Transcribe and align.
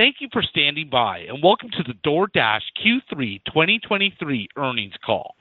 Thank 0.00 0.16
you 0.20 0.28
for 0.32 0.42
standing 0.42 0.88
by, 0.88 1.26
and 1.28 1.42
welcome 1.42 1.68
to 1.76 1.82
the 1.82 1.92
DoorDash 2.08 2.62
Q3 2.82 3.44
2023 3.44 4.48
earnings 4.56 4.94
call. 5.04 5.34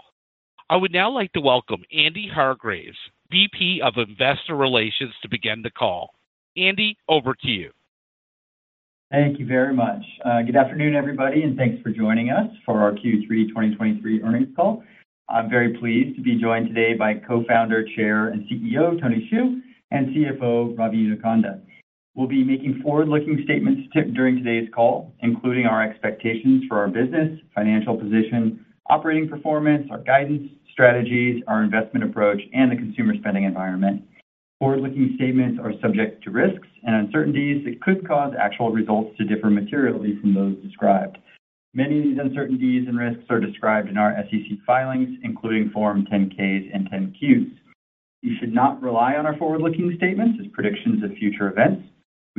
I 0.70 0.75
would 0.75 0.92
now 0.92 1.09
like 1.09 1.32
to 1.32 1.39
welcome 1.39 1.82
Andy 1.93 2.28
Hargreaves, 2.28 2.97
VP 3.31 3.79
of 3.81 3.93
Investor 3.95 4.57
Relations, 4.57 5.13
to 5.21 5.29
begin 5.29 5.61
the 5.61 5.71
call. 5.71 6.09
Andy, 6.57 6.97
over 7.07 7.35
to 7.35 7.47
you. 7.47 7.71
Thank 9.09 9.39
you 9.39 9.45
very 9.45 9.73
much. 9.73 10.03
Uh, 10.26 10.42
good 10.42 10.58
afternoon, 10.58 10.94
everybody, 10.94 11.44
and 11.44 11.55
thanks 11.55 11.81
for 11.81 11.91
joining 11.91 12.29
us 12.29 12.51
for 12.65 12.81
our 12.81 12.91
Q3 12.91 13.47
2023 13.47 14.23
earnings 14.23 14.53
call. 14.57 14.83
I'm 15.29 15.49
very 15.49 15.78
pleased 15.78 16.17
to 16.17 16.21
be 16.21 16.35
joined 16.35 16.67
today 16.67 16.95
by 16.95 17.13
Co-founder, 17.13 17.85
Chair, 17.95 18.27
and 18.27 18.44
CEO, 18.49 18.99
Tony 18.99 19.30
Xu, 19.31 19.62
and 19.91 20.13
CFO, 20.13 20.77
Ravi 20.77 21.07
Inukonda. 21.07 21.62
We'll 22.20 22.27
be 22.27 22.44
making 22.44 22.81
forward-looking 22.84 23.44
statements 23.45 23.84
during 24.13 24.44
today's 24.44 24.67
call, 24.76 25.13
including 25.22 25.66
our 25.67 25.81
expectations 25.81 26.66
for 26.67 26.77
our 26.77 26.89
business, 26.89 27.39
financial 27.55 27.95
position, 27.95 28.66
operating 28.89 29.30
performance, 29.30 29.88
our 29.89 29.99
guidance, 29.99 30.52
strategies, 30.70 31.41
our 31.48 31.63
investment 31.63 32.03
approach, 32.03 32.41
and 32.52 32.70
the 32.70 32.76
consumer 32.76 33.13
spending 33.16 33.45
environment. 33.45 34.03
Forward-looking 34.59 35.13
statements 35.16 35.62
are 35.63 35.71
subject 35.81 36.21
to 36.26 36.31
risks 36.31 36.67
and 36.84 36.93
uncertainties 36.93 37.63
that 37.63 37.81
could 37.81 38.05
cause 38.05 38.34
actual 38.38 38.73
results 38.73 39.17
to 39.17 39.23
differ 39.23 39.49
materially 39.49 40.20
from 40.20 40.34
those 40.34 40.57
described. 40.57 41.20
Many 41.73 41.99
of 41.99 42.04
these 42.04 42.20
uncertainties 42.20 42.90
and 42.90 42.99
risks 42.99 43.23
are 43.29 43.40
described 43.40 43.88
in 43.88 43.98
our 43.98 44.13
SEC 44.29 44.57
filings, 44.67 45.17
including 45.23 45.70
Form 45.70 46.05
10-Ks 46.12 46.70
and 46.73 46.91
10-Qs. 46.91 47.49
You 48.23 48.35
should 48.41 48.54
not 48.54 48.81
rely 48.81 49.15
on 49.15 49.26
our 49.26 49.38
forward-looking 49.38 49.93
statements 49.95 50.38
as 50.41 50.51
predictions 50.51 51.01
of 51.01 51.12
future 51.12 51.49
events. 51.49 51.84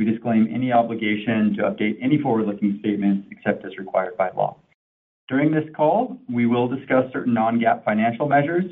We 0.01 0.09
disclaim 0.11 0.49
any 0.51 0.71
obligation 0.71 1.53
to 1.57 1.61
update 1.69 1.99
any 2.01 2.17
forward-looking 2.17 2.77
statements 2.79 3.27
except 3.29 3.63
as 3.63 3.77
required 3.77 4.17
by 4.17 4.31
law. 4.31 4.57
During 5.29 5.51
this 5.51 5.69
call, 5.77 6.17
we 6.27 6.47
will 6.47 6.67
discuss 6.67 7.05
certain 7.13 7.35
non-GAAP 7.35 7.85
financial 7.85 8.27
measures. 8.27 8.65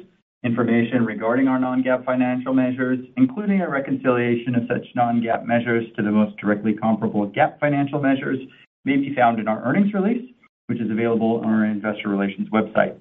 Information 0.43 1.05
regarding 1.05 1.47
our 1.47 1.59
non-GAAP 1.59 2.03
financial 2.03 2.51
measures, 2.55 2.97
including 3.15 3.61
a 3.61 3.69
reconciliation 3.69 4.55
of 4.55 4.63
such 4.67 4.87
non-GAAP 4.95 5.45
measures 5.45 5.85
to 5.97 6.01
the 6.01 6.09
most 6.09 6.35
directly 6.37 6.73
comparable 6.73 7.29
GAAP 7.29 7.59
financial 7.59 8.01
measures, 8.01 8.39
may 8.83 8.97
be 8.97 9.13
found 9.13 9.39
in 9.39 9.47
our 9.47 9.63
earnings 9.63 9.93
release, 9.93 10.33
which 10.65 10.81
is 10.81 10.89
available 10.89 11.41
on 11.45 11.53
our 11.53 11.65
investor 11.65 12.09
relations 12.09 12.49
website. 12.49 12.95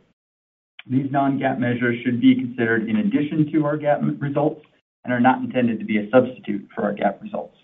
These 0.86 1.10
non-GAAP 1.10 1.58
measures 1.58 1.96
should 2.04 2.20
be 2.20 2.34
considered 2.34 2.90
in 2.90 2.96
addition 2.96 3.50
to 3.52 3.64
our 3.64 3.78
GAAP 3.78 4.20
results 4.20 4.60
and 5.04 5.14
are 5.14 5.20
not 5.20 5.38
intended 5.38 5.78
to 5.78 5.86
be 5.86 5.96
a 5.96 6.10
substitute 6.10 6.68
for 6.74 6.82
our 6.82 6.92
GAAP 6.92 7.22
results. 7.22 7.54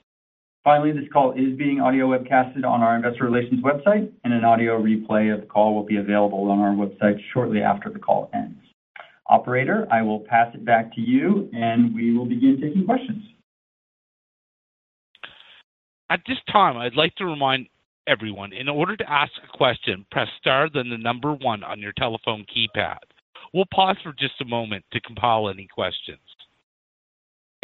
Finally, 0.64 0.92
this 0.92 1.04
call 1.12 1.32
is 1.32 1.56
being 1.58 1.78
audio 1.78 2.08
webcasted 2.08 2.64
on 2.64 2.80
our 2.80 2.96
investor 2.96 3.24
relations 3.24 3.62
website, 3.62 4.10
and 4.24 4.32
an 4.32 4.44
audio 4.44 4.80
replay 4.80 5.32
of 5.32 5.42
the 5.42 5.46
call 5.46 5.74
will 5.74 5.84
be 5.84 5.98
available 5.98 6.50
on 6.50 6.58
our 6.58 6.72
website 6.72 7.20
shortly 7.34 7.60
after 7.60 7.90
the 7.90 7.98
call 7.98 8.30
ends. 8.32 8.58
Operator, 9.28 9.86
I 9.92 10.00
will 10.00 10.20
pass 10.20 10.54
it 10.54 10.64
back 10.64 10.94
to 10.94 11.02
you, 11.02 11.50
and 11.52 11.94
we 11.94 12.16
will 12.16 12.24
begin 12.24 12.58
taking 12.62 12.86
questions. 12.86 13.22
At 16.08 16.20
this 16.26 16.38
time, 16.50 16.78
I'd 16.78 16.96
like 16.96 17.14
to 17.16 17.26
remind 17.26 17.66
everyone, 18.06 18.54
in 18.54 18.68
order 18.68 18.96
to 18.96 19.10
ask 19.10 19.32
a 19.42 19.56
question, 19.56 20.06
press 20.10 20.28
star, 20.40 20.70
then 20.72 20.88
the 20.88 20.96
number 20.96 21.34
one 21.34 21.62
on 21.62 21.78
your 21.80 21.92
telephone 21.92 22.46
keypad. 22.54 22.98
We'll 23.52 23.66
pause 23.72 23.96
for 24.02 24.14
just 24.18 24.40
a 24.40 24.46
moment 24.46 24.84
to 24.92 25.00
compile 25.00 25.50
any 25.50 25.66
questions. 25.66 26.18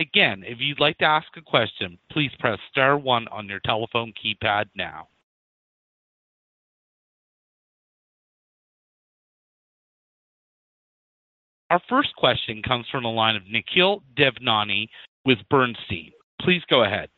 Again, 0.01 0.43
if 0.47 0.59
you'd 0.61 0.81
like 0.81 0.97
to 0.99 1.05
ask 1.05 1.27
a 1.37 1.43
question, 1.43 1.99
please 2.11 2.31
press 2.39 2.59
star 2.71 2.97
one 2.97 3.29
on 3.29 3.47
your 3.47 3.61
telephone 3.61 4.15
keypad 4.15 4.65
now. 4.75 5.09
Our 11.69 11.83
first 11.89 12.17
question 12.17 12.63
comes 12.67 12.87
from 12.91 13.03
the 13.03 13.11
line 13.11 13.37
of 13.37 13.43
Nikhil 13.47 14.03
Devnani 14.17 14.89
with 15.27 15.39
Bernstein. 15.51 16.13
Please 16.41 16.63
go 16.71 16.83
ahead. 16.83 17.11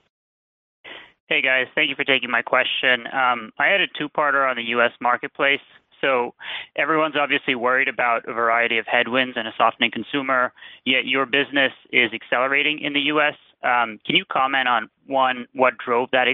Hey, 1.28 1.40
guys. 1.40 1.68
Thank 1.76 1.88
you 1.88 1.94
for 1.94 2.04
taking 2.04 2.30
my 2.30 2.42
question. 2.42 3.06
Um, 3.12 3.52
I 3.60 3.68
had 3.68 3.80
a 3.80 3.86
two-parter 3.96 4.50
on 4.50 4.56
the 4.56 4.64
U.S. 4.64 4.90
marketplace. 5.00 5.60
So 6.02 6.34
everyone's 6.76 7.14
obviously 7.16 7.54
worried 7.54 7.88
about 7.88 8.28
a 8.28 8.32
variety 8.32 8.78
of 8.78 8.86
headwinds 8.86 9.36
and 9.36 9.46
a 9.46 9.52
softening 9.56 9.90
consumer, 9.90 10.52
yet 10.84 11.06
your 11.06 11.26
business 11.26 11.72
is 11.92 12.10
accelerating 12.12 12.80
in 12.80 12.92
the 12.92 13.00
U.S. 13.12 13.34
Um, 13.62 13.98
can 14.04 14.16
you 14.16 14.24
comment 14.30 14.68
on, 14.68 14.90
one, 15.06 15.46
what 15.54 15.78
drove 15.78 16.10
that 16.12 16.26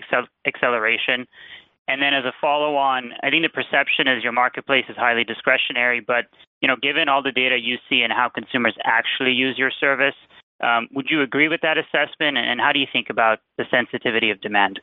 acceleration? 0.47 1.27
And 1.87 2.03
then 2.03 2.13
as 2.13 2.25
a 2.25 2.33
follow-on, 2.41 3.13
I 3.23 3.31
think 3.31 3.43
the 3.43 3.49
perception 3.49 4.09
is 4.09 4.23
your 4.23 4.33
marketplace 4.33 4.85
is 4.89 4.97
highly 4.97 5.25
discretionary, 5.25 6.01
but, 6.01 6.27
you 6.61 6.69
know, 6.69 6.77
given 6.77 7.09
all 7.09 7.23
the 7.23 7.33
data 7.33 7.59
you 7.59 7.77
see 7.89 8.03
and 8.03 8.13
how 8.13 8.29
consumers 8.29 8.75
actually 8.85 9.33
use 9.33 9.57
your 9.57 9.71
service, 9.71 10.15
um, 10.63 10.89
would 10.93 11.07
you 11.09 11.23
agree 11.23 11.49
with 11.49 11.61
that 11.63 11.79
assessment? 11.79 12.37
And 12.37 12.61
how 12.61 12.73
do 12.73 12.79
you 12.79 12.87
think 12.93 13.09
about 13.11 13.39
the 13.57 13.65
sensitivity 13.71 14.31
of 14.31 14.41
demand? 14.41 14.81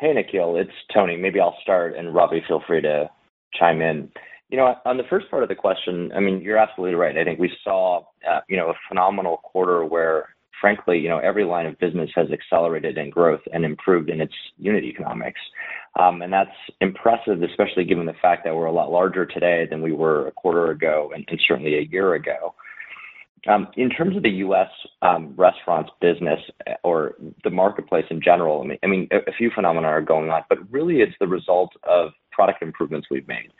Hey, 0.00 0.12
Nikhil, 0.12 0.54
it's 0.56 0.70
Tony. 0.94 1.16
Maybe 1.16 1.40
I'll 1.40 1.56
start, 1.60 1.96
and 1.96 2.14
Ravi, 2.14 2.40
feel 2.46 2.62
free 2.64 2.80
to 2.82 3.10
chime 3.58 3.82
in. 3.82 4.08
You 4.48 4.56
know, 4.56 4.76
on 4.84 4.96
the 4.96 5.02
first 5.10 5.28
part 5.28 5.42
of 5.42 5.48
the 5.48 5.56
question, 5.56 6.12
I 6.14 6.20
mean, 6.20 6.40
you're 6.40 6.56
absolutely 6.56 6.94
right. 6.94 7.18
I 7.18 7.24
think 7.24 7.40
we 7.40 7.50
saw, 7.64 8.04
uh, 8.30 8.38
you 8.48 8.56
know, 8.56 8.70
a 8.70 8.74
phenomenal 8.88 9.38
quarter 9.38 9.84
where, 9.84 10.28
frankly, 10.60 11.00
you 11.00 11.08
know, 11.08 11.18
every 11.18 11.44
line 11.44 11.66
of 11.66 11.76
business 11.80 12.10
has 12.14 12.28
accelerated 12.30 12.96
in 12.96 13.10
growth 13.10 13.40
and 13.52 13.64
improved 13.64 14.08
in 14.08 14.20
its 14.20 14.34
unit 14.56 14.84
economics. 14.84 15.40
Um, 15.98 16.22
and 16.22 16.32
that's 16.32 16.54
impressive, 16.80 17.42
especially 17.42 17.84
given 17.84 18.06
the 18.06 18.14
fact 18.22 18.44
that 18.44 18.54
we're 18.54 18.66
a 18.66 18.72
lot 18.72 18.92
larger 18.92 19.26
today 19.26 19.66
than 19.68 19.82
we 19.82 19.92
were 19.92 20.28
a 20.28 20.32
quarter 20.32 20.70
ago 20.70 21.10
and 21.12 21.28
certainly 21.48 21.74
a 21.74 21.88
year 21.90 22.14
ago. 22.14 22.54
Um, 23.46 23.68
in 23.76 23.90
terms 23.90 24.16
of 24.16 24.22
the 24.22 24.30
U.S. 24.30 24.68
Um, 25.02 25.34
restaurants 25.36 25.90
business 26.00 26.40
uh, 26.66 26.72
or 26.82 27.14
the 27.44 27.50
marketplace 27.50 28.06
in 28.10 28.20
general, 28.20 28.66
I 28.82 28.86
mean, 28.86 29.08
a 29.12 29.32
few 29.32 29.50
phenomena 29.54 29.86
are 29.86 30.02
going 30.02 30.30
on, 30.30 30.42
but 30.48 30.58
really 30.70 30.96
it's 30.96 31.14
the 31.20 31.26
result 31.26 31.70
of 31.84 32.10
product 32.32 32.62
improvements 32.62 33.08
we've 33.10 33.28
made. 33.28 33.52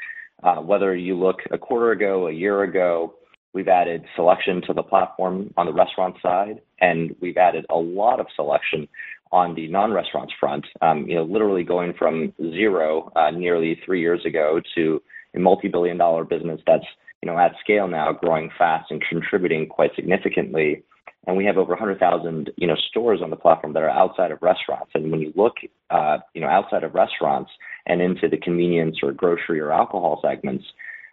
Uh, 0.43 0.57
whether 0.57 0.95
you 0.97 1.19
look 1.19 1.39
a 1.51 1.59
quarter 1.59 1.93
ago, 1.93 2.29
a 2.29 2.33
year 2.33 2.63
ago, 2.63 3.15
we've 3.53 3.69
added 3.69 4.05
selection 4.15 4.63
to 4.67 4.73
the 4.73 4.83
platform 4.83 5.53
on 5.57 5.67
the 5.67 5.73
restaurant 5.73 6.17
side, 6.23 6.61
and 6.81 7.15
we've 7.21 7.37
added 7.37 7.67
a 7.71 7.77
lot 7.77 8.21
of 8.21 8.27
selection 8.37 8.87
on 9.33 9.55
the 9.55 9.69
non-restaurants 9.69 10.33
front. 10.39 10.65
Um, 10.81 11.07
you 11.09 11.17
know, 11.17 11.25
literally 11.25 11.65
going 11.65 11.93
from 11.99 12.33
zero, 12.41 13.11
uh, 13.17 13.31
nearly 13.31 13.81
three 13.85 14.01
years 14.01 14.25
ago 14.25 14.61
to 14.77 15.03
a 15.35 15.39
multi-billion-dollar 15.39 16.25
business 16.25 16.61
that's, 16.67 16.85
you 17.23 17.31
know, 17.31 17.39
at 17.39 17.53
scale 17.61 17.89
now, 17.89 18.13
growing 18.13 18.51
fast 18.57 18.91
and 18.91 19.03
contributing 19.09 19.67
quite 19.67 19.91
significantly. 19.95 20.83
And 21.27 21.37
we 21.37 21.45
have 21.45 21.59
over 21.59 21.71
100,000, 21.71 22.51
you 22.57 22.67
know, 22.67 22.77
stores 22.89 23.21
on 23.23 23.31
the 23.31 23.37
platform 23.37 23.73
that 23.75 23.83
are 23.83 23.91
outside 23.91 24.31
of 24.31 24.41
restaurants. 24.41 24.93
And 24.95 25.11
when 25.11 25.21
you 25.21 25.33
look, 25.37 25.55
uh, 25.91 26.19
you 26.33 26.41
know, 26.41 26.47
outside 26.47 26.85
of 26.85 26.95
restaurants 26.95 27.51
and 27.87 28.01
into 28.01 28.29
the 28.29 28.37
convenience 28.37 28.99
or 29.03 29.13
grocery 29.13 29.61
or 29.61 29.73
alcohol 29.73 30.21
segments, 30.23 30.65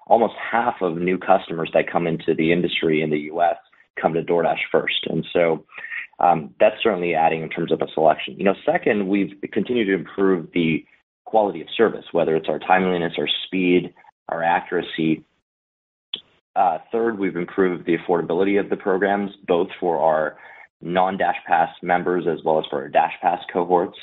almost 0.07 0.35
half 0.39 0.75
of 0.81 0.97
new 0.97 1.17
customers 1.17 1.69
that 1.73 1.91
come 1.91 2.07
into 2.07 2.33
the 2.35 2.51
industry 2.51 3.01
in 3.01 3.09
the 3.09 3.19
U.S. 3.31 3.57
come 3.99 4.13
to 4.13 4.21
DoorDash 4.21 4.59
first. 4.71 5.05
And 5.07 5.25
so, 5.33 5.65
um, 6.19 6.53
that's 6.59 6.81
certainly 6.81 7.13
adding 7.13 7.41
in 7.41 7.49
terms 7.49 7.71
of 7.71 7.79
the 7.79 7.87
selection. 7.93 8.37
You 8.37 8.45
know, 8.45 8.55
second, 8.65 9.07
we've 9.07 9.33
continued 9.51 9.85
to 9.87 9.93
improve 9.93 10.47
the 10.53 10.85
quality 11.25 11.61
of 11.61 11.67
service, 11.75 12.05
whether 12.11 12.35
it's 12.35 12.47
our 12.47 12.59
timeliness, 12.59 13.13
our 13.17 13.27
speed, 13.45 13.93
our 14.29 14.41
accuracy. 14.41 15.23
Uh, 16.55 16.77
third, 16.91 17.19
we've 17.19 17.35
improved 17.35 17.85
the 17.85 17.97
affordability 17.97 18.59
of 18.59 18.69
the 18.69 18.77
programs, 18.77 19.31
both 19.47 19.67
for 19.79 19.99
our 19.99 20.37
non-DashPass 20.81 21.69
members 21.81 22.25
as 22.27 22.43
well 22.45 22.59
as 22.59 22.65
for 22.69 22.83
our 22.83 22.89
DashPass 22.89 23.39
cohorts. 23.51 23.97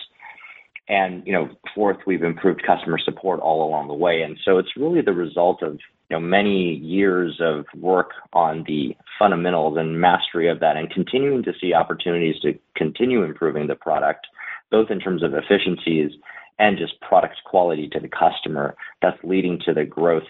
And, 0.88 1.26
you 1.26 1.32
know, 1.32 1.48
fourth, 1.74 1.98
we've 2.06 2.24
improved 2.24 2.62
customer 2.66 2.98
support 2.98 3.40
all 3.40 3.66
along 3.66 3.88
the 3.88 3.94
way. 3.94 4.22
And 4.22 4.36
so 4.44 4.58
it's 4.58 4.76
really 4.76 5.00
the 5.00 5.12
result 5.12 5.62
of, 5.62 5.74
you 6.10 6.16
know, 6.16 6.20
many 6.20 6.74
years 6.74 7.40
of 7.40 7.64
work 7.74 8.10
on 8.32 8.64
the 8.66 8.94
fundamentals 9.18 9.78
and 9.78 10.00
mastery 10.00 10.48
of 10.48 10.60
that, 10.60 10.76
and 10.76 10.90
continuing 10.90 11.42
to 11.44 11.52
see 11.60 11.72
opportunities 11.72 12.38
to 12.42 12.58
continue 12.76 13.22
improving 13.22 13.68
the 13.68 13.76
product, 13.76 14.26
both 14.70 14.90
in 14.90 14.98
terms 14.98 15.22
of 15.22 15.34
efficiencies 15.34 16.10
and 16.58 16.76
just 16.76 17.00
product 17.00 17.36
quality 17.46 17.88
to 17.88 18.00
the 18.00 18.08
customer, 18.08 18.74
that's 19.00 19.16
leading 19.22 19.58
to 19.64 19.72
the 19.72 19.84
growth 19.84 20.24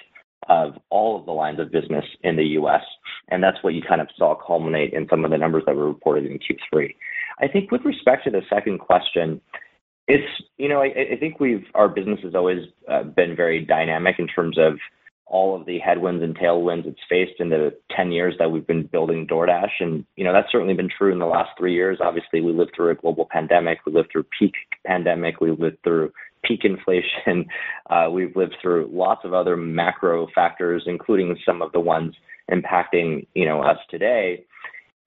of 0.48 0.74
all 0.90 1.18
of 1.18 1.26
the 1.26 1.32
lines 1.32 1.60
of 1.60 1.70
business 1.70 2.04
in 2.22 2.36
the 2.36 2.44
U.S. 2.44 2.82
And 3.28 3.42
that's 3.42 3.62
what 3.62 3.74
you 3.74 3.82
kind 3.82 4.00
of 4.00 4.08
saw 4.16 4.34
culminate 4.34 4.92
in 4.92 5.06
some 5.08 5.24
of 5.24 5.30
the 5.30 5.38
numbers 5.38 5.62
that 5.66 5.76
were 5.76 5.86
reported 5.86 6.26
in 6.26 6.38
Q3. 6.38 6.94
I 7.40 7.48
think 7.48 7.70
with 7.70 7.84
respect 7.84 8.24
to 8.24 8.30
the 8.30 8.42
second 8.50 8.78
question, 8.78 9.40
it's, 10.08 10.42
you 10.58 10.68
know, 10.68 10.82
I 10.82 11.16
think 11.18 11.38
we've 11.38 11.64
our 11.74 11.88
business 11.88 12.20
has 12.22 12.34
always 12.34 12.66
uh, 12.88 13.04
been 13.04 13.36
very 13.36 13.64
dynamic 13.64 14.16
in 14.18 14.26
terms 14.26 14.58
of 14.58 14.78
all 15.32 15.58
of 15.58 15.64
the 15.64 15.78
headwinds 15.78 16.22
and 16.22 16.36
tailwinds 16.36 16.86
it's 16.86 17.00
faced 17.08 17.40
in 17.40 17.48
the 17.48 17.74
10 17.96 18.12
years 18.12 18.34
that 18.38 18.50
we've 18.50 18.66
been 18.66 18.84
building 18.84 19.26
DoorDash. 19.26 19.80
And, 19.80 20.04
you 20.14 20.24
know, 20.24 20.32
that's 20.32 20.52
certainly 20.52 20.74
been 20.74 20.90
true 20.90 21.10
in 21.10 21.18
the 21.18 21.26
last 21.26 21.50
three 21.56 21.72
years. 21.72 21.98
Obviously, 22.02 22.42
we 22.42 22.52
lived 22.52 22.72
through 22.76 22.90
a 22.90 22.94
global 22.94 23.26
pandemic. 23.30 23.78
We 23.86 23.92
lived 23.92 24.10
through 24.12 24.26
peak 24.38 24.52
pandemic. 24.86 25.40
We 25.40 25.50
lived 25.52 25.78
through 25.82 26.12
peak 26.44 26.64
inflation. 26.64 27.46
Uh, 27.90 28.08
we've 28.08 28.34
lived 28.36 28.54
through 28.62 28.88
lots 28.90 29.22
of 29.22 29.34
other 29.34 29.54
macro 29.54 30.26
factors, 30.34 30.84
including 30.86 31.36
some 31.44 31.60
of 31.60 31.70
the 31.72 31.80
ones 31.80 32.14
impacting, 32.50 33.26
you 33.34 33.44
know, 33.44 33.60
us 33.60 33.76
today. 33.90 34.42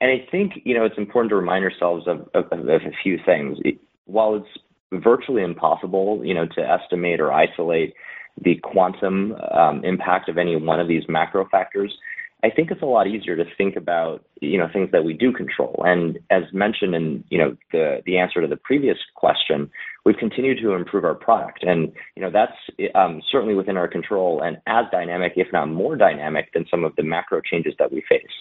And 0.02 0.12
I 0.12 0.28
think, 0.30 0.54
you 0.66 0.76
know, 0.76 0.86
it's 0.86 0.98
important 1.00 1.32
to 1.32 1.36
remind 1.36 1.64
ourselves 1.64 2.06
of, 2.08 2.30
of, 2.36 2.52
of 2.52 2.68
a 2.68 2.92
few 3.02 3.18
things. 3.26 3.58
While 4.06 4.36
it's 4.36 5.04
virtually 5.04 5.42
impossible, 5.42 6.22
you 6.24 6.36
know, 6.36 6.46
to 6.46 6.62
estimate 6.62 7.20
or 7.20 7.32
isolate 7.32 7.96
the 8.40 8.58
quantum 8.58 9.34
um, 9.52 9.84
impact 9.84 10.30
of 10.30 10.38
any 10.38 10.56
one 10.56 10.80
of 10.80 10.88
these 10.88 11.04
macro 11.08 11.48
factors, 11.50 11.98
I 12.46 12.52
think 12.52 12.70
it's 12.70 12.84
a 12.84 12.86
lot 12.86 13.08
easier 13.08 13.36
to 13.36 13.44
think 13.58 13.76
about, 13.76 14.24
you 14.40 14.60
know, 14.60 14.68
things 14.72 14.92
that 14.92 15.04
we 15.04 15.14
do 15.14 15.34
control. 15.34 15.82
And 15.84 16.20
as 16.30 16.44
mentioned 16.54 16.94
in, 16.94 17.24
you 17.30 17.40
know, 17.40 17.58
the 17.72 18.04
the 18.06 18.20
answer 18.20 18.40
to 18.40 18.48
the 18.48 18.56
previous 18.56 18.98
question, 19.16 19.72
we've 20.06 20.18
continued 20.18 20.60
to 20.62 20.74
improve 20.74 21.06
our 21.06 21.16
product, 21.16 21.64
and 21.64 21.92
you 22.16 22.22
know 22.22 22.30
that's 22.30 22.54
um, 22.94 23.24
certainly 23.32 23.56
within 23.56 23.78
our 23.78 23.88
control 23.88 24.44
and 24.44 24.58
as 24.68 24.86
dynamic, 24.92 25.34
if 25.38 25.48
not 25.52 25.70
more 25.70 25.96
dynamic, 25.96 26.54
than 26.54 26.68
some 26.70 26.84
of 26.84 26.96
the 26.98 27.04
macro 27.04 27.42
changes 27.42 27.74
that 27.80 27.92
we 27.92 28.04
face. 28.08 28.36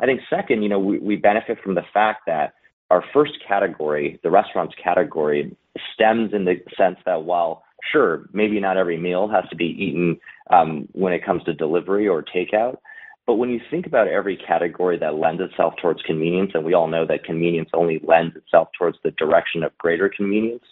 I 0.00 0.06
think 0.06 0.22
second, 0.30 0.62
you 0.62 0.70
know, 0.70 0.78
we, 0.78 0.98
we 0.98 1.16
benefit 1.16 1.58
from 1.62 1.74
the 1.74 1.84
fact 1.92 2.22
that 2.26 2.54
our 2.90 3.04
first 3.12 3.32
category, 3.46 4.18
the 4.22 4.30
restaurants 4.30 4.74
category, 4.82 5.54
stems 5.92 6.32
in 6.32 6.46
the 6.46 6.54
sense 6.78 6.96
that 7.04 7.24
while 7.24 7.62
sure, 7.92 8.26
maybe 8.32 8.58
not 8.58 8.78
every 8.78 8.96
meal 8.96 9.28
has 9.28 9.44
to 9.50 9.56
be 9.56 9.66
eaten 9.66 10.18
um, 10.50 10.88
when 10.92 11.12
it 11.12 11.22
comes 11.22 11.44
to 11.44 11.52
delivery 11.52 12.08
or 12.08 12.22
takeout. 12.22 12.78
But 13.26 13.36
when 13.36 13.50
you 13.50 13.60
think 13.70 13.86
about 13.86 14.08
every 14.08 14.36
category 14.36 14.98
that 14.98 15.14
lends 15.14 15.40
itself 15.40 15.74
towards 15.80 16.02
convenience, 16.02 16.50
and 16.54 16.64
we 16.64 16.74
all 16.74 16.88
know 16.88 17.06
that 17.06 17.24
convenience 17.24 17.70
only 17.72 18.00
lends 18.06 18.36
itself 18.36 18.68
towards 18.78 18.98
the 19.02 19.12
direction 19.12 19.62
of 19.62 19.76
greater 19.78 20.10
convenience, 20.14 20.64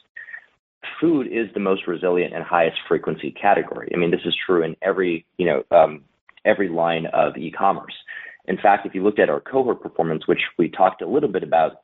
food 1.01 1.27
is 1.29 1.49
the 1.55 1.61
most 1.61 1.87
resilient 1.87 2.35
and 2.35 2.45
highest 2.45 2.77
frequency 2.89 3.31
category. 3.31 3.91
I 3.95 3.99
mean, 3.99 4.11
this 4.11 4.21
is 4.27 4.35
true 4.47 4.63
in 4.63 4.77
every, 4.83 5.25
you 5.39 5.47
know, 5.47 5.63
um, 5.71 6.03
every 6.45 6.69
line 6.69 7.07
of 7.15 7.37
e-commerce. 7.37 7.95
In 8.47 8.59
fact, 8.59 8.85
if 8.85 8.95
you 8.95 9.03
looked 9.03 9.21
at 9.21 9.31
our 9.31 9.41
cohort 9.41 9.81
performance, 9.81 10.27
which 10.27 10.41
we 10.59 10.69
talked 10.69 11.01
a 11.01 11.09
little 11.09 11.31
bit 11.31 11.43
about 11.43 11.83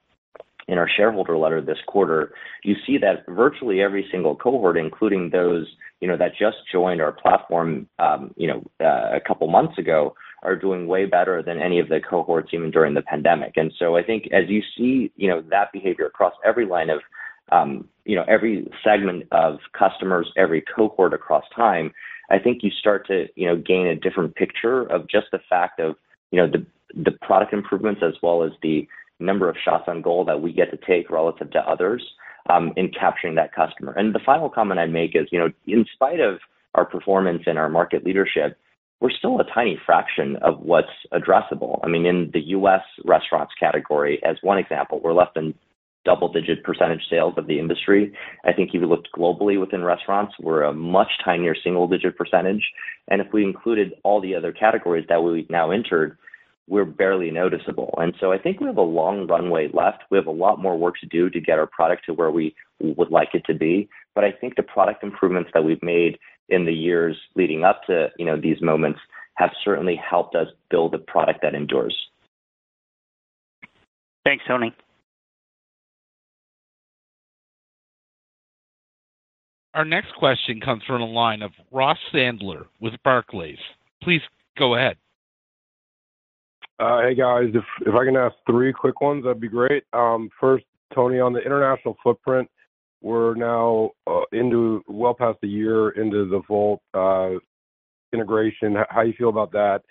in 0.67 0.77
our 0.77 0.89
shareholder 0.97 1.39
letter 1.39 1.63
this 1.63 1.79
quarter, 1.87 2.35
you 2.63 2.75
see 2.87 2.99
that 2.99 3.25
virtually 3.27 3.81
every 3.81 4.07
single 4.11 4.37
cohort, 4.37 4.77
including 4.77 5.31
those 5.31 5.67
you 6.01 6.07
know 6.07 6.17
that 6.17 6.33
just 6.39 6.59
joined 6.71 7.01
our 7.01 7.13
platform, 7.13 7.89
um, 7.99 8.33
you 8.37 8.47
know, 8.47 8.63
uh, 8.81 9.17
a 9.17 9.21
couple 9.27 9.49
months 9.49 9.79
ago, 9.79 10.15
are 10.43 10.57
doing 10.57 10.87
way 10.87 11.05
better 11.07 11.43
than 11.43 11.61
any 11.61 11.79
of 11.81 11.89
the 11.89 12.01
cohorts 12.01 12.51
even 12.53 12.71
during 12.71 12.95
the 12.95 13.03
pandemic. 13.03 13.53
And 13.57 13.73
so 13.79 13.97
I 13.97 14.03
think 14.03 14.29
as 14.33 14.49
you 14.49 14.63
see, 14.77 15.13
you 15.17 15.29
know, 15.29 15.43
that 15.51 15.73
behavior 15.73 16.07
across 16.07 16.35
every 16.45 16.67
line 16.67 16.91
of, 16.91 17.01
um, 17.51 17.89
you 18.05 18.15
know, 18.15 18.25
every 18.29 18.71
segment 18.85 19.25
of 19.33 19.59
customers, 19.77 20.31
every 20.37 20.63
cohort 20.77 21.13
across 21.13 21.45
time, 21.55 21.93
I 22.31 22.39
think 22.39 22.63
you 22.63 22.71
start 22.71 23.07
to, 23.09 23.27
you 23.37 23.47
know, 23.47 23.57
gain 23.57 23.87
a 23.87 23.97
different 23.97 24.35
picture 24.35 24.83
of 24.83 25.09
just 25.09 25.27
the 25.33 25.41
fact 25.49 25.81
of, 25.81 25.97
you 26.31 26.41
know, 26.41 26.51
the 26.51 26.65
the 26.95 27.13
product 27.23 27.53
improvements 27.53 28.01
as 28.03 28.15
well 28.23 28.43
as 28.43 28.53
the 28.63 28.89
number 29.21 29.49
of 29.49 29.57
shots 29.63 29.85
on 29.89 30.01
goal 30.01 30.25
that 30.25 30.41
we 30.41 30.53
get 30.53 30.71
to 30.71 30.79
take 30.87 31.11
relative 31.11 31.51
to 31.51 31.59
others 31.59 32.03
um, 32.49 32.73
in 32.77 32.91
capturing 32.91 33.35
that 33.35 33.55
customer. 33.55 33.93
And 33.93 34.15
the 34.15 34.21
final 34.25 34.49
comment 34.49 34.81
I'd 34.81 34.93
make 34.93 35.15
is, 35.15 35.27
you 35.31 35.39
know, 35.39 35.51
in 35.67 35.85
spite 35.93 36.21
of 36.21 36.39
our 36.75 36.85
performance 36.85 37.43
and 37.47 37.59
our 37.59 37.69
market 37.69 38.05
leadership, 38.05 38.57
we're 39.01 39.11
still 39.11 39.41
a 39.41 39.45
tiny 39.55 39.79
fraction 39.87 40.37
of 40.43 40.61
what's 40.61 40.89
addressable. 41.13 41.81
I 41.85 41.89
mean, 41.89 42.05
in 42.05 42.31
the 42.33 42.41
U.S. 42.49 42.83
restaurants 43.05 43.53
category, 43.59 44.21
as 44.25 44.37
one 44.43 44.59
example, 44.59 45.01
we're 45.03 45.13
less 45.13 45.29
than 45.35 45.55
double-digit 46.05 46.65
percentage 46.65 47.03
sales 47.11 47.35
of 47.37 47.47
the 47.47 47.59
industry. 47.59 48.13
I 48.45 48.53
think 48.53 48.71
if 48.73 48.81
you 48.81 48.87
looked 48.87 49.09
globally 49.17 49.61
within 49.61 49.85
restaurants, 49.85 50.35
we're 50.41 50.63
a 50.63 50.73
much 50.73 51.11
tinier 51.25 51.55
single-digit 51.63 52.17
percentage. 52.17 52.63
And 53.09 53.21
if 53.21 53.33
we 53.33 53.45
included 53.45 53.95
all 54.05 54.21
the 54.21 54.35
other 54.35 54.53
categories 54.53 55.07
that 55.09 55.23
we've 55.23 55.51
now 55.51 55.71
entered, 55.71 56.17
we're 56.67 56.85
barely 56.85 57.31
noticeable. 57.31 57.95
And 57.99 58.15
so 58.21 58.33
I 58.33 58.39
think 58.39 58.61
we 58.61 58.67
have 58.67 58.77
a 58.77 58.83
long 58.83 59.27
runway 59.27 59.71
left. 59.73 60.05
We 60.11 60.19
have 60.19 60.27
a 60.27 60.31
lot 60.31 60.61
more 60.61 60.79
work 60.79 60.97
to 61.01 61.07
do 61.07 61.31
to 61.31 61.41
get 61.41 61.59
our 61.59 61.67
product 61.67 62.05
to 62.07 62.15
where 62.15 62.31
we 62.31 62.55
would 62.81 63.11
like 63.11 63.31
it 63.35 63.45
to 63.47 63.55
be. 63.55 63.89
But 64.15 64.25
I 64.25 64.33
think 64.33 64.57
the 64.57 64.63
product 64.63 65.03
improvements 65.03 65.51
that 65.55 65.65
we've 65.65 65.83
made 65.83 66.19
in 66.49 66.65
the 66.65 66.73
years 66.73 67.17
leading 67.35 67.65
up 67.65 67.83
to 67.87 68.09
you 68.19 68.27
know 68.27 68.41
these 68.41 68.61
moments 68.61 69.01
have 69.35 69.51
certainly 69.65 69.97
helped 69.97 70.35
us 70.35 70.49
build 70.71 70.95
a 70.95 70.99
product 70.99 71.41
that 71.43 71.55
endures. 71.55 71.97
Thanks, 74.25 74.45
Tony. 74.47 74.75
Our 79.75 79.85
next 79.85 80.13
question 80.17 80.61
comes 80.61 80.83
from 80.87 81.01
the 81.01 81.07
line 81.07 81.41
of 81.41 81.53
Ross 81.71 81.99
Sandler 82.13 82.67
with 82.81 82.95
Barclays. 83.05 83.59
Please 84.03 84.21
go 84.59 84.75
ahead. 84.75 84.97
Uh, 86.81 87.03
hey 87.03 87.15
guys, 87.15 87.51
if 87.55 87.65
if 87.87 87.95
I 87.95 88.05
can 88.05 88.17
ask 88.17 88.35
three 88.49 88.73
quick 88.73 89.01
ones, 89.01 89.25
that'd 89.25 89.41
be 89.41 89.49
great. 89.49 89.85
Um, 89.93 90.31
first, 90.41 90.65
Tony, 90.95 91.21
on 91.21 91.33
the 91.33 91.41
international 91.41 91.97
footprint, 92.03 92.49
we're 93.01 93.35
now 93.35 93.91
uh, 94.07 94.23
into 94.33 94.83
well 94.89 95.15
past 95.15 95.39
a 95.45 95.47
year 95.47 95.91
into 95.91 96.29
the 96.29 96.41
Wolt 96.49 96.81
uh, 96.95 97.31
integration. 98.13 98.77
How 98.89 99.03
do 99.03 99.09
you 99.09 99.15
feel 99.17 99.29
about 99.29 99.53
that? 99.53 99.83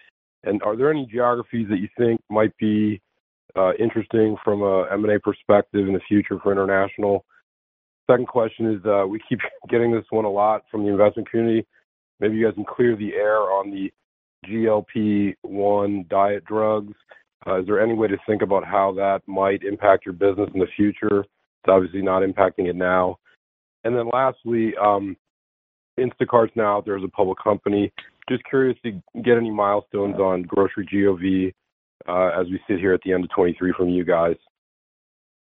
And 0.44 0.62
are 0.64 0.76
there 0.76 0.92
any 0.92 1.06
geographies 1.06 1.68
that 1.70 1.80
you 1.80 1.88
think 1.98 2.22
might 2.30 2.56
be 2.58 3.02
uh, 3.56 3.74
interesting 3.80 4.38
from 4.44 4.62
a 4.62 4.84
M&A 4.92 5.20
perspective 5.20 5.88
in 5.88 5.94
the 5.94 6.02
future 6.08 6.40
for 6.42 6.52
international? 6.52 7.26
Second 8.10 8.28
question 8.28 8.74
is, 8.74 8.82
we 9.10 9.20
keep 9.28 9.40
getting 9.70 9.92
this 9.92 10.06
one 10.10 10.26
a 10.26 10.30
lot 10.30 10.64
from 10.70 10.84
the 10.84 10.90
investment 10.90 11.30
community. 11.30 11.66
Maybe 12.20 12.38
you 12.38 12.46
guys 12.46 12.56
can 12.56 12.66
clear 12.66 12.96
the 12.96 13.14
air 13.14 13.40
on 13.40 13.72
the 13.72 13.92
GLP-1 14.46 16.10
diet 16.10 16.46
drugs. 16.46 16.94
Is 17.48 17.66
there 17.66 17.82
any 17.82 17.94
way 17.94 18.08
to 18.08 18.18
think 18.28 18.42
about 18.42 18.66
how 18.66 18.92
that 18.94 19.22
might 19.28 19.64
impact 19.64 20.06
your 20.06 20.14
business 20.14 20.50
in 20.54 20.60
the 20.60 20.68
future? 20.76 21.24
It's 21.64 21.72
obviously 21.72 22.02
not 22.02 22.24
impacting 22.24 22.70
it 22.70 22.76
now. 22.76 23.18
And 23.84 23.96
then 23.96 24.10
lastly, 24.12 24.74
um, 24.82 25.16
Instacart's 26.00 26.56
now 26.56 26.78
out 26.78 26.86
there 26.86 26.98
as 26.98 27.04
a 27.04 27.10
public 27.10 27.38
company. 27.44 27.92
Just 28.30 28.44
curious 28.46 28.78
to 28.84 28.92
get 29.24 29.38
any 29.38 29.52
milestones 29.52 30.18
on 30.18 30.44
grocery 30.44 30.86
GOV 30.86 31.54
uh, 32.08 32.40
as 32.40 32.48
we 32.48 32.60
sit 32.68 32.80
here 32.80 32.94
at 32.94 33.02
the 33.06 33.14
end 33.14 33.24
of 33.24 33.30
23 33.32 33.74
from 33.78 33.90
you 33.90 34.04
guys. 34.04 34.36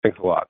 Thanks 0.03 0.19
a 0.19 0.25
lot. 0.25 0.47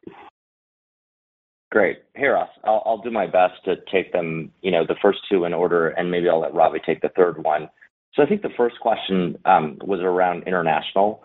Great. 1.72 1.98
Hey, 2.16 2.28
Ross, 2.28 2.50
I'll, 2.64 2.82
I'll 2.86 3.02
do 3.02 3.12
my 3.12 3.26
best 3.26 3.56
to 3.66 3.76
take 3.92 4.14
them, 4.14 4.52
you 4.62 4.72
know, 4.72 4.86
the 4.88 4.96
first 5.02 5.20
two 5.30 5.44
in 5.44 5.54
order, 5.54 5.90
and 5.90 6.10
maybe 6.10 6.30
I'll 6.30 6.40
let 6.40 6.54
Ravi 6.54 6.80
take 6.86 7.02
the 7.02 7.10
third 7.10 7.44
one. 7.44 7.70
So 8.14 8.24
I 8.24 8.26
think 8.26 8.42
the 8.42 8.54
first 8.56 8.80
question 8.80 9.38
um, 9.46 9.78
was 9.84 10.00
around 10.00 10.48
international. 10.48 11.24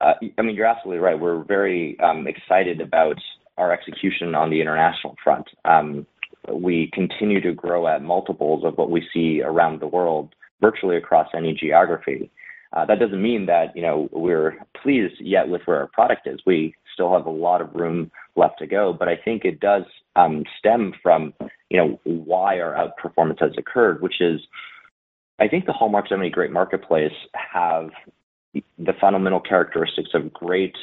Uh, 0.00 0.14
I 0.38 0.42
mean, 0.42 0.56
you're 0.56 0.66
absolutely 0.66 1.00
right. 1.00 1.18
We're 1.18 1.44
very 1.44 1.98
um, 2.00 2.26
excited 2.26 2.80
about 2.80 3.16
our 3.58 3.72
execution 3.72 4.34
on 4.34 4.50
the 4.50 4.60
international 4.60 5.16
front. 5.22 5.48
Um, 5.64 6.06
we 6.52 6.90
continue 6.92 7.40
to 7.40 7.52
grow 7.52 7.86
at 7.86 8.02
multiples 8.02 8.64
of 8.64 8.76
what 8.76 8.90
we 8.90 9.06
see 9.12 9.42
around 9.42 9.80
the 9.80 9.86
world, 9.86 10.34
virtually 10.60 10.96
across 10.96 11.28
any 11.36 11.54
geography. 11.54 12.30
Uh, 12.72 12.86
that 12.86 12.98
doesn't 12.98 13.20
mean 13.20 13.46
that, 13.46 13.76
you 13.76 13.82
know, 13.82 14.08
we're 14.12 14.56
pleased 14.82 15.14
yet 15.20 15.46
with 15.48 15.60
where 15.66 15.80
our 15.80 15.88
product 15.88 16.26
is. 16.26 16.40
We 16.46 16.74
still 16.94 17.12
have 17.12 17.26
a 17.26 17.30
lot 17.30 17.60
of 17.60 17.74
room 17.74 18.10
left 18.34 18.58
to 18.60 18.66
go, 18.66 18.94
but 18.98 19.08
I 19.08 19.16
think 19.16 19.44
it 19.44 19.60
does 19.60 19.84
stem 20.58 20.94
from, 21.02 21.34
you 21.68 21.76
know, 21.76 22.00
why 22.04 22.60
our 22.60 22.74
outperformance 22.74 23.40
has 23.40 23.52
occurred, 23.58 24.00
which 24.00 24.20
is 24.20 24.40
I 25.38 25.48
think 25.48 25.66
the 25.66 25.72
hallmarks 25.72 26.10
of 26.10 26.20
any 26.20 26.30
great 26.30 26.52
marketplace 26.52 27.12
have 27.34 27.90
the 28.54 28.92
fundamental 29.00 29.40
characteristics 29.40 30.10
of 30.14 30.32
great 30.32 30.76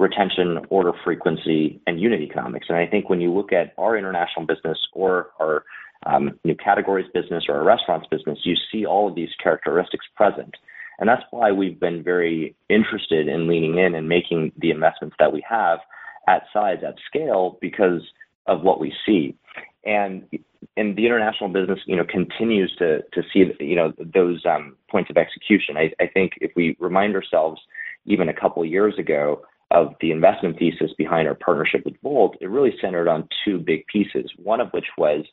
retention, 0.00 0.58
order 0.70 0.92
frequency, 1.04 1.80
and 1.86 2.00
unit 2.00 2.20
economics. 2.20 2.66
And 2.68 2.78
I 2.78 2.86
think 2.86 3.10
when 3.10 3.20
you 3.20 3.32
look 3.32 3.52
at 3.52 3.74
our 3.76 3.96
international 3.96 4.46
business 4.46 4.78
or 4.94 5.30
our 5.38 5.64
um, 6.06 6.38
new 6.44 6.54
categories 6.54 7.06
business 7.12 7.44
or 7.48 7.56
our 7.56 7.64
restaurants 7.64 8.08
business, 8.10 8.38
you 8.44 8.56
see 8.72 8.86
all 8.86 9.08
of 9.08 9.14
these 9.14 9.28
characteristics 9.42 10.06
present. 10.16 10.54
And 10.98 11.08
that's 11.08 11.22
why 11.30 11.52
we've 11.52 11.78
been 11.78 12.02
very 12.02 12.54
interested 12.68 13.28
in 13.28 13.46
leaning 13.46 13.78
in 13.78 13.94
and 13.94 14.08
making 14.08 14.52
the 14.58 14.70
investments 14.70 15.16
that 15.18 15.32
we 15.32 15.44
have 15.48 15.78
at 16.26 16.42
size, 16.52 16.78
at 16.86 16.94
scale, 17.06 17.58
because 17.60 18.02
of 18.46 18.62
what 18.62 18.80
we 18.80 18.92
see. 19.06 19.36
The 19.84 21.06
international 21.06 21.50
business, 21.50 21.78
you 21.86 21.96
know, 21.96 22.04
continues 22.04 22.74
to 22.78 23.02
see, 23.32 23.44
you 23.60 23.76
know, 23.76 23.92
those 23.98 24.44
um, 24.46 24.76
points 24.90 25.10
of 25.10 25.16
execution. 25.16 25.76
I 25.76 26.06
think 26.06 26.32
if 26.40 26.52
we 26.56 26.76
remind 26.80 27.14
ourselves, 27.14 27.60
even 28.06 28.28
a 28.28 28.34
couple 28.34 28.64
years 28.64 28.98
ago, 28.98 29.42
of 29.70 29.94
the 30.00 30.10
investment 30.10 30.58
thesis 30.58 30.92
behind 30.98 31.28
our 31.28 31.34
partnership 31.34 31.84
with 31.84 31.94
Wolt, 32.02 32.36
it 32.40 32.50
really 32.50 32.74
centered 32.80 33.08
on 33.08 33.28
two 33.44 33.58
big 33.58 33.86
pieces. 33.86 34.30
One 34.36 34.60
of 34.60 34.70
which 34.70 34.86
was 34.98 35.24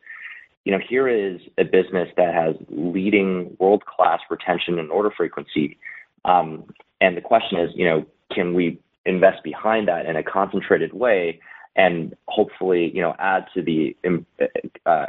you 0.67 0.73
know, 0.73 0.79
here 0.85 1.07
is 1.07 1.39
a 1.57 1.63
business 1.63 2.09
that 2.17 2.33
has 2.33 2.53
leading 2.67 3.55
world-class 3.57 4.19
retention 4.29 4.79
and 4.79 4.91
order 4.91 5.09
frequency. 5.15 5.77
Um, 6.25 6.65
and 6.99 7.15
the 7.15 7.21
question 7.21 7.57
is, 7.57 7.69
you 7.73 7.85
know, 7.85 8.05
can 8.33 8.53
we 8.53 8.77
invest 9.05 9.45
behind 9.45 9.87
that 9.87 10.05
in 10.07 10.17
a 10.17 10.23
concentrated 10.23 10.91
way 10.91 11.39
and 11.77 12.13
hopefully, 12.27 12.91
you 12.93 13.01
know, 13.01 13.15
add 13.17 13.45
to 13.53 13.61
the 13.61 13.95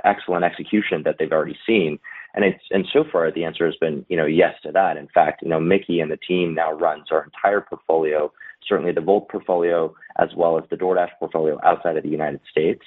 excellent 0.04 0.44
execution 0.44 1.02
that 1.02 1.16
they've 1.18 1.32
already 1.32 1.58
seen? 1.66 1.98
And 2.34 2.44
it's 2.44 2.62
and 2.70 2.86
so 2.92 3.02
far, 3.10 3.32
the 3.32 3.42
answer 3.42 3.66
has 3.66 3.74
been, 3.80 4.06
you 4.08 4.16
know, 4.16 4.26
yes 4.26 4.54
to 4.62 4.70
that. 4.70 4.96
In 4.96 5.08
fact, 5.08 5.42
you 5.42 5.48
know, 5.48 5.58
Miki 5.58 5.98
and 5.98 6.12
the 6.12 6.18
team 6.18 6.54
now 6.54 6.70
runs 6.70 7.08
our 7.10 7.24
entire 7.24 7.62
portfolio, 7.62 8.32
certainly 8.66 8.92
the 8.92 9.02
Wolt 9.02 9.28
portfolio, 9.28 9.94
as 10.18 10.28
well 10.36 10.58
as 10.58 10.64
the 10.70 10.76
DoorDash 10.76 11.10
portfolio 11.18 11.58
outside 11.64 11.96
of 11.96 12.02
the 12.02 12.08
United 12.10 12.40
States. 12.50 12.82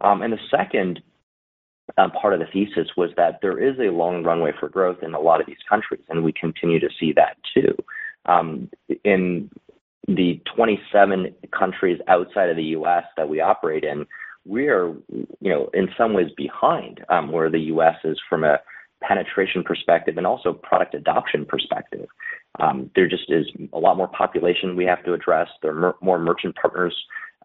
Um 0.00 0.22
and 0.22 0.32
the 0.32 0.38
second 0.50 1.00
um, 1.96 2.10
part 2.10 2.34
of 2.34 2.40
the 2.40 2.46
thesis 2.52 2.88
was 2.96 3.10
that 3.16 3.38
there 3.40 3.58
is 3.58 3.78
a 3.78 3.92
long 3.92 4.22
runway 4.22 4.52
for 4.58 4.68
growth 4.68 4.98
in 5.02 5.14
a 5.14 5.20
lot 5.20 5.40
of 5.40 5.46
these 5.46 5.56
countries, 5.68 6.02
and 6.08 6.22
we 6.22 6.32
continue 6.32 6.78
to 6.80 6.88
see 7.00 7.12
that 7.12 7.36
too. 7.54 7.74
Um, 8.26 8.68
in 9.04 9.50
the 10.06 10.40
27 10.54 11.34
countries 11.56 12.00
outside 12.08 12.50
of 12.50 12.56
the 12.56 12.64
U.S. 12.64 13.04
that 13.16 13.28
we 13.28 13.40
operate 13.40 13.84
in, 13.84 14.06
we 14.44 14.68
are, 14.68 14.94
you 15.40 15.50
know, 15.50 15.70
in 15.74 15.88
some 15.96 16.12
ways 16.14 16.30
behind 16.36 17.04
um, 17.08 17.32
where 17.32 17.50
the 17.50 17.60
U.S. 17.60 17.96
is 18.04 18.18
from 18.28 18.44
a 18.44 18.58
penetration 19.02 19.62
perspective 19.62 20.16
and 20.16 20.26
also 20.26 20.52
product 20.52 20.94
adoption 20.94 21.44
perspective. 21.44 22.08
Um, 22.60 22.90
there 22.94 23.08
just 23.08 23.30
is 23.30 23.46
a 23.72 23.78
lot 23.78 23.96
more 23.96 24.08
population 24.08 24.76
we 24.76 24.84
have 24.86 25.04
to 25.04 25.12
address. 25.12 25.48
There 25.62 25.76
are 25.84 25.94
more 26.00 26.18
merchant 26.18 26.56
partners 26.56 26.94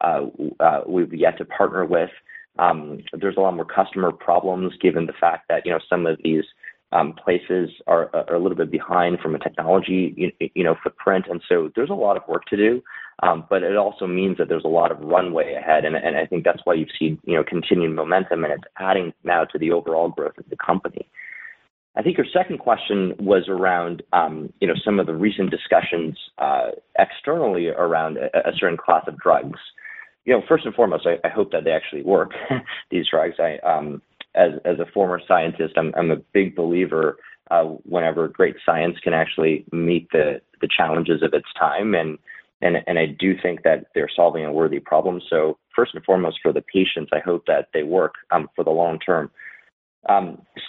uh, 0.01 0.25
uh, 0.60 0.81
we've 0.88 1.13
yet 1.13 1.38
to 1.38 1.45
partner 1.45 1.86
with. 1.86 2.10
Um, 2.60 3.03
there's 3.19 3.38
a 3.38 3.39
lot 3.39 3.55
more 3.55 3.65
customer 3.65 4.12
problems 4.12 4.74
given 4.81 5.05
the 5.05 5.13
fact 5.13 5.48
that, 5.50 5.65
you 5.65 5.72
know, 5.72 5.79
some 5.89 6.05
of 6.05 6.17
these 6.24 6.43
um, 6.91 7.13
places 7.13 7.69
uh, 7.88 8.05
are 8.13 8.36
a 8.36 8.39
little 8.39 8.57
bit 8.57 8.69
behind 8.69 9.19
from 9.19 9.33
a 9.33 9.39
technology, 9.39 10.33
you 10.53 10.63
know, 10.63 10.75
footprint. 10.83 11.25
And 11.29 11.41
so 11.50 11.72
there's 11.75 11.89
a 11.89 11.95
lot 11.95 12.17
of 12.17 12.24
work 12.27 12.45
to 12.45 12.57
do, 12.57 12.83
but 13.50 13.63
it 13.63 13.75
also 13.75 14.05
means 14.05 14.38
that 14.38 14.50
there's 14.50 14.65
a 14.65 14.67
lot 14.67 14.91
of 14.91 15.00
runway 15.00 15.55
ahead. 15.55 15.86
And, 15.86 15.95
and 15.95 16.15
I 16.15 16.25
think 16.27 16.43
that's 16.43 16.62
why 16.63 16.75
you've 16.75 16.89
seen, 17.00 17.19
you 17.25 17.36
know, 17.36 17.43
continued 17.43 17.95
momentum, 17.95 18.43
and 18.43 18.53
it's 18.53 18.63
adding 18.77 19.13
now 19.24 19.45
to 19.45 19.57
the 19.57 19.72
overall 19.72 20.10
growth 20.10 20.38
of 20.38 20.45
the 20.50 20.57
company. 20.57 21.07
I 21.95 22.01
think 22.01 22.17
your 22.17 22.25
second 22.33 22.57
question 22.57 23.13
was 23.19 23.43
around, 23.47 24.01
um, 24.13 24.51
you 24.59 24.67
know, 24.67 24.73
some 24.83 25.00
of 25.00 25.05
the 25.05 25.13
recent 25.13 25.51
discussions 25.51 26.17
uh, 26.39 26.69
externally 26.97 27.67
around 27.67 28.17
a 28.17 28.51
certain 28.57 28.77
class 28.77 29.03
of 29.07 29.17
drugs. 29.19 29.59
You 30.25 30.33
know, 30.33 30.41
first 30.47 30.65
and 30.65 30.73
foremost, 30.73 31.05
I 31.05 31.29
hope 31.29 31.51
that 31.51 31.65
they 31.65 31.71
actually 31.71 32.01
work, 32.01 32.31
these 32.91 33.05
drugs. 33.09 33.35
I, 33.39 33.57
um, 33.59 34.01
As 34.33 34.53
a 34.65 34.85
former 34.91 35.21
scientist, 35.27 35.75
I'm 35.77 36.12
a 36.12 36.15
big 36.33 36.55
believer 36.55 37.17
uh, 37.51 37.65
whenever 37.83 38.27
great 38.27 38.55
science 38.65 38.97
can 39.03 39.13
actually 39.13 39.65
meet 39.71 40.09
the 40.12 40.41
challenges 40.75 41.21
of 41.21 41.33
its 41.33 41.50
time. 41.59 41.93
And 41.93 42.17
I 42.63 43.05
do 43.05 43.35
think 43.39 43.63
that 43.63 43.88
they're 43.93 44.09
solving 44.15 44.45
a 44.45 44.51
worthy 44.51 44.79
problem. 44.79 45.21
So 45.29 45.57
First 45.75 45.95
and 45.95 46.03
foremost, 46.03 46.39
for 46.41 46.53
the 46.53 46.62
patients, 46.62 47.09
I 47.12 47.19
hope 47.19 47.45
that 47.47 47.69
they 47.73 47.83
work 47.83 48.13
um, 48.31 48.47
for 48.55 48.63
the 48.63 48.69
long 48.69 49.00
term. 49.00 49.31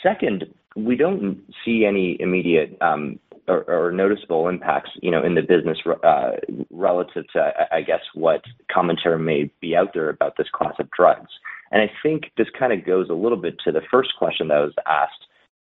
Second, 0.02 0.46
we 0.76 0.96
don't 0.96 1.40
see 1.64 1.84
any 1.84 2.16
immediate 2.20 2.76
um, 2.80 3.18
or 3.46 3.92
noticeable 3.92 4.48
impacts, 4.48 4.90
you 5.02 5.10
know, 5.10 5.22
in 5.22 5.34
the 5.34 5.42
business 5.42 5.78
uh, 6.02 6.30
relative 6.70 7.24
to, 7.34 7.52
I 7.70 7.82
guess, 7.82 8.00
what 8.14 8.42
commentary 8.72 9.18
may 9.18 9.50
be 9.60 9.76
out 9.76 9.92
there 9.92 10.08
about 10.08 10.36
this 10.38 10.48
class 10.52 10.74
of 10.78 10.90
drugs. 10.90 11.30
And 11.70 11.82
I 11.82 11.90
think 12.02 12.32
this 12.38 12.46
kind 12.58 12.72
of 12.72 12.86
goes 12.86 13.10
a 13.10 13.14
little 13.14 13.36
bit 13.36 13.56
to 13.64 13.72
the 13.72 13.82
first 13.90 14.10
question 14.18 14.48
that 14.48 14.60
was 14.60 14.72
asked, 14.86 15.26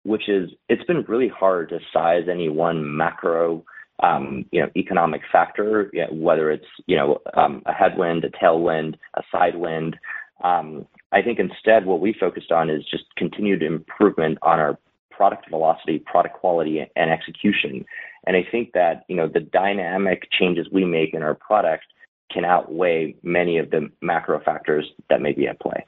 which 0.04 0.30
is, 0.30 0.52
it's 0.70 0.84
been 0.84 1.04
really 1.08 1.28
hard 1.28 1.70
to 1.70 1.80
size 1.92 2.26
any 2.30 2.50
one 2.50 2.96
macro, 2.96 3.64
um, 4.04 4.46
you 4.52 4.62
know, 4.62 4.70
economic 4.76 5.22
factor, 5.32 5.92
whether 6.12 6.52
it's, 6.52 6.68
you 6.86 6.96
know, 6.96 7.20
um, 7.36 7.64
a 7.66 7.74
headwind, 7.74 8.24
a 8.26 8.30
tailwind, 8.30 8.96
a 9.16 9.24
sidewind. 9.34 9.96
I 10.44 11.22
think 11.24 11.40
instead 11.40 11.86
what 11.86 12.02
we 12.02 12.14
focused 12.20 12.52
on 12.52 12.70
is 12.70 12.84
just 12.92 13.06
continued 13.18 13.64
improvement 13.64 14.38
on 14.44 14.60
our 14.60 14.78
product 15.16 15.50
velocity, 15.50 16.00
product 16.00 16.36
quality, 16.36 16.86
and 16.96 17.12
execution. 17.12 17.86
And 18.28 18.36
I 18.36 18.46
think 18.52 18.74
that, 18.74 19.06
you 19.08 19.16
know, 19.16 19.28
the 19.28 19.40
dynamic 19.40 20.28
changes 20.32 20.68
we 20.72 20.86
make 20.86 21.14
in 21.14 21.22
our 21.22 21.36
product 21.36 21.86
can 22.32 22.44
outweigh 22.44 23.16
many 23.24 23.58
of 23.60 23.70
the 23.70 23.90
macro 24.02 24.40
factors 24.44 24.86
that 25.10 25.22
may 25.22 25.32
be 25.32 25.48
at 25.48 25.60
play. 25.60 25.86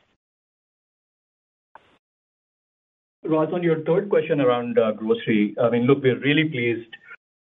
Ross, 3.24 3.50
on 3.54 3.64
your 3.64 3.84
third 3.84 4.10
question 4.10 4.40
around 4.40 4.78
uh, 4.80 4.92
grocery, 4.92 5.56
I 5.62 5.70
mean, 5.70 5.84
look, 5.84 6.02
we're 6.02 6.20
really 6.20 6.48
pleased 6.48 6.94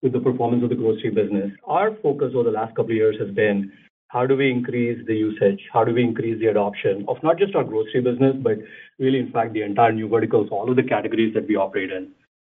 with 0.02 0.12
the 0.12 0.20
performance 0.20 0.62
of 0.64 0.70
the 0.70 0.74
grocery 0.74 1.10
business. 1.10 1.50
Our 1.64 1.94
focus 2.02 2.32
over 2.34 2.44
the 2.44 2.56
last 2.56 2.70
couple 2.74 2.92
of 2.92 2.96
years 2.96 3.16
has 3.20 3.30
been 3.30 3.70
how 4.08 4.26
do 4.26 4.36
we 4.36 4.50
increase 4.50 5.04
the 5.06 5.14
usage? 5.14 5.60
How 5.72 5.84
do 5.84 5.92
we 5.92 6.02
increase 6.02 6.38
the 6.38 6.46
adoption 6.46 7.04
of 7.08 7.16
not 7.22 7.38
just 7.38 7.54
our 7.54 7.64
grocery 7.64 8.00
business, 8.00 8.36
but 8.38 8.58
really, 8.98 9.18
in 9.18 9.32
fact, 9.32 9.52
the 9.52 9.62
entire 9.62 9.92
new 9.92 10.08
verticals, 10.08 10.48
all 10.50 10.70
of 10.70 10.76
the 10.76 10.82
categories 10.82 11.34
that 11.34 11.48
we 11.48 11.56
operate 11.56 11.90
in. 11.90 12.12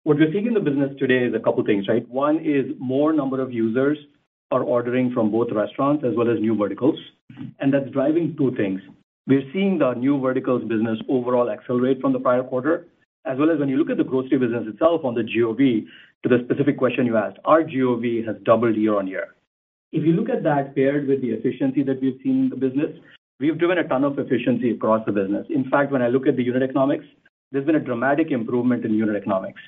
What 0.04 0.18
we're 0.18 0.30
seeing 0.32 0.46
in 0.46 0.54
the 0.54 0.60
business 0.60 0.90
today 0.98 1.24
is 1.24 1.34
a 1.34 1.40
couple 1.40 1.64
things, 1.64 1.88
right? 1.88 2.08
One 2.08 2.38
is 2.38 2.66
more 2.78 3.12
number 3.12 3.40
of 3.40 3.52
users 3.52 3.98
are 4.50 4.62
ordering 4.62 5.12
from 5.12 5.30
both 5.30 5.48
restaurants 5.52 6.04
as 6.04 6.14
well 6.16 6.30
as 6.30 6.40
new 6.40 6.56
verticals, 6.56 6.98
and 7.60 7.72
that's 7.72 7.90
driving 7.90 8.34
two 8.36 8.54
things. 8.56 8.80
We're 9.26 9.50
seeing 9.52 9.78
the 9.78 9.94
new 9.94 10.20
verticals 10.20 10.62
business 10.62 10.98
overall 11.08 11.50
accelerate 11.50 12.00
from 12.00 12.12
the 12.12 12.20
prior 12.20 12.42
quarter, 12.42 12.86
as 13.26 13.38
well 13.38 13.50
as 13.50 13.58
when 13.58 13.68
you 13.68 13.76
look 13.76 13.90
at 13.90 13.98
the 13.98 14.04
grocery 14.04 14.38
business 14.38 14.64
itself 14.66 15.04
on 15.04 15.14
the 15.14 15.22
GOV, 15.22 15.86
to 16.22 16.28
the 16.28 16.42
specific 16.44 16.78
question 16.78 17.04
you 17.04 17.16
asked, 17.16 17.38
our 17.44 17.62
GOV 17.62 18.24
has 18.26 18.36
doubled 18.44 18.76
year-over-year. 18.76 19.34
If 19.90 20.04
you 20.04 20.12
look 20.12 20.28
at 20.28 20.42
that 20.42 20.74
paired 20.74 21.08
with 21.08 21.22
the 21.22 21.30
efficiency 21.30 21.82
that 21.84 22.00
we've 22.02 22.20
seen 22.22 22.44
in 22.44 22.48
the 22.50 22.56
business, 22.56 22.94
we've 23.40 23.58
driven 23.58 23.78
a 23.78 23.88
ton 23.88 24.04
of 24.04 24.18
efficiency 24.18 24.70
across 24.72 25.04
the 25.06 25.12
business. 25.12 25.46
In 25.48 25.70
fact, 25.70 25.90
when 25.92 26.02
I 26.02 26.08
look 26.08 26.26
at 26.26 26.36
the 26.36 26.42
unit 26.42 26.62
economics, 26.62 27.06
there's 27.50 27.64
been 27.64 27.76
a 27.76 27.80
dramatic 27.80 28.30
improvement 28.30 28.84
in 28.84 28.92
unit 28.94 29.16
economics. 29.16 29.60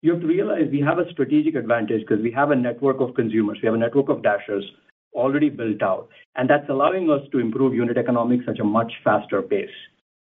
You 0.00 0.12
have 0.12 0.22
to 0.22 0.26
realize 0.26 0.68
we 0.70 0.80
have 0.80 0.98
a 0.98 1.10
strategic 1.10 1.56
advantage 1.56 2.00
because 2.00 2.22
we 2.22 2.30
have 2.32 2.52
a 2.52 2.56
network 2.56 3.00
of 3.00 3.14
consumers. 3.14 3.58
We 3.62 3.66
have 3.66 3.74
a 3.74 3.78
network 3.78 4.08
of 4.08 4.22
Dashers 4.22 4.64
already 5.12 5.50
built 5.50 5.82
out, 5.82 6.08
and 6.36 6.48
that's 6.48 6.68
allowing 6.70 7.10
us 7.10 7.22
to 7.32 7.38
improve 7.38 7.74
unit 7.74 7.98
economics 7.98 8.44
at 8.48 8.60
a 8.60 8.64
much 8.64 8.92
faster 9.04 9.42
pace. 9.42 9.68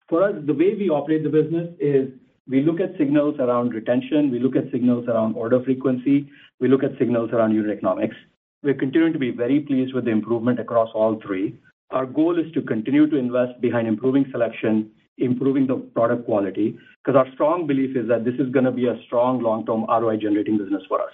For 0.08 0.24
us, 0.24 0.36
the 0.46 0.54
way 0.54 0.76
we 0.76 0.90
operate 0.90 1.24
the 1.24 1.30
business 1.30 1.70
is 1.80 2.10
we 2.48 2.62
look 2.62 2.80
at 2.80 2.98
signals 2.98 3.36
around 3.40 3.74
retention, 3.74 4.32
we 4.32 4.40
look 4.40 4.56
at 4.56 4.72
signals 4.72 5.08
around 5.08 5.36
order 5.36 5.62
frequency, 5.64 6.30
we 6.60 6.68
look 6.68 6.84
at 6.84 6.98
signals 6.98 7.32
around 7.32 7.54
unit 7.54 7.76
economics. 7.76 8.16
We're 8.64 8.74
continuing 8.74 9.12
to 9.12 9.20
be 9.20 9.32
very 9.32 9.60
pleased 9.60 9.94
with 9.94 10.06
the 10.06 10.12
improvement 10.12 10.58
across 10.58 10.90
all 10.96 11.20
three. 11.26 11.60
Our 11.92 12.06
goal 12.06 12.40
is 12.40 12.50
to 12.54 12.62
continue 12.62 13.10
to 13.10 13.18
invest 13.18 13.60
behind 13.60 13.90
improving 13.90 14.26
selection, 14.32 14.90
improving 15.18 15.68
the 15.68 15.76
product 15.76 16.26
quality, 16.26 16.78
because 17.04 17.18
our 17.18 17.30
strong 17.34 17.68
belief 17.68 17.98
is 17.98 18.08
that 18.08 18.24
this 18.24 18.36
is 18.36 18.50
gonna 18.54 18.72
be 18.72 18.88
a 18.88 18.98
strong 19.06 19.42
long-term 19.42 19.86
ROI-generating 19.90 20.58
business 20.58 20.82
for 20.88 21.02
us. 21.02 21.12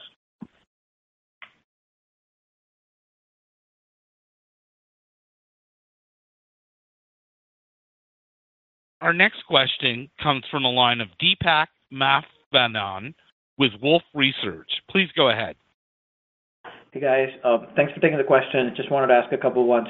Our 9.01 9.13
next 9.13 9.43
question 9.47 10.09
comes 10.21 10.43
from 10.51 10.63
the 10.63 10.69
line 10.69 11.01
of 11.01 11.07
Deepak 11.19 11.67
Mathivanan 11.91 13.15
with 13.57 13.71
Wolfe 13.81 14.03
Research. 14.13 14.69
Please 14.89 15.09
go 15.15 15.29
ahead. 15.29 15.55
Hey, 16.91 17.01
guys. 17.01 17.29
Uh, 17.45 17.59
thanks 17.75 17.93
for 17.93 17.99
taking 17.99 18.17
the 18.17 18.23
question. 18.23 18.73
Just 18.75 18.89
wanted 18.89 19.07
to 19.07 19.13
ask 19.13 19.31
a 19.31 19.37
couple 19.37 19.61
of 19.61 19.67
ones. 19.67 19.87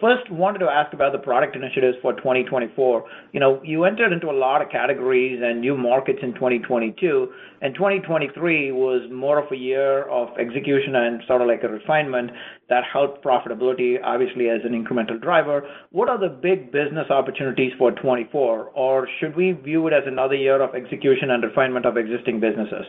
First, 0.00 0.28
wanted 0.32 0.58
to 0.58 0.64
ask 0.64 0.92
about 0.92 1.12
the 1.12 1.18
product 1.18 1.54
initiatives 1.54 1.96
for 2.02 2.12
2024. 2.14 3.04
You 3.30 3.38
know, 3.38 3.60
you 3.62 3.84
entered 3.84 4.12
into 4.12 4.30
a 4.30 4.34
lot 4.34 4.60
of 4.60 4.68
categories 4.68 5.40
and 5.44 5.60
new 5.60 5.76
markets 5.76 6.18
in 6.22 6.34
2022, 6.34 7.28
and 7.62 7.72
2023 7.72 8.72
was 8.72 9.08
more 9.12 9.38
of 9.38 9.52
a 9.52 9.56
year 9.56 10.08
of 10.08 10.36
execution 10.40 10.96
and 10.96 11.22
sort 11.28 11.40
of 11.40 11.46
like 11.46 11.62
a 11.62 11.68
refinement 11.68 12.32
that 12.70 12.84
helped 12.90 13.22
profitability, 13.22 13.96
obviously, 14.02 14.48
as 14.48 14.60
an 14.64 14.72
incremental 14.72 15.20
driver. 15.20 15.68
What 15.90 16.08
are 16.08 16.18
the 16.18 16.28
big 16.28 16.72
business 16.72 17.10
opportunities 17.10 17.72
for 17.76 17.90
2024? 17.90 18.70
Or 18.74 19.08
should 19.18 19.36
we 19.36 19.52
view 19.52 19.86
it 19.88 19.92
as 19.92 20.04
another 20.06 20.36
year 20.36 20.62
of 20.62 20.74
execution 20.74 21.30
and 21.30 21.42
refinement 21.42 21.84
of 21.84 21.98
existing 21.98 22.40
businesses? 22.40 22.86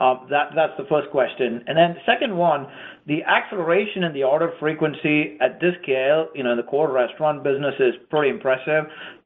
Uh, 0.00 0.14
that 0.28 0.50
that's 0.54 0.72
the 0.76 0.84
first 0.88 1.08
question. 1.10 1.62
And 1.66 1.76
then 1.76 1.96
Second 2.04 2.36
one, 2.36 2.66
the 3.06 3.22
acceleration 3.22 4.04
in 4.04 4.12
the 4.12 4.24
order 4.24 4.52
frequency 4.60 5.38
at 5.40 5.60
this 5.60 5.74
scale, 5.82 6.28
you 6.34 6.42
know, 6.42 6.50
in 6.52 6.56
the 6.56 6.64
core 6.64 6.90
restaurant 6.92 7.42
business 7.42 7.74
is 7.78 7.94
pretty 8.10 8.30
impressive. 8.30 8.84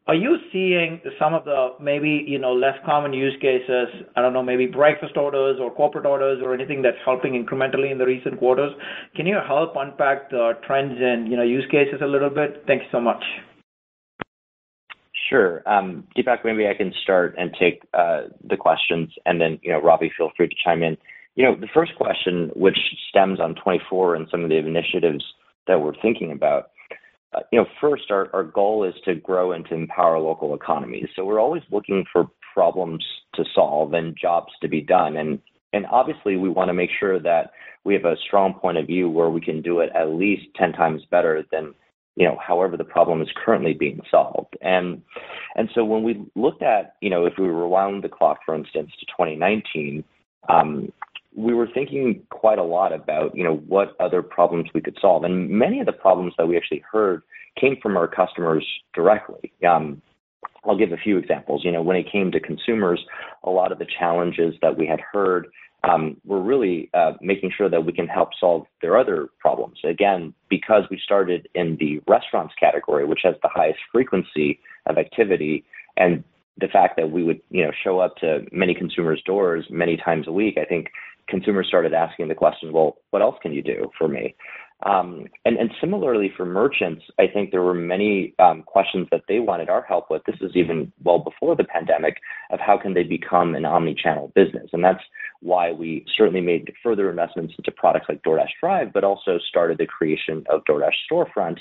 Are 0.09 0.15
you 0.15 0.39
seeing 0.51 1.03
some 1.19 1.35
of 1.35 1.45
the 1.45 1.75
maybe, 1.79 2.25
you 2.27 2.39
know, 2.39 2.55
less 2.55 2.77
common 2.87 3.13
use 3.13 3.37
cases, 3.43 3.89
I 4.17 4.23
don't 4.23 4.33
know, 4.33 4.43
maybe 4.43 4.65
breakfast 4.65 5.19
orders 5.19 5.59
or 5.61 5.71
corporate 5.71 6.07
orders 6.07 6.41
or 6.43 6.55
anything 6.55 6.81
that's 6.81 6.97
helping 7.05 7.35
incrementally 7.35 7.93
in 7.93 7.99
the 7.99 8.07
recent 8.07 8.39
quarters? 8.39 8.73
Can 9.15 9.27
you 9.27 9.37
help 9.47 9.75
unpack 9.77 10.31
the 10.31 10.53
trends 10.67 10.95
and, 10.99 11.31
you 11.31 11.37
know, 11.37 11.43
use 11.43 11.67
cases 11.71 12.01
a 12.01 12.07
little 12.07 12.31
bit? 12.31 12.65
Thank 12.67 12.85
you 12.85 12.89
so 12.91 13.03
much. 13.03 13.23
Sure. 15.29 15.63
Um, 15.69 16.05
Deepak, 16.17 16.39
maybe 16.43 16.67
I 16.67 16.73
can 16.75 16.91
start 17.03 17.35
and 17.37 17.55
take 17.61 17.83
uh, 17.93 18.29
the 18.49 18.57
questions, 18.57 19.11
and 19.27 19.39
then, 19.39 19.59
you 19.63 19.71
know, 19.71 19.83
Ravi, 19.83 20.11
feel 20.17 20.31
free 20.39 20.49
to 20.49 20.55
chime 20.65 20.83
in. 20.83 20.97
You 21.35 21.45
know, 21.45 21.55
the 21.55 21.69
first 21.75 21.95
question, 21.97 22.51
which 22.57 22.79
stems 23.11 23.41
on 23.41 23.51
2024 23.57 24.15
and 24.15 24.27
some 24.31 24.43
of 24.43 24.49
the 24.49 24.57
initiatives 24.57 25.23
that 25.67 25.83
we're 25.83 26.01
thinking 26.01 26.33
about, 26.33 26.71
Uh, 27.35 27.41
you 27.53 27.59
know, 27.59 27.67
first, 27.81 28.11
our 28.11 28.43
goal 28.43 28.85
is 28.85 28.95
to 29.05 29.15
grow 29.15 29.53
and 29.53 29.67
to 29.67 29.75
empower 29.75 30.19
local 30.19 30.55
economies. 30.55 31.09
So 31.15 31.25
we're 31.25 31.41
always 31.41 31.63
looking 31.71 32.05
for 32.13 32.29
problems 32.55 33.05
to 33.35 33.45
solve 33.55 33.93
and 33.93 34.17
jobs 34.21 34.53
to 34.63 34.69
be 34.69 34.81
done. 34.81 35.17
And 35.17 35.87
obviously, 35.91 36.37
we 36.37 36.49
wanna 36.49 36.73
make 36.73 36.91
sure 36.99 37.21
that 37.21 37.53
we 37.85 37.95
have 37.95 38.07
a 38.07 38.17
strong 38.27 38.55
point 38.55 38.79
of 38.79 38.87
view 38.87 39.11
where 39.11 39.31
we 39.31 39.41
can 39.41 39.63
do 39.63 39.81
it 39.81 39.91
at 39.95 40.09
least 40.11 40.47
10 40.57 40.73
times 40.73 41.03
better 41.11 41.45
than, 41.53 41.75
you 42.17 42.27
know, 42.27 42.37
however 42.45 42.77
the 42.77 42.85
problem 42.85 43.21
is 43.23 43.29
currently 43.37 43.75
being 43.75 44.01
solved. 44.11 44.57
And 44.63 45.03
so 45.75 45.85
when 45.85 46.03
we 46.03 46.25
looked 46.35 46.63
at, 46.63 46.95
you 47.01 47.11
know, 47.11 47.27
if 47.27 47.35
we 47.39 47.47
rewound 47.47 48.03
the 48.03 48.09
clock, 48.09 48.39
for 48.45 48.55
instance, 48.55 48.91
to 48.99 49.07
2019, 49.07 50.03
we 51.39 51.55
were 51.55 51.69
thinking 51.73 52.21
quite 52.31 52.59
a 52.59 52.65
lot 52.65 52.93
about, 52.93 53.37
you 53.37 53.45
know, 53.45 53.55
what 53.69 53.95
other 54.01 54.23
problems 54.23 54.69
we 54.75 54.81
could 54.81 54.99
solve. 55.01 55.23
And 55.23 55.49
many 55.49 55.79
of 55.79 55.87
the 55.87 55.93
problems 55.93 56.35
that 56.37 56.49
we 56.49 56.57
actually 56.57 56.83
heard 56.91 57.23
came 57.61 57.77
from 57.81 57.97
our 57.97 58.09
customers 58.09 58.67
directly. 58.93 59.53
Um, 59.67 60.03
I'll 60.65 60.77
give 60.77 60.91
a 60.91 60.97
few 60.97 61.17
examples. 61.17 61.65
You 61.65 61.71
know, 61.71 61.81
when 61.81 61.97
it 61.97 62.11
came 62.11 62.33
to 62.33 62.41
consumers, 62.41 63.01
a 63.45 63.51
lot 63.51 63.71
of 63.71 63.79
the 63.79 63.87
challenges 63.87 64.55
that 64.63 64.77
we 64.77 64.85
had 64.89 64.99
heard 65.01 65.47
um, 65.85 66.17
were 66.25 66.43
really 66.43 66.91
uh, 66.93 67.13
making 67.21 67.53
sure 67.57 67.71
that 67.71 67.87
we 67.87 67.93
can 67.93 68.09
help 68.09 68.31
solve 68.41 68.67
their 68.83 68.99
other 68.99 69.29
problems. 69.39 69.79
Again, 69.85 70.35
because 70.51 70.83
we 70.91 71.01
started 71.05 71.49
in 71.55 71.77
the 71.79 72.01
restaurants 72.09 72.55
category, 72.59 73.05
which 73.05 73.21
has 73.23 73.37
the 73.43 73.49
highest 73.49 73.79
frequency 73.93 74.59
of 74.87 74.99
activity, 74.99 75.65
and 75.97 76.25
the 76.61 76.67
fact 76.67 76.97
that 76.97 77.13
we 77.13 77.23
would, 77.23 77.41
you 77.51 77.63
know, 77.65 77.71
show 77.85 78.01
up 78.01 78.17
to 78.17 78.45
many 78.51 78.75
consumers' 78.75 79.23
doors 79.25 79.67
many 79.71 79.97
times 79.97 80.27
a 80.27 80.33
week, 80.33 80.59
I 80.59 80.65
think 80.65 80.89
consumers 81.29 81.67
started 81.67 81.95
asking 81.95 82.29
the 82.29 82.35
question: 82.35 82.73
"Well, 82.73 82.97
what 83.11 83.23
else 83.23 83.37
can 83.43 83.53
you 83.53 83.63
do 83.63 83.91
for 83.99 84.09
me?" 84.09 84.35
Um, 84.87 85.27
and 85.45 85.59
similarly 85.81 86.33
for 86.37 86.47
merchants, 86.47 87.03
I 87.19 87.27
think 87.27 87.51
there 87.51 87.63
were 87.63 87.75
many 87.75 88.35
um, 88.39 88.63
questions 88.63 89.09
that 89.11 89.23
they 89.27 89.41
wanted 89.41 89.69
our 89.69 89.83
help 89.83 90.09
with. 90.09 90.23
This 90.25 90.37
is 90.41 90.53
even 90.55 90.93
well 91.03 91.19
before 91.19 91.57
the 91.57 91.65
pandemic, 91.65 92.19
of 92.51 92.61
how 92.61 92.79
can 92.79 92.95
they 92.95 93.03
become 93.03 93.57
an 93.57 93.65
omni-channel 93.65 94.31
business? 94.37 94.71
And 94.73 94.85
that's 94.85 95.03
why 95.41 95.73
we 95.73 96.07
certainly 96.17 96.41
made 96.41 96.73
further 96.81 97.11
investments 97.11 97.55
into 97.59 97.73
products 97.73 98.07
like 98.09 98.23
DoorDash 98.23 98.51
Drive, 98.61 98.93
but 98.93 99.03
also 99.03 99.39
started 99.49 99.79
the 99.79 99.87
creation 99.87 100.45
of 100.49 100.65
DoorDash 100.65 100.95
Storefront, 101.11 101.59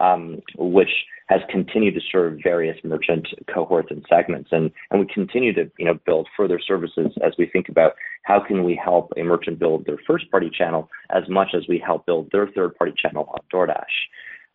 Um, 0.00 0.40
which 0.56 0.88
has 1.28 1.42
continued 1.50 1.94
to 1.94 2.00
serve 2.10 2.38
various 2.42 2.76
merchant 2.82 3.28
cohorts 3.54 3.90
and 3.90 4.04
segments. 4.08 4.48
And 4.50 4.72
we 4.90 5.06
continue 5.12 5.52
to, 5.52 5.70
you 5.78 5.84
know, 5.84 5.98
build 6.06 6.26
further 6.36 6.58
services 6.58 7.12
as 7.22 7.34
we 7.38 7.46
think 7.46 7.68
about 7.68 7.92
how 8.22 8.40
can 8.40 8.64
we 8.64 8.74
help 8.82 9.12
a 9.18 9.22
merchant 9.22 9.58
build 9.58 9.84
their 9.84 9.98
first-party 10.06 10.50
channel 10.56 10.88
as 11.10 11.28
much 11.28 11.48
as 11.54 11.68
we 11.68 11.78
help 11.78 12.06
build 12.06 12.30
their 12.32 12.48
third-party 12.48 12.94
channel 12.96 13.28
on 13.30 13.38
DoorDash. 13.52 13.84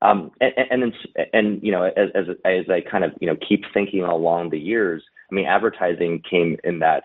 Um, 0.01 0.31
and 0.41 0.81
then, 1.31 1.59
you 1.61 1.71
know, 1.71 1.83
as 1.95 2.25
I 2.69 2.81
kind 2.91 3.03
of, 3.03 3.11
you 3.21 3.27
know, 3.27 3.37
keep 3.47 3.63
thinking 3.71 4.03
along 4.03 4.49
the 4.49 4.59
years, 4.59 5.03
I 5.31 5.35
mean, 5.35 5.45
advertising 5.45 6.23
came 6.29 6.57
in 6.63 6.79
that 6.79 7.03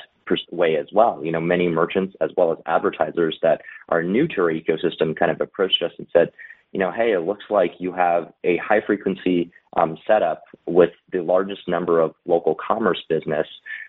way 0.52 0.76
as 0.76 0.86
well. 0.92 1.24
You 1.24 1.32
know, 1.32 1.40
many 1.40 1.68
merchants, 1.68 2.14
as 2.20 2.30
well 2.36 2.52
as 2.52 2.58
advertisers 2.66 3.38
that 3.42 3.62
are 3.88 4.02
new 4.02 4.26
to 4.28 4.40
our 4.42 4.52
ecosystem, 4.52 5.16
kind 5.16 5.30
of 5.30 5.40
approached 5.40 5.82
us 5.82 5.92
and 5.98 6.06
said, 6.12 6.30
"You 6.72 6.80
know, 6.80 6.92
hey, 6.92 7.12
it 7.12 7.20
looks 7.20 7.44
like 7.50 7.72
you 7.78 7.92
have 7.92 8.32
a 8.44 8.56
high-frequency 8.58 9.50
um, 9.76 9.96
setup 10.06 10.44
with 10.66 10.90
the 11.12 11.22
largest 11.22 11.68
number 11.68 12.00
of 12.00 12.14
local 12.26 12.54
commerce 12.54 13.02
business, 13.08 13.46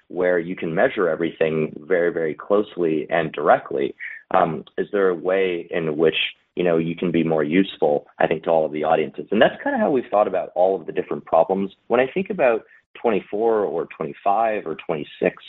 where 0.07 0.39
you 0.39 0.55
can 0.55 0.75
measure 0.75 1.09
everything 1.09 1.73
very, 1.87 2.11
very 2.11 2.33
closely 2.33 3.07
and 3.09 3.31
directly. 3.31 3.95
Um, 4.31 4.65
is 4.77 4.87
there 4.91 5.09
a 5.09 5.15
way 5.15 5.67
in 5.71 5.97
which, 5.97 6.15
you 6.55 6.63
know, 6.63 6.77
you 6.77 6.95
can 6.95 7.11
be 7.11 7.23
more 7.23 7.43
useful, 7.43 8.07
I 8.19 8.27
think, 8.27 8.43
to 8.43 8.49
all 8.49 8.65
of 8.65 8.71
the 8.71 8.83
audiences?" 8.83 9.27
And 9.31 9.41
that's 9.41 9.61
kind 9.63 9.75
of 9.75 9.81
how 9.81 9.91
we've 9.91 10.09
thought 10.09 10.27
about 10.27 10.51
all 10.55 10.79
of 10.79 10.85
the 10.85 10.91
different 10.91 11.25
problems. 11.25 11.71
When 11.87 11.99
I 11.99 12.07
think 12.07 12.29
about 12.29 12.63
24 13.01 13.63
or 13.63 13.87
25 13.95 14.67
or 14.67 14.75
2026, 14.75 15.43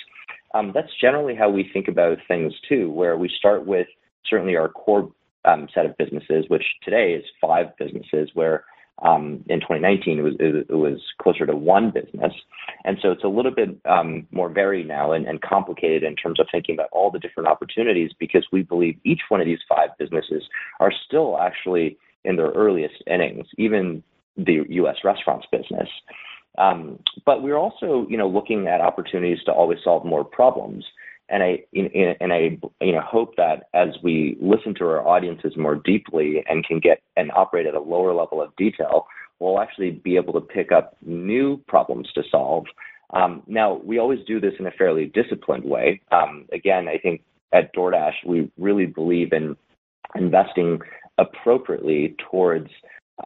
um, 0.54 0.72
that's 0.74 0.94
generally 1.00 1.34
how 1.34 1.48
we 1.48 1.68
think 1.73 1.88
about 1.88 2.18
things, 2.28 2.52
too, 2.68 2.90
where 2.90 3.16
we 3.16 3.28
start 3.28 3.66
with 3.66 3.86
certainly 4.28 4.56
our 4.56 4.68
core 4.68 5.10
Um, 5.45 5.67
set 5.75 5.87
of 5.87 5.97
businesses, 5.97 6.45
which 6.49 6.63
today 6.85 7.15
is 7.15 7.25
five 7.41 7.76
businesses, 7.76 8.31
where 8.35 8.65
um, 9.02 9.45
in 9.49 9.59
2019, 9.59 10.37
it 10.39 10.71
was 10.71 11.00
closer 11.21 11.45
to 11.47 11.57
one 11.57 11.91
business. 11.91 12.33
And 12.85 12.99
so 13.02 13.11
it's 13.11 13.25
a 13.25 13.28
little 13.28 13.50
bit 13.50 13.71
um, 13.85 14.28
more 14.31 14.49
varied 14.49 14.87
now 14.87 15.11
and 15.11 15.41
complicated 15.43 16.05
in 16.05 16.15
terms 16.15 16.39
of 16.39 16.47
thinking 16.52 16.76
about 16.76 16.91
all 16.93 17.11
the 17.11 17.19
different 17.19 17.49
opportunities, 17.49 18.13
because 18.21 18.47
we 18.52 18.63
believe 18.63 18.97
each 19.02 19.23
one 19.28 19.41
of 19.41 19.47
these 19.47 19.59
five 19.69 19.89
businesses 19.99 20.45
are 20.78 20.93
still 21.07 21.37
actually 21.39 21.99
in 22.25 22.37
their 22.37 22.52
earliest 22.52 23.02
innings, 23.09 23.47
even 23.59 24.05
the 24.37 24.61
U.S. 24.69 24.99
restaurants 25.02 25.47
business. 25.50 25.89
But 27.26 27.43
we're 27.43 27.57
also, 27.57 28.07
you 28.09 28.17
know, 28.17 28.28
looking 28.28 28.69
at 28.69 28.81
opportunities 28.81 29.43
to 29.47 29.52
always 29.52 29.78
solve 29.83 30.05
more 30.05 30.25
problems. 30.25 30.85
And 31.32 31.42
I, 31.42 31.64
you 31.73 32.92
know, 32.92 33.00
hope 33.00 33.36
that 33.36 33.64
as 33.73 33.88
we 34.02 34.36
listen 34.40 34.75
to 34.75 34.84
our 34.84 35.06
audiences 35.06 35.56
more 35.56 35.76
deeply 35.76 36.45
and 36.47 36.64
can 36.64 36.78
get 36.78 37.00
and 37.16 37.32
operate 37.34 37.66
at 37.66 37.75
a 37.75 37.80
lower 37.80 38.12
level 38.12 38.42
of 38.42 38.54
detail, 38.56 39.06
we'll 39.38 39.58
actually 39.58 39.90
be 39.90 40.16
able 40.16 40.34
to 40.34 40.40
pick 40.40 40.71
up 40.71 40.95
new 41.00 41.56
problems 41.66 42.08
to 42.14 42.23
solve. 42.30 42.66
Um, 43.14 43.42
now, 43.47 43.80
we 43.82 43.99
always 43.99 44.21
do 44.26 44.40
this 44.40 44.52
in 44.58 44.66
a 44.66 44.71
fairly 44.73 45.06
disciplined 45.06 45.64
way. 45.64 46.02
Um, 46.12 46.47
again, 46.52 46.86
I 46.86 46.99
think 46.99 47.23
at 47.52 47.75
DoorDash, 47.75 48.26
we 48.26 48.50
really 48.58 48.86
believe 48.86 49.32
in 49.32 49.56
investing 50.14 50.80
appropriately 51.18 52.14
towards 52.30 52.68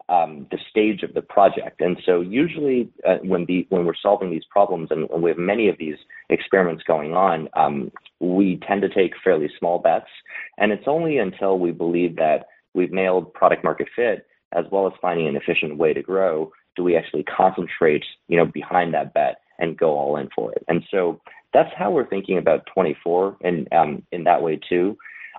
Um, 0.09 0.47
the 0.51 0.59
stage 0.71 1.03
of 1.03 1.15
the 1.15 1.23
project. 1.23 1.81
And 1.81 1.97
so 2.05 2.21
usually, 2.21 2.89
uh, 3.07 3.17
when 3.23 3.47
we're 3.71 3.95
solving 4.01 4.31
these 4.31 4.45
problems, 4.51 4.89
and 4.91 5.09
we 5.23 5.31
have 5.31 5.39
many 5.39 5.69
of 5.69 5.79
these 5.79 5.97
experiments 6.31 6.83
going 6.85 7.15
on, 7.15 7.49
um, 7.55 7.91
we 8.21 8.61
tend 8.67 8.83
to 8.83 8.89
take 8.89 9.13
fairly 9.23 9.51
small 9.59 9.79
bets, 9.79 10.11
and 10.59 10.73
it's 10.73 10.87
only 10.87 11.19
until 11.19 11.59
we 11.59 11.71
believe 11.71 12.17
that 12.17 12.47
we've 12.75 12.93
nailed 12.93 13.33
product 13.35 13.65
market 13.65 13.89
fit, 13.97 14.27
as 14.53 14.65
well 14.71 14.87
as 14.87 14.93
finding 15.01 15.27
an 15.27 15.37
efficient 15.37 15.77
way 15.77 15.93
to 15.93 16.03
grow, 16.03 16.53
do 16.77 16.85
we 16.85 16.97
actually 16.97 17.25
concentrate, 17.25 18.05
you 18.29 18.37
know, 18.37 18.47
behind 18.47 18.95
that 18.95 19.13
bet 19.15 19.41
and 19.59 19.79
go 19.79 19.97
all 19.97 20.17
in 20.17 20.29
for 20.35 20.53
it. 20.53 20.65
And 20.69 20.85
so 20.91 21.21
that's 21.53 21.73
how 21.77 21.91
we're 21.91 22.09
thinking 22.09 22.39
about 22.39 22.67
24 22.73 23.39
and, 23.43 23.73
um, 23.73 24.03
in 24.13 24.25
that 24.25 24.43
way, 24.43 24.61
too. 24.69 24.97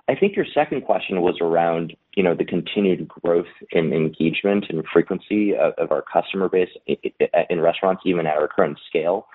I 0.08 0.14
think 0.14 0.36
your 0.36 0.46
second 0.54 0.82
question 0.82 1.20
was 1.20 1.36
around, 1.40 1.94
you 2.16 2.22
know, 2.22 2.34
the 2.34 2.44
continued 2.44 3.08
growth 3.08 3.46
in 3.72 3.92
engagement 3.92 4.64
and 4.70 4.82
frequency 4.90 5.54
of 5.54 5.92
our 5.92 6.02
customer 6.02 6.48
base 6.48 6.70
in 7.50 7.60
restaurants, 7.60 8.02
even 8.06 8.26
at 8.26 8.36
our 8.36 8.48
current 8.48 8.78
scale. 8.88 9.26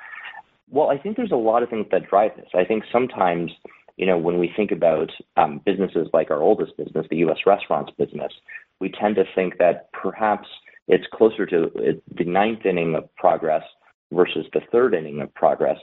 Well, 0.71 0.89
I 0.89 0.97
think 0.97 1.15
there's 1.15 1.31
a 1.31 1.35
lot 1.35 1.61
of 1.61 1.69
things 1.69 1.85
that 1.91 2.09
drive 2.09 2.31
this. 2.35 2.47
I 2.55 2.65
think 2.65 2.83
sometimes, 2.91 3.51
you 3.97 4.07
know, 4.07 4.17
when 4.17 4.39
we 4.39 4.51
think 4.55 4.71
about 4.71 5.11
um, 5.37 5.61
businesses 5.63 6.07
like 6.11 6.31
our 6.31 6.41
oldest 6.41 6.75
business, 6.77 7.05
the 7.11 7.17
U.S. 7.17 7.37
restaurants 7.45 7.91
business, 7.95 8.33
we 8.79 8.89
tend 8.89 9.15
to 9.17 9.25
think 9.35 9.59
that 9.59 9.91
perhaps 9.91 10.47
it's 10.87 11.05
closer 11.13 11.45
to 11.45 11.65
uh, 11.65 11.91
the 12.17 12.25
ninth 12.25 12.65
inning 12.65 12.95
of 12.95 13.15
progress 13.15 13.63
versus 14.11 14.47
the 14.53 14.61
third 14.71 14.95
inning 14.95 15.21
of 15.21 15.31
progress. 15.35 15.77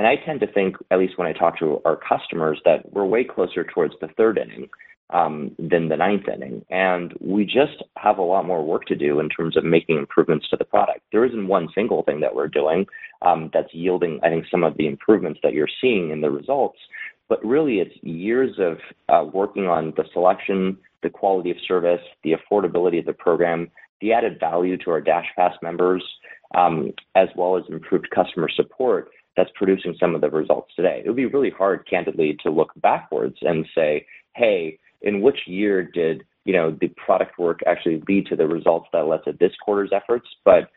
And 0.00 0.06
I 0.06 0.16
tend 0.16 0.40
to 0.40 0.46
think, 0.46 0.76
at 0.90 0.98
least 0.98 1.18
when 1.18 1.28
I 1.28 1.34
talk 1.34 1.58
to 1.58 1.82
our 1.84 1.94
customers, 1.94 2.58
that 2.64 2.90
we're 2.90 3.04
way 3.04 3.22
closer 3.22 3.64
towards 3.64 3.92
the 4.00 4.08
third 4.16 4.38
inning 4.38 4.70
um, 5.10 5.54
than 5.58 5.90
the 5.90 5.96
ninth 5.98 6.26
inning. 6.26 6.64
And 6.70 7.12
we 7.20 7.44
just 7.44 7.84
have 7.98 8.16
a 8.16 8.22
lot 8.22 8.46
more 8.46 8.64
work 8.64 8.86
to 8.86 8.96
do 8.96 9.20
in 9.20 9.28
terms 9.28 9.58
of 9.58 9.64
making 9.64 9.98
improvements 9.98 10.48
to 10.48 10.56
the 10.56 10.64
product. 10.64 11.00
There 11.12 11.26
isn't 11.26 11.46
one 11.46 11.68
single 11.74 12.02
thing 12.02 12.20
that 12.20 12.34
we're 12.34 12.48
doing 12.48 12.86
um, 13.20 13.50
that's 13.52 13.74
yielding, 13.74 14.20
I 14.22 14.30
think, 14.30 14.46
some 14.50 14.64
of 14.64 14.74
the 14.78 14.86
improvements 14.86 15.40
that 15.42 15.52
you're 15.52 15.68
seeing 15.82 16.12
in 16.12 16.22
the 16.22 16.30
results. 16.30 16.78
But 17.28 17.44
really, 17.44 17.80
it's 17.80 17.94
years 18.02 18.58
of 18.58 18.78
uh, 19.10 19.28
working 19.30 19.66
on 19.66 19.92
the 19.98 20.04
selection, 20.14 20.78
the 21.02 21.10
quality 21.10 21.50
of 21.50 21.58
service, 21.68 22.00
the 22.24 22.32
affordability 22.32 23.00
of 23.00 23.04
the 23.04 23.12
program, 23.12 23.70
the 24.00 24.14
added 24.14 24.40
value 24.40 24.78
to 24.78 24.92
our 24.92 25.02
DashPass 25.02 25.56
members, 25.60 26.02
um, 26.54 26.90
as 27.16 27.28
well 27.36 27.58
as 27.58 27.64
improved 27.68 28.08
customer 28.14 28.48
support 28.48 29.10
that's 29.40 29.56
producing 29.56 29.96
some 29.98 30.14
of 30.14 30.20
the 30.20 30.28
results 30.28 30.70
today. 30.76 31.00
It 31.02 31.08
would 31.08 31.16
be 31.16 31.24
really 31.24 31.50
hard, 31.50 31.86
candidly, 31.88 32.36
to 32.42 32.50
look 32.50 32.72
backwards 32.76 33.38
and 33.40 33.66
say, 33.74 34.06
"Hey, 34.36 34.78
in 35.00 35.22
which 35.22 35.46
year 35.46 35.82
did, 35.82 36.24
you 36.44 36.52
know, 36.52 36.72
the 36.72 36.88
product 36.88 37.38
work 37.38 37.60
actually 37.66 38.02
lead 38.06 38.26
to 38.26 38.36
the 38.36 38.46
results 38.46 38.88
that 38.92 39.06
led 39.06 39.24
to 39.24 39.32
this 39.32 39.56
quarter's 39.64 39.92
efforts?" 39.92 40.28
But 40.44 40.70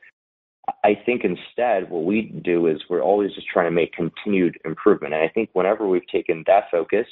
I 0.85 0.95
think 1.05 1.25
instead, 1.25 1.89
what 1.89 2.05
we 2.05 2.21
do 2.21 2.67
is 2.67 2.81
we're 2.89 3.01
always 3.01 3.33
just 3.33 3.47
trying 3.47 3.67
to 3.67 3.71
make 3.71 3.91
continued 3.91 4.57
improvement. 4.63 5.13
And 5.13 5.21
I 5.21 5.27
think 5.27 5.49
whenever 5.51 5.85
we've 5.85 6.07
taken 6.07 6.45
that 6.47 6.71
focus, 6.71 7.07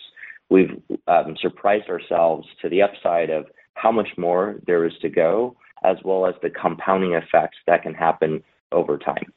we've 0.50 0.82
um, 1.08 1.36
surprised 1.42 1.90
ourselves 1.90 2.48
to 2.62 2.70
the 2.70 2.82
upside 2.82 3.30
of 3.30 3.48
how 3.74 3.92
much 3.92 4.10
more 4.18 4.56
there 4.68 4.86
is 4.86 4.94
to 5.02 5.10
go, 5.10 5.58
as 5.84 5.98
well 6.06 6.26
as 6.26 6.36
the 6.42 6.50
compounding 6.50 7.14
effects 7.14 7.58
that 7.68 7.84
can 7.84 7.94
happen 7.94 8.42
over 8.72 8.98
time. 8.98 9.34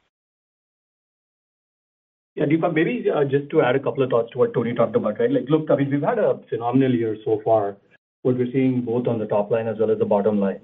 Yeah, 2.35 2.47
Deepak, 2.47 2.75
maybe 2.75 3.07
uh, 3.09 3.25
just 3.25 3.49
to 3.51 3.63
add 3.63 3.77
a 3.77 3.81
couple 3.81 4.03
of 4.03 4.11
thoughts 4.11 4.33
to 4.33 4.39
what 4.39 4.55
Tony 4.55 4.75
talked 4.75 4.97
about, 4.97 5.21
right? 5.21 5.31
Like, 5.31 5.49
look, 5.49 5.71
I 5.71 5.77
mean, 5.77 5.91
we've 5.91 6.03
had 6.03 6.19
a 6.19 6.41
phenomenal 6.49 6.93
year 6.93 7.17
so 7.25 7.41
far, 7.45 7.77
what 8.23 8.37
we're 8.37 8.51
seeing 8.53 8.81
both 8.81 9.07
on 9.07 9.21
the 9.21 9.27
top 9.27 9.53
line 9.53 9.69
as 9.69 9.79
well 9.79 9.93
as 9.93 9.99
the 10.01 10.05
bottom 10.05 10.41
line. 10.41 10.59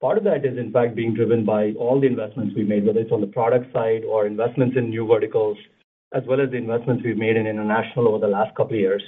Part 0.00 0.18
of 0.18 0.24
that 0.24 0.44
is, 0.44 0.58
in 0.58 0.72
fact, 0.72 0.96
being 0.96 1.14
driven 1.14 1.44
by 1.44 1.70
all 1.78 2.00
the 2.00 2.08
investments 2.08 2.54
we've 2.56 2.66
made, 2.66 2.84
whether 2.84 2.98
it's 2.98 3.12
on 3.12 3.20
the 3.20 3.28
product 3.28 3.72
side 3.72 4.02
or 4.04 4.26
investments 4.26 4.76
in 4.76 4.90
new 4.90 5.06
verticals, 5.06 5.56
as 6.12 6.24
well 6.26 6.40
as 6.40 6.50
the 6.50 6.56
investments 6.56 7.04
we've 7.04 7.16
made 7.16 7.36
in 7.36 7.46
international 7.46 8.08
over 8.08 8.18
the 8.18 8.32
last 8.32 8.54
couple 8.56 8.74
of 8.74 8.80
years. 8.80 9.02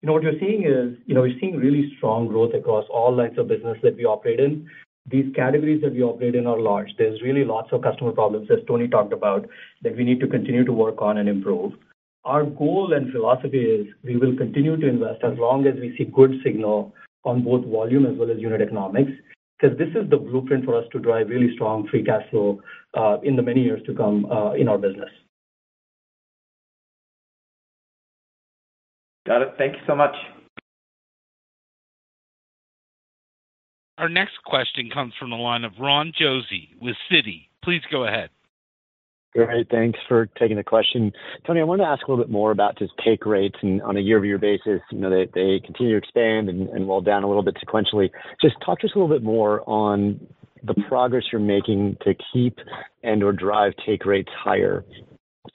You 0.00 0.06
know, 0.06 0.14
what 0.14 0.22
you're 0.22 0.40
seeing 0.40 0.64
is, 0.64 0.98
you 1.06 1.14
know, 1.14 1.20
we're 1.20 1.38
seeing 1.38 1.56
really 1.56 1.92
strong 1.98 2.28
growth 2.28 2.54
across 2.54 2.86
all 2.88 3.14
lines 3.14 3.36
of 3.38 3.48
business 3.48 3.76
that 3.82 3.96
we 3.96 4.04
operate 4.04 4.40
in. 4.40 4.68
These 5.10 5.34
categories 5.34 5.82
that 5.82 5.92
we 5.92 6.02
operate 6.02 6.36
in 6.36 6.46
are 6.46 6.60
large. 6.60 6.94
There's 6.96 7.20
really 7.22 7.44
lots 7.44 7.72
of 7.72 7.82
customer 7.82 8.12
problems, 8.12 8.48
as 8.50 8.58
Tony 8.68 8.86
talked 8.86 9.12
about, 9.12 9.48
that 9.82 9.96
we 9.96 10.04
need 10.04 10.20
to 10.20 10.28
continue 10.28 10.64
to 10.64 10.72
work 10.72 11.02
on 11.02 11.18
and 11.18 11.28
improve. 11.28 11.72
Our 12.24 12.44
goal 12.44 12.92
and 12.92 13.12
philosophy 13.12 13.64
is 13.64 13.86
we 14.04 14.16
will 14.16 14.36
continue 14.36 14.76
to 14.76 14.86
invest 14.86 15.24
as 15.24 15.36
long 15.38 15.66
as 15.66 15.74
we 15.74 15.96
see 15.98 16.04
good 16.04 16.40
signal 16.44 16.94
on 17.24 17.42
both 17.42 17.64
volume 17.66 18.06
as 18.06 18.16
well 18.16 18.30
as 18.30 18.38
unit 18.38 18.60
economics, 18.60 19.10
because 19.58 19.76
this 19.76 19.88
is 19.88 20.08
the 20.08 20.16
blueprint 20.16 20.64
for 20.64 20.76
us 20.76 20.84
to 20.92 21.00
drive 21.00 21.28
really 21.28 21.52
strong 21.54 21.88
free 21.88 22.04
cash 22.04 22.28
flow 22.30 22.60
uh, 22.94 23.18
in 23.24 23.34
the 23.34 23.42
many 23.42 23.62
years 23.62 23.82
to 23.86 23.94
come 23.94 24.24
uh, 24.26 24.52
in 24.52 24.68
our 24.68 24.78
business. 24.78 25.10
Got 29.26 29.42
it. 29.42 29.54
Thank 29.58 29.74
you 29.74 29.82
so 29.86 29.94
much. 29.94 30.14
Our 33.98 34.08
next 34.08 34.42
question 34.44 34.90
comes 34.90 35.12
from 35.18 35.30
the 35.30 35.36
line 35.36 35.64
of 35.64 35.72
Ron 35.78 36.12
Josey 36.18 36.70
with 36.80 36.96
Citi. 37.10 37.46
Please 37.62 37.82
go 37.90 38.04
ahead. 38.04 38.30
Great. 39.34 39.70
Thanks 39.70 39.98
for 40.08 40.26
taking 40.38 40.56
the 40.56 40.64
question. 40.64 41.10
Tony, 41.46 41.60
I 41.60 41.64
wanted 41.64 41.84
to 41.84 41.88
ask 41.88 42.06
a 42.06 42.10
little 42.10 42.22
bit 42.22 42.30
more 42.30 42.50
about 42.50 42.78
just 42.78 42.92
take 43.02 43.24
rates 43.24 43.56
and 43.62 43.80
on 43.80 43.96
a 43.96 44.00
year-over-year 44.00 44.36
basis, 44.38 44.80
you 44.90 44.98
know, 44.98 45.08
they 45.08 45.60
continue 45.64 45.92
to 45.92 45.96
expand 45.96 46.50
and 46.50 46.86
while 46.86 47.00
down 47.00 47.22
a 47.22 47.26
little 47.28 47.42
bit 47.42 47.56
sequentially. 47.56 48.10
Just 48.42 48.56
talk 48.64 48.80
to 48.80 48.86
us 48.86 48.92
a 48.94 48.98
little 48.98 49.14
bit 49.14 49.22
more 49.22 49.62
on 49.66 50.20
the 50.62 50.74
progress 50.86 51.24
you're 51.32 51.40
making 51.40 51.96
to 52.02 52.14
keep 52.32 52.58
and/or 53.02 53.32
drive 53.32 53.72
take 53.86 54.04
rates 54.04 54.30
higher. 54.36 54.84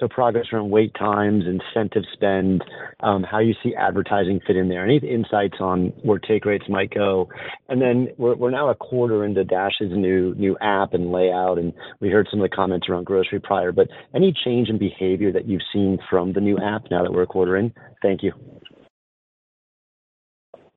So 0.01 0.07
progress 0.09 0.47
around 0.51 0.69
wait 0.69 0.93
times, 0.95 1.45
incentive 1.45 2.03
spend, 2.11 2.61
um, 2.99 3.23
how 3.23 3.39
you 3.39 3.53
see 3.63 3.73
advertising 3.73 4.41
fit 4.45 4.57
in 4.57 4.67
there. 4.67 4.83
Any 4.83 4.97
insights 4.97 5.55
on 5.61 5.93
where 6.03 6.19
take 6.19 6.43
rates 6.43 6.65
might 6.67 6.93
go? 6.93 7.29
And 7.69 7.81
then 7.81 8.09
we're 8.17 8.51
now 8.51 8.69
a 8.69 8.75
quarter 8.75 9.23
into 9.23 9.45
Dash's 9.45 9.91
new 9.91 10.35
new 10.35 10.57
app 10.59 10.93
and 10.93 11.09
layout, 11.11 11.57
and 11.57 11.71
we 12.01 12.09
heard 12.09 12.27
some 12.29 12.41
of 12.41 12.49
the 12.49 12.53
comments 12.53 12.89
around 12.89 13.05
grocery 13.05 13.39
prior, 13.39 13.71
but 13.71 13.87
any 14.13 14.33
change 14.45 14.67
in 14.67 14.77
behavior 14.77 15.31
that 15.31 15.47
you've 15.47 15.61
seen 15.71 15.99
from 16.09 16.33
the 16.33 16.41
new 16.41 16.57
app 16.57 16.91
now 16.91 17.01
that 17.01 17.13
we're 17.13 17.23
a 17.23 17.27
quarter 17.27 17.55
in? 17.55 17.73
Thank 18.01 18.23
you. 18.23 18.33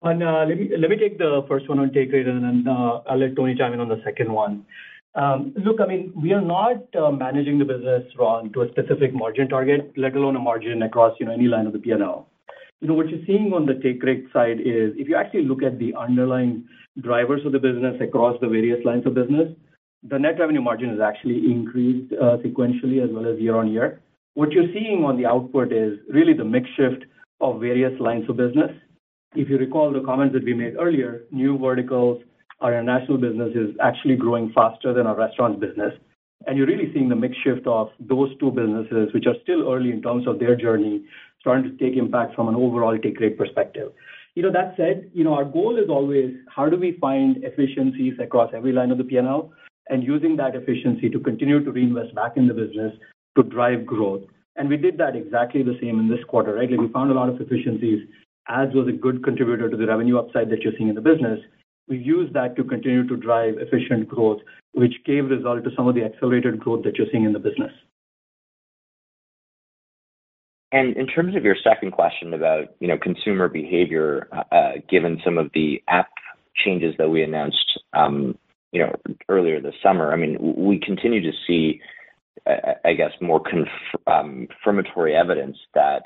Uh, 0.03 0.15
let 0.15 0.89
me 0.89 0.97
take 0.97 1.19
the 1.19 1.45
first 1.49 1.69
one 1.69 1.81
on 1.81 1.93
take 1.93 2.13
rate, 2.13 2.29
and 2.29 2.43
then 2.43 2.65
uh, 2.73 3.01
I'll 3.09 3.19
let 3.19 3.35
Tony 3.35 3.57
chime 3.57 3.75
in 3.75 3.81
on 3.81 3.89
the 3.89 4.01
second 4.05 4.33
one. 4.33 4.65
Um, 5.15 5.53
look, 5.57 5.81
I 5.81 5.87
mean, 5.87 6.13
we 6.15 6.33
are 6.33 6.41
not 6.41 6.95
uh, 6.95 7.11
managing 7.11 7.59
the 7.59 7.65
business, 7.65 8.05
Ron, 8.17 8.53
to 8.53 8.63
a 8.63 8.69
specific 8.71 9.13
margin 9.13 9.49
target, 9.49 9.93
let 9.97 10.15
alone 10.15 10.37
a 10.37 10.39
margin 10.39 10.83
across, 10.83 11.17
you 11.19 11.27
know, 11.27 11.33
any 11.33 11.47
line 11.47 11.67
of 11.67 11.73
the 11.73 11.79
P&L. 11.79 12.29
You 12.81 12.89
know, 12.89 12.95
what 12.95 13.09
you're 13.09 13.25
seeing 13.27 13.53
on 13.53 13.67
the 13.67 13.75
take 13.75 14.03
rate 14.03 14.27
side 14.33 14.61
is, 14.61 14.93
if 14.97 15.09
you 15.09 15.17
actually 15.17 15.45
look 15.45 15.63
at 15.63 15.79
the 15.79 15.95
underlying 15.99 16.65
drivers 17.01 17.45
of 17.45 17.53
the 17.53 17.59
business 17.59 18.01
across 18.01 18.41
the 18.41 18.49
various 18.49 18.85
lines 18.85 19.05
of 19.05 19.15
business, 19.15 19.49
the 20.09 20.19
net 20.19 20.39
revenue 20.39 20.63
margin 20.63 20.91
has 20.91 21.01
actually 21.01 21.51
increased 21.51 22.13
uh, 22.15 22.39
sequentially 22.39 23.05
as 23.05 23.11
well 23.13 23.27
as 23.27 23.39
year-on-year. 23.39 24.01
What 24.35 24.53
you're 24.53 24.73
seeing 24.73 25.05
on 25.05 25.17
the 25.17 25.27
output 25.27 25.73
is 25.73 25.99
really 26.09 26.33
the 26.33 26.45
mix 26.45 26.71
shift 26.77 27.05
of 27.41 27.61
various 27.61 27.99
lines 28.01 28.29
of 28.31 28.37
business. 28.37 28.71
If 29.35 29.51
you 29.51 29.59
recall 29.59 29.93
the 29.93 30.01
comments 30.01 30.35
that 30.35 30.45
we 30.45 30.55
made 30.55 30.77
earlier, 30.79 31.25
new 31.31 31.59
verticals, 31.59 32.23
our 32.61 32.73
international 32.73 33.19
business 33.19 33.53
is 33.55 33.75
actually 33.83 34.17
growing 34.17 34.53
faster 34.53 34.93
than 34.93 35.07
our 35.07 35.17
restaurants 35.17 35.61
business. 35.61 35.95
And 36.47 36.57
you're 36.57 36.67
really 36.67 36.93
seeing 36.93 37.09
the 37.09 37.17
mix 37.17 37.37
shift 37.45 37.67
of 37.67 37.91
those 37.99 38.37
two 38.39 38.51
businesses, 38.51 39.13
which 39.13 39.27
are 39.27 39.35
still 39.43 39.71
early 39.71 39.91
in 39.91 40.03
terms 40.03 40.27
of 40.27 40.39
their 40.39 40.57
journey, 40.57 41.05
starting 41.41 41.65
to 41.71 41.77
take 41.77 41.99
impact 41.99 42.35
from 42.35 42.49
an 42.49 42.55
overall 42.55 42.99
take 42.99 43.21
rate 43.21 43.37
perspective. 43.37 43.93
You 44.35 44.43
know, 44.45 44.53
that 44.53 44.75
said, 44.77 45.11
you 45.13 45.25
know, 45.25 45.35
our 45.35 45.45
goal 45.45 45.79
is 45.79 45.89
always 45.89 46.35
how 46.49 46.69
do 46.69 46.77
we 46.77 46.97
find 47.01 47.43
efficiencies 47.45 48.15
across 48.23 48.53
every 48.55 48.73
line 48.73 48.91
of 48.91 48.99
the 48.99 49.05
P&L, 49.05 49.53
and 49.89 50.05
using 50.05 50.37
that 50.37 50.55
efficiency 50.55 51.11
to 51.11 51.19
continue 51.19 51.63
to 51.65 51.73
reinvest 51.73 52.15
back 52.15 52.37
in 52.37 52.47
the 52.47 52.55
business 52.55 52.95
to 53.37 53.43
drive 53.43 53.85
growth. 53.85 54.23
And 54.57 54.69
we 54.69 54.77
did 54.77 54.99
that 54.99 55.17
exactly 55.17 55.63
the 55.63 55.79
same 55.81 55.99
in 55.99 56.09
this 56.09 56.25
quarter, 56.29 56.55
right? 56.55 56.71
Like, 56.71 56.81
we 56.81 56.89
found 56.89 57.11
a 57.11 57.15
lot 57.15 57.29
of 57.29 57.41
efficiencies. 57.41 58.07
Ads 58.49 58.75
was 58.75 58.89
a 58.89 58.93
good 58.93 59.25
contributor 59.25 59.69
to 59.69 59.77
the 59.77 59.87
revenue 59.87 60.19
upside 60.19 60.49
that 60.51 60.63
you're 60.63 60.73
seeing 60.77 60.89
in 60.89 60.95
the 60.95 61.01
business. 61.01 61.41
We 61.91 61.99
use 61.99 62.33
that 62.35 62.55
to 62.55 62.63
continue 62.63 63.07
to 63.09 63.17
drive 63.17 63.55
efficient 63.59 64.09
growth, 64.09 64.39
which 64.75 64.95
gave 65.05 65.29
result 65.29 65.65
to 65.65 65.71
some 65.77 65.89
of 65.89 65.97
the 65.97 66.05
accelerated 66.05 66.61
growth 66.61 66.85
that 66.85 66.97
you're 66.97 67.09
seeing 67.11 67.25
in 67.25 67.33
the 67.33 67.41
business. 67.41 67.73
And 70.71 70.97
in 70.97 71.09
terms 71.09 71.35
of 71.35 71.43
your 71.43 71.57
second 71.65 71.91
question 71.91 72.33
about, 72.33 72.77
you 72.79 72.87
know, 72.87 72.97
consumer 72.97 73.49
behavior, 73.49 74.29
uh, 74.53 74.75
given 74.89 75.21
some 75.25 75.37
of 75.37 75.51
the 75.53 75.83
app 75.89 76.11
changes 76.65 76.95
that 76.99 77.11
we 77.11 77.25
announced, 77.25 77.81
um, 77.93 78.39
you 78.71 78.81
know, 78.81 78.95
earlier 79.29 79.61
this 79.61 79.75
summer, 79.83 80.13
I 80.13 80.17
mean, 80.17 80.37
we 80.41 80.79
continue 80.79 81.21
to 81.21 81.37
see, 81.45 81.81
uh, 82.47 82.75
I 82.85 82.93
guess, 82.93 83.11
more 83.21 83.43
confirmatory 83.43 85.17
um, 85.17 85.21
evidence 85.21 85.57
that 85.75 86.05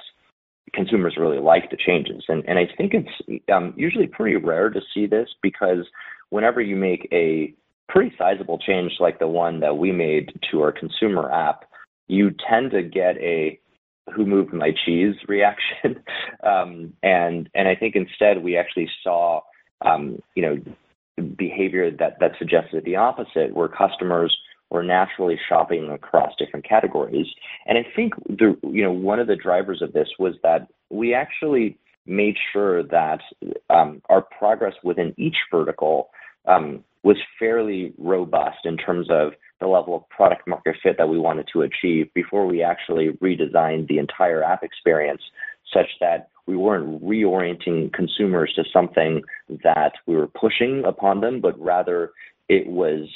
consumers 0.72 1.16
really 1.16 1.38
like 1.38 1.70
the 1.70 1.76
changes. 1.76 2.24
And, 2.28 2.42
and 2.48 2.58
I 2.58 2.68
think 2.76 2.94
it's 2.94 3.42
um, 3.52 3.74
usually 3.76 4.06
pretty 4.06 4.36
rare 4.36 4.70
to 4.70 4.80
see 4.92 5.06
this, 5.06 5.28
because 5.42 5.86
whenever 6.30 6.60
you 6.60 6.76
make 6.76 7.08
a 7.12 7.54
pretty 7.88 8.14
sizable 8.16 8.58
change, 8.58 8.92
like 8.98 9.18
the 9.18 9.28
one 9.28 9.60
that 9.60 9.76
we 9.76 9.92
made 9.92 10.32
to 10.50 10.62
our 10.62 10.72
consumer 10.72 11.30
app, 11.30 11.68
you 12.08 12.34
tend 12.48 12.70
to 12.72 12.82
get 12.82 13.16
a 13.18 13.58
"Who 14.14 14.26
moved 14.26 14.52
my 14.52 14.72
cheese?" 14.84 15.14
reaction. 15.28 16.02
Um, 16.42 16.92
and 17.02 17.48
and 17.54 17.68
I 17.68 17.74
think 17.74 17.96
instead, 17.96 18.44
we 18.44 18.58
actually 18.58 18.90
saw, 19.02 19.40
um, 19.80 20.20
you 20.34 20.42
know, 20.42 21.24
behavior 21.36 21.90
that, 21.90 22.18
that 22.20 22.32
suggested 22.38 22.84
the 22.84 22.96
opposite, 22.96 23.54
where 23.54 23.68
customers 23.68 24.36
were 24.74 24.82
naturally 24.82 25.38
shopping 25.48 25.88
across 25.90 26.32
different 26.36 26.68
categories. 26.68 27.28
And 27.66 27.78
I 27.78 27.86
think 27.94 28.12
the, 28.26 28.58
you 28.64 28.82
know, 28.82 28.92
one 28.92 29.20
of 29.20 29.28
the 29.28 29.36
drivers 29.36 29.80
of 29.80 29.92
this 29.92 30.08
was 30.18 30.34
that 30.42 30.66
we 30.90 31.14
actually 31.14 31.78
made 32.06 32.36
sure 32.52 32.82
that 32.82 33.20
um, 33.70 34.02
our 34.10 34.20
progress 34.20 34.74
within 34.82 35.14
each 35.16 35.36
vertical 35.50 36.10
um, 36.46 36.84
was 37.04 37.16
fairly 37.38 37.94
robust 37.98 38.58
in 38.64 38.76
terms 38.76 39.06
of 39.10 39.32
the 39.60 39.68
level 39.68 39.94
of 39.94 40.08
product 40.08 40.46
market 40.48 40.74
fit 40.82 40.98
that 40.98 41.08
we 41.08 41.18
wanted 41.18 41.48
to 41.52 41.62
achieve 41.62 42.12
before 42.12 42.44
we 42.44 42.60
actually 42.62 43.10
redesigned 43.22 43.86
the 43.86 43.98
entire 43.98 44.42
app 44.42 44.64
experience, 44.64 45.22
such 45.72 45.86
that 46.00 46.30
we 46.46 46.56
weren't 46.56 47.02
reorienting 47.02 47.92
consumers 47.92 48.52
to 48.56 48.64
something 48.72 49.22
that 49.62 49.92
we 50.06 50.16
were 50.16 50.26
pushing 50.26 50.82
upon 50.84 51.20
them, 51.20 51.40
but 51.40 51.58
rather 51.60 52.10
it 52.48 52.66
was 52.66 53.08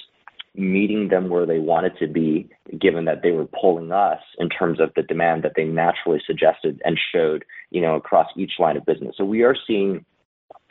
meeting 0.59 1.09
them 1.09 1.29
where 1.29 1.47
they 1.47 1.59
wanted 1.59 1.97
to 1.99 2.07
be, 2.07 2.49
given 2.79 3.05
that 3.05 3.23
they 3.23 3.31
were 3.31 3.47
pulling 3.61 3.93
us 3.93 4.21
in 4.39 4.49
terms 4.49 4.81
of 4.81 4.93
the 4.97 5.03
demand 5.03 5.45
that 5.45 5.53
they 5.57 5.65
naturally 5.65 6.21
suggested 6.27 6.81
and 6.85 6.99
showed, 7.13 7.45
you 7.71 7.81
know, 7.81 7.95
across 7.95 8.29
each 8.37 8.53
line 8.59 8.77
of 8.77 8.85
business. 8.85 9.15
So 9.17 9.25
we 9.25 9.43
are 9.43 9.57
seeing, 9.67 10.05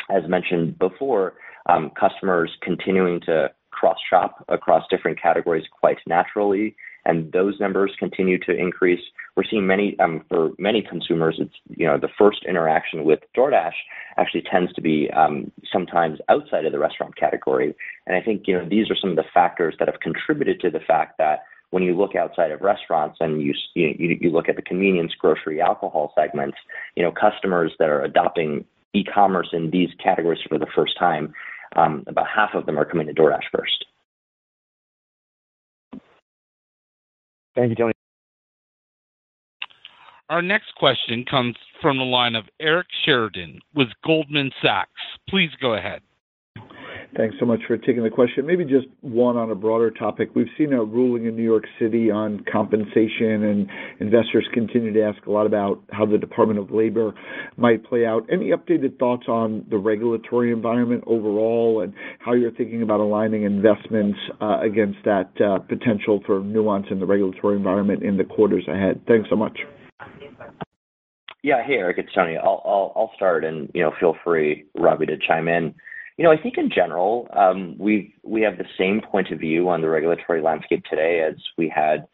as 0.09 0.27
mentioned 0.27 0.77
before, 0.77 1.35
um, 1.67 1.91
customers 1.99 2.51
continuing 2.61 3.21
to 3.21 3.51
cross-shop 3.71 4.43
across 4.49 4.83
different 4.89 5.21
categories 5.21 5.65
quite 5.79 5.97
naturally, 6.05 6.75
and 7.05 7.31
those 7.31 7.59
numbers 7.59 7.91
continue 7.97 8.37
to 8.39 8.55
increase. 8.55 9.01
We're 9.37 9.43
seeing 9.47 9.67
many, 9.67 9.95
um, 9.99 10.25
for 10.27 10.49
many 10.57 10.81
consumers, 10.81 11.35
it's, 11.37 11.53
you 11.69 11.85
know, 11.85 11.99
the 11.99 12.09
first 12.17 12.43
interaction 12.49 13.03
with 13.03 13.19
DoorDash 13.37 13.75
actually 14.17 14.41
tends 14.41 14.73
to 14.73 14.81
be, 14.81 15.11
um, 15.11 15.51
sometimes 15.71 16.17
outside 16.27 16.65
of 16.65 16.71
the 16.71 16.79
restaurant 16.79 17.15
category. 17.15 17.75
And 18.07 18.17
I 18.17 18.21
think, 18.21 18.47
you 18.47 18.57
know, 18.57 18.67
these 18.67 18.89
are 18.89 18.95
some 18.99 19.11
of 19.11 19.15
the 19.15 19.25
factors 19.31 19.75
that 19.77 19.87
have 19.87 19.99
contributed 19.99 20.59
to 20.61 20.71
the 20.71 20.79
fact 20.79 21.19
that 21.19 21.43
when 21.69 21.83
you 21.83 21.95
look 21.95 22.15
outside 22.15 22.49
of 22.49 22.61
restaurants 22.61 23.17
and 23.19 23.39
you 23.41 23.53
you 23.75 24.31
look 24.31 24.49
at 24.49 24.55
the 24.55 24.61
convenience, 24.63 25.13
grocery, 25.19 25.61
alcohol 25.61 26.13
segments, 26.15 26.57
you 26.95 27.03
know, 27.03 27.11
customers 27.11 27.73
that 27.77 27.89
are 27.89 28.01
adopting 28.01 28.65
e-commerce 28.93 29.49
in 29.53 29.69
these 29.69 29.89
categories 30.01 30.39
for 30.49 30.57
the 30.57 30.65
first 30.75 30.97
time, 30.97 31.31
um, 31.75 32.03
about 32.07 32.25
half 32.33 32.55
of 32.55 32.65
them 32.65 32.79
are 32.79 32.85
coming 32.85 33.05
to 33.05 33.13
DoorDash 33.13 33.43
first. 33.51 33.85
Thank 37.53 37.69
you, 37.69 37.75
Tony. 37.75 37.96
Our 40.29 40.41
next 40.41 40.75
question 40.75 41.23
comes 41.29 41.55
from 41.81 41.97
the 41.97 42.03
line 42.03 42.35
of 42.35 42.45
Eric 42.59 42.87
Sheridan 43.05 43.61
with 43.73 43.87
Goldman 44.05 44.51
Sachs. 44.61 44.91
Please 45.29 45.51
go 45.61 45.75
ahead. 45.75 46.01
Thanks 47.15 47.37
so 47.39 47.45
much 47.45 47.61
for 47.65 47.77
taking 47.77 48.03
the 48.03 48.09
question. 48.09 48.45
Maybe 48.45 48.65
just 48.65 48.87
one 48.99 49.37
on 49.37 49.49
a 49.49 49.55
broader 49.55 49.89
topic. 49.89 50.29
We've 50.35 50.49
seen 50.57 50.73
a 50.73 50.83
ruling 50.83 51.25
in 51.25 51.35
New 51.37 51.43
York 51.43 51.63
City 51.79 52.11
on 52.11 52.43
compensation, 52.51 53.43
and 53.43 53.67
investors 53.99 54.45
continue 54.53 54.91
to 54.91 55.01
ask 55.01 55.25
a 55.25 55.31
lot 55.31 55.45
about 55.45 55.81
how 55.91 56.05
the 56.05 56.17
Department 56.17 56.59
of 56.59 56.69
Labor 56.69 57.13
might 57.55 57.85
play 57.85 58.05
out. 58.05 58.27
Any 58.29 58.51
updated 58.51 58.99
thoughts 58.99 59.27
on 59.29 59.65
the 59.69 59.77
regulatory 59.77 60.51
environment 60.51 61.05
overall 61.07 61.81
and 61.81 61.93
how 62.19 62.33
you're 62.33 62.51
thinking 62.51 62.81
about 62.81 62.99
aligning 62.99 63.43
investments 63.43 64.19
uh, 64.41 64.59
against 64.59 64.97
that 65.05 65.29
uh, 65.41 65.59
potential 65.59 66.21
for 66.25 66.41
nuance 66.41 66.87
in 66.91 66.99
the 66.99 67.05
regulatory 67.05 67.55
environment 67.55 68.03
in 68.03 68.17
the 68.17 68.25
quarters 68.25 68.67
ahead? 68.67 69.01
Thanks 69.07 69.29
so 69.29 69.37
much. 69.37 69.57
Yeah. 71.43 71.63
Hey, 71.65 71.75
Eric, 71.75 71.97
it's 71.99 72.13
Tony. 72.13 72.37
I'll 72.37 72.61
I'll 72.95 73.11
start 73.15 73.45
and, 73.45 73.69
you 73.73 73.81
know, 73.81 73.91
feel 73.99 74.15
free, 74.23 74.65
Ravi, 74.75 75.05
to 75.05 75.17
chime 75.17 75.47
in. 75.47 75.73
You 76.17 76.23
know, 76.25 76.31
I 76.31 76.37
think 76.41 76.57
in 76.57 76.69
general, 76.73 77.27
um, 77.33 77.77
have 77.77 78.13
we 78.23 78.41
have 78.41 78.57
the 78.57 78.65
same 78.77 79.01
point 79.01 79.31
of 79.31 79.39
view 79.39 79.69
on 79.69 79.81
the 79.81 79.89
regulatory 79.89 80.41
landscape 80.41 80.83
today 80.89 81.21
as 81.21 81.35
we 81.57 81.71
had, 81.73 82.07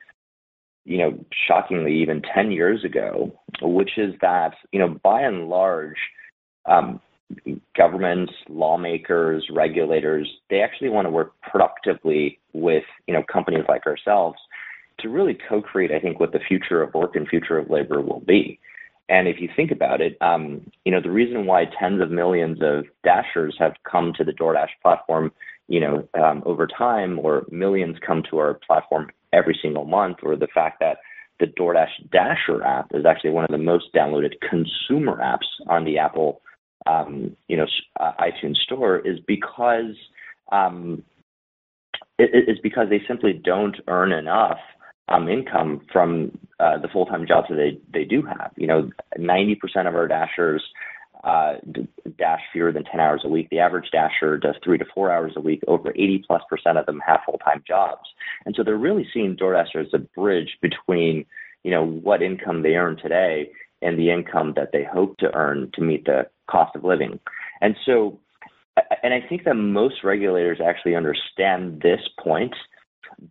you 0.86 0.98
know, 0.98 1.26
shockingly 1.48 1.96
even 2.02 2.22
10 2.34 2.52
years 2.52 2.84
ago, 2.84 3.34
which 3.62 3.98
is 3.98 4.14
that, 4.22 4.56
you 4.72 4.80
know, 4.80 5.00
by 5.04 5.22
and 5.22 5.48
large, 5.48 5.98
um, 6.66 7.00
governments, 7.76 8.34
lawmakers, 8.50 9.48
regulators, 9.52 10.30
they 10.50 10.62
actually 10.62 10.90
wanna 10.90 11.10
work 11.10 11.34
productively 11.42 12.40
with, 12.52 12.84
you 13.08 13.14
know, 13.14 13.24
companies 13.24 13.64
like 13.70 13.88
ourselves 13.88 14.38
to 15.00 15.10
really 15.10 15.38
co-create, 15.50 15.92
I 15.92 16.00
think, 16.00 16.20
what 16.20 16.32
the 16.32 16.40
future 16.40 16.82
of 16.82 16.94
work 16.94 17.16
and 17.16 17.28
future 17.28 17.58
of 17.58 17.70
labor 17.70 18.02
will 18.02 18.22
be. 18.22 18.60
And 19.10 19.28
if 19.28 19.40
you 19.40 19.50
think 19.56 19.72
about 19.72 20.02
it, 20.02 20.18
um, 20.22 20.70
you 20.86 20.92
know, 20.92 21.02
the 21.02 21.12
reason 21.12 21.46
why 21.46 21.66
tens 21.66 22.02
of 22.02 22.10
millions 22.10 22.60
of 22.62 22.86
Dashers 23.04 23.56
have 23.60 23.74
come 23.90 24.14
to 24.18 24.24
the 24.24 24.32
DoorDash 24.32 24.70
platform, 24.82 25.32
you 25.68 25.80
know, 25.80 26.08
um, 26.14 26.42
over 26.46 26.68
time, 26.68 27.20
or 27.20 27.46
millions 27.52 27.98
come 28.06 28.24
to 28.30 28.38
our 28.38 28.60
platform 28.66 29.10
every 29.34 29.58
single 29.62 29.86
month, 29.86 30.18
or 30.24 30.36
the 30.36 30.48
fact 30.54 30.80
that 30.80 30.98
the 31.40 31.48
DoorDash 31.48 32.10
Dasher 32.12 32.64
app 32.64 32.92
is 32.94 33.06
actually 33.06 33.32
one 33.32 33.44
of 33.44 33.52
the 33.52 33.58
most 33.58 33.94
downloaded 33.94 34.34
consumer 34.48 35.18
apps 35.18 35.48
on 35.68 35.84
the 35.84 35.98
Apple, 35.98 36.42
um, 36.86 37.36
you 37.48 37.58
know, 37.58 37.68
uh, 38.00 38.14
iTunes 38.20 38.58
Store, 38.58 39.00
is 39.00 39.20
because 39.28 39.96
it, 42.20 42.30
it's 42.48 42.62
because 42.62 42.88
they 42.90 43.02
simply 43.08 43.34
don't 43.34 43.78
earn 43.88 44.12
enough 44.12 44.60
Um, 45.10 45.28
income 45.28 45.82
from 45.92 46.32
uh, 46.62 46.78
the 46.78 46.88
full-time 46.88 47.28
jobs 47.28 47.48
that 47.50 47.78
they 47.94 48.06
do 48.06 48.22
have. 48.22 48.52
You 48.56 48.68
know, 48.68 48.90
90% 49.20 49.58
of 49.86 49.96
our 49.96 50.08
Dashers 50.08 50.62
uh, 51.26 51.56
dash 52.18 52.40
fewer 52.54 52.72
than 52.72 52.86
10 52.86 53.02
hours 53.02 53.22
a 53.26 53.28
week. 53.28 53.50
The 53.50 53.60
average 53.60 53.92
Dasher 53.92 54.38
does 54.38 54.56
three 54.64 54.78
to 54.78 54.86
four 54.94 55.12
hours 55.12 55.34
a 55.36 55.42
week. 55.42 55.62
Over 55.68 55.92
80%+ 55.92 56.22
of 56.78 56.86
them 56.86 57.02
have 57.06 57.20
full-time 57.26 57.64
jobs. 57.68 58.10
And 58.46 58.56
so 58.56 58.64
they're 58.64 58.78
really 58.78 59.08
seeing 59.14 59.36
DoorDash 59.36 59.76
as 59.76 59.88
a 59.94 60.00
bridge 60.00 60.58
between, 60.62 61.26
you 61.64 61.72
know, 61.72 61.86
what 61.86 62.22
income 62.22 62.64
they 62.64 62.76
earn 62.76 62.96
today 62.96 63.52
and 63.82 64.00
the 64.00 64.10
income 64.10 64.54
that 64.56 64.72
they 64.72 64.86
hope 64.86 65.18
to 65.18 65.34
earn 65.36 65.70
to 65.74 65.82
meet 65.82 66.06
the 66.06 66.28
cost 66.50 66.76
of 66.76 66.86
living. 66.86 67.20
And 67.62 67.76
so 67.86 68.20
and 69.04 69.14
I 69.14 69.22
think 69.28 69.44
that 69.44 69.56
most 69.56 70.04
regulators 70.04 70.60
actually 70.66 70.96
understand 70.96 71.82
this 71.82 72.02
point, 72.20 72.56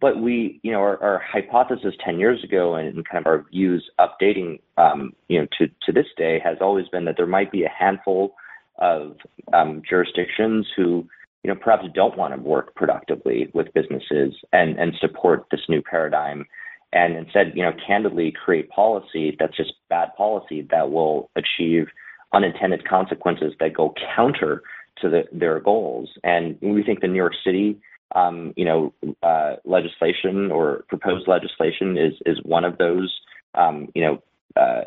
but 0.00 0.20
we, 0.20 0.60
you 0.62 0.72
know, 0.72 0.80
our 0.80 1.22
hypothesis 1.26 1.94
10 2.04 2.18
years 2.18 2.42
ago 2.42 2.74
and 2.74 3.06
kind 3.08 3.24
of 3.24 3.26
our 3.26 3.44
views 3.50 3.88
updating, 4.00 4.60
um, 4.76 5.12
you 5.28 5.40
know, 5.40 5.46
to 5.58 5.68
to 5.86 5.92
this 5.92 6.06
day, 6.16 6.40
has 6.42 6.58
always 6.60 6.88
been 6.88 7.04
that 7.04 7.16
there 7.16 7.26
might 7.26 7.52
be 7.52 7.64
a 7.64 7.68
handful 7.68 8.34
of 8.78 9.16
um, 9.52 9.82
jurisdictions 9.88 10.66
who, 10.76 11.06
you 11.44 11.52
know, 11.52 11.54
perhaps 11.54 11.84
don't 11.94 12.16
wanna 12.16 12.38
work 12.38 12.74
productively 12.74 13.50
with 13.54 13.72
businesses 13.74 14.34
and 14.52 14.94
support 15.00 15.46
this 15.50 15.68
new 15.68 15.82
paradigm, 15.82 16.46
and 16.92 17.16
instead, 17.16 17.52
you 17.54 17.62
know, 17.62 17.72
candidly 17.86 18.32
create 18.32 18.68
policy 18.70 19.36
that's 19.38 19.56
just 19.56 19.74
bad 19.88 20.08
policy 20.16 20.66
that 20.70 20.90
will 20.90 21.30
achieve 21.36 21.86
unintended 22.34 22.86
consequences 22.88 23.52
that 23.60 23.74
go 23.74 23.94
counter 24.14 24.62
to 25.00 25.24
their 25.32 25.60
goals. 25.60 26.10
And 26.24 26.58
we 26.60 26.82
think 26.82 27.00
the 27.00 27.08
New 27.08 27.16
York 27.16 27.34
City, 27.44 27.78
Um, 28.14 28.52
you 28.56 28.64
know, 28.64 28.92
uh, 29.22 29.56
legislation 29.64 30.50
or 30.50 30.84
proposed 30.88 31.26
legislation 31.26 31.96
is 31.96 32.14
is 32.26 32.38
one 32.42 32.64
of 32.64 32.76
those, 32.78 33.10
um, 33.54 33.88
you 33.94 34.02
know, 34.02 34.22
uh, 34.56 34.82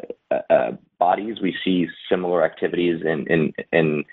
uh, 0.49 0.71
bodies. 0.99 1.37
We 1.41 1.55
see 1.63 1.87
similar 2.09 2.43
activities 2.45 3.01
in 3.03 3.25
in 3.27 3.53
in 3.71 4.05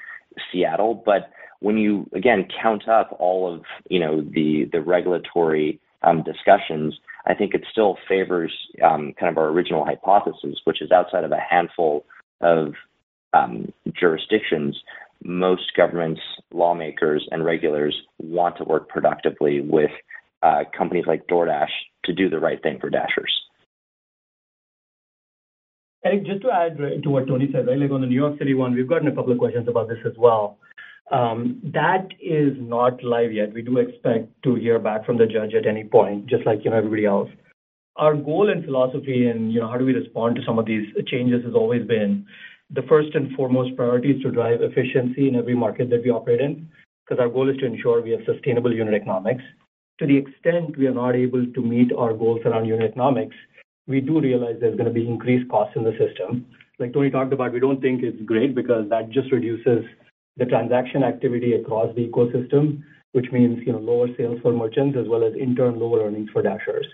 Seattle. 0.50 1.02
But 1.04 1.30
when 1.60 1.76
you, 1.76 2.08
again, 2.14 2.48
count 2.60 2.88
up 2.88 3.14
all 3.18 3.52
of, 3.52 3.62
you 3.88 4.00
know, 4.00 4.22
the 4.22 4.66
regulatory 4.80 5.78
um, 6.02 6.22
discussions, 6.22 6.98
I 7.26 7.34
think 7.34 7.54
it 7.54 7.64
still 7.70 7.98
favors 8.08 8.52
kind 8.80 9.14
of 9.20 9.38
our 9.38 9.48
original 9.48 9.84
hypothesis, 9.84 10.60
which 10.64 10.82
is 10.82 10.90
outside 10.90 11.24
of 11.24 11.32
a 11.32 11.38
handful 11.38 12.04
of 12.40 12.74
jurisdictions, 13.94 14.82
most 15.24 15.72
governments, 15.76 16.20
lawmakers, 16.52 17.26
and 17.30 17.44
regulators 17.44 17.96
want 18.18 18.56
to 18.56 18.64
work 18.64 18.88
productively 18.88 19.60
with 19.60 19.90
uh, 20.42 20.64
companies 20.76 21.04
like 21.06 21.26
DoorDash 21.28 21.70
to 22.04 22.12
do 22.12 22.28
the 22.28 22.38
right 22.38 22.60
thing 22.62 22.78
for 22.80 22.90
Dashers. 22.90 23.32
Eric, 26.04 26.26
just 26.26 26.42
to 26.42 26.50
add 26.50 26.76
to 26.76 27.10
what 27.10 27.28
Tony 27.28 27.48
said, 27.52 27.68
right? 27.68 27.78
Like, 27.78 27.92
on 27.92 28.00
the 28.00 28.08
New 28.08 28.16
York 28.16 28.38
City 28.38 28.54
one, 28.54 28.74
we've 28.74 28.88
gotten 28.88 29.06
a 29.06 29.14
couple 29.14 29.32
of 29.32 29.38
questions 29.38 29.68
about 29.68 29.88
this 29.88 29.98
as 30.04 30.14
well. 30.18 30.58
Um, 31.12 31.60
that 31.72 32.08
is 32.20 32.54
not 32.58 33.04
live 33.04 33.32
yet. 33.32 33.52
We 33.52 33.62
do 33.62 33.78
expect 33.78 34.30
to 34.44 34.56
hear 34.56 34.78
back 34.78 35.04
from 35.06 35.18
the 35.18 35.26
judge 35.26 35.54
at 35.54 35.66
any 35.66 35.84
point, 35.84 36.26
just 36.26 36.44
like, 36.46 36.64
you 36.64 36.70
know, 36.70 36.78
everybody 36.78 37.04
else. 37.04 37.28
Our 37.96 38.14
goal 38.16 38.50
and 38.50 38.64
philosophy 38.64 39.26
and, 39.26 39.52
you 39.52 39.60
know, 39.60 39.68
how 39.68 39.76
do 39.76 39.84
we 39.84 39.92
respond 39.92 40.36
to 40.36 40.42
some 40.44 40.58
of 40.58 40.64
these 40.64 40.86
changes 41.06 41.44
has 41.44 41.54
always 41.54 41.86
been 41.86 42.26
the 42.74 42.82
first 42.82 43.14
and 43.14 43.34
foremost 43.36 43.76
priority 43.76 44.12
is 44.12 44.22
to 44.22 44.30
drive 44.30 44.62
efficiency 44.62 45.28
in 45.28 45.36
every 45.36 45.54
market 45.54 45.90
that 45.90 46.02
we 46.02 46.10
operate 46.10 46.40
in, 46.40 46.68
because 47.04 47.20
our 47.20 47.28
goal 47.28 47.48
is 47.48 47.56
to 47.58 47.66
ensure 47.66 48.00
we 48.00 48.10
have 48.12 48.20
sustainable 48.24 48.74
unit 48.74 48.94
economics. 48.94 49.42
To 49.98 50.06
the 50.06 50.16
extent 50.16 50.78
we 50.78 50.86
are 50.86 50.94
not 50.94 51.14
able 51.14 51.44
to 51.46 51.62
meet 51.62 51.92
our 51.92 52.14
goals 52.14 52.40
around 52.44 52.66
unit 52.66 52.90
economics, 52.90 53.36
we 53.86 54.00
do 54.00 54.20
realize 54.20 54.56
there's 54.60 54.76
gonna 54.76 54.90
be 54.90 55.06
increased 55.06 55.50
costs 55.50 55.76
in 55.76 55.84
the 55.84 55.92
system. 55.98 56.46
Like 56.78 56.94
Tony 56.94 57.10
talked 57.10 57.32
about, 57.32 57.52
we 57.52 57.60
don't 57.60 57.80
think 57.80 58.02
it's 58.02 58.20
great 58.22 58.54
because 58.54 58.88
that 58.88 59.10
just 59.10 59.30
reduces 59.30 59.84
the 60.38 60.46
transaction 60.46 61.04
activity 61.04 61.52
across 61.54 61.94
the 61.94 62.08
ecosystem, 62.08 62.82
which 63.12 63.30
means, 63.32 63.58
you 63.66 63.72
know, 63.72 63.78
lower 63.78 64.08
sales 64.16 64.40
for 64.40 64.52
merchants 64.52 64.96
as 64.98 65.06
well 65.06 65.24
as 65.24 65.34
in 65.34 65.54
turn, 65.54 65.78
lower 65.78 66.06
earnings 66.06 66.30
for 66.32 66.40
Dashers. 66.40 66.86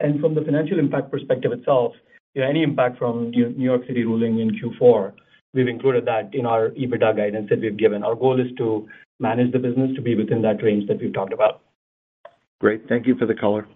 And 0.00 0.20
from 0.20 0.34
the 0.34 0.40
financial 0.42 0.80
impact 0.80 1.12
perspective 1.12 1.52
itself, 1.52 1.94
any 2.36 2.62
impact 2.62 2.98
from 2.98 3.30
New 3.30 3.54
York 3.56 3.82
City 3.86 4.04
ruling 4.04 4.38
in 4.38 4.58
Q4, 4.58 5.12
we've 5.52 5.68
included 5.68 6.06
that 6.06 6.34
in 6.34 6.46
our 6.46 6.70
EBITDA 6.70 7.16
guidance 7.16 7.48
that 7.50 7.60
we've 7.60 7.76
given. 7.76 8.02
Our 8.02 8.14
goal 8.14 8.40
is 8.40 8.52
to 8.58 8.88
manage 9.20 9.52
the 9.52 9.58
business 9.58 9.94
to 9.96 10.02
be 10.02 10.14
within 10.14 10.42
that 10.42 10.62
range 10.62 10.88
that 10.88 11.00
we've 11.00 11.12
talked 11.12 11.32
about. 11.32 11.62
Great. 12.60 12.88
Thank 12.88 13.06
you 13.06 13.16
for 13.16 13.26
the 13.26 13.34
color. 13.34 13.66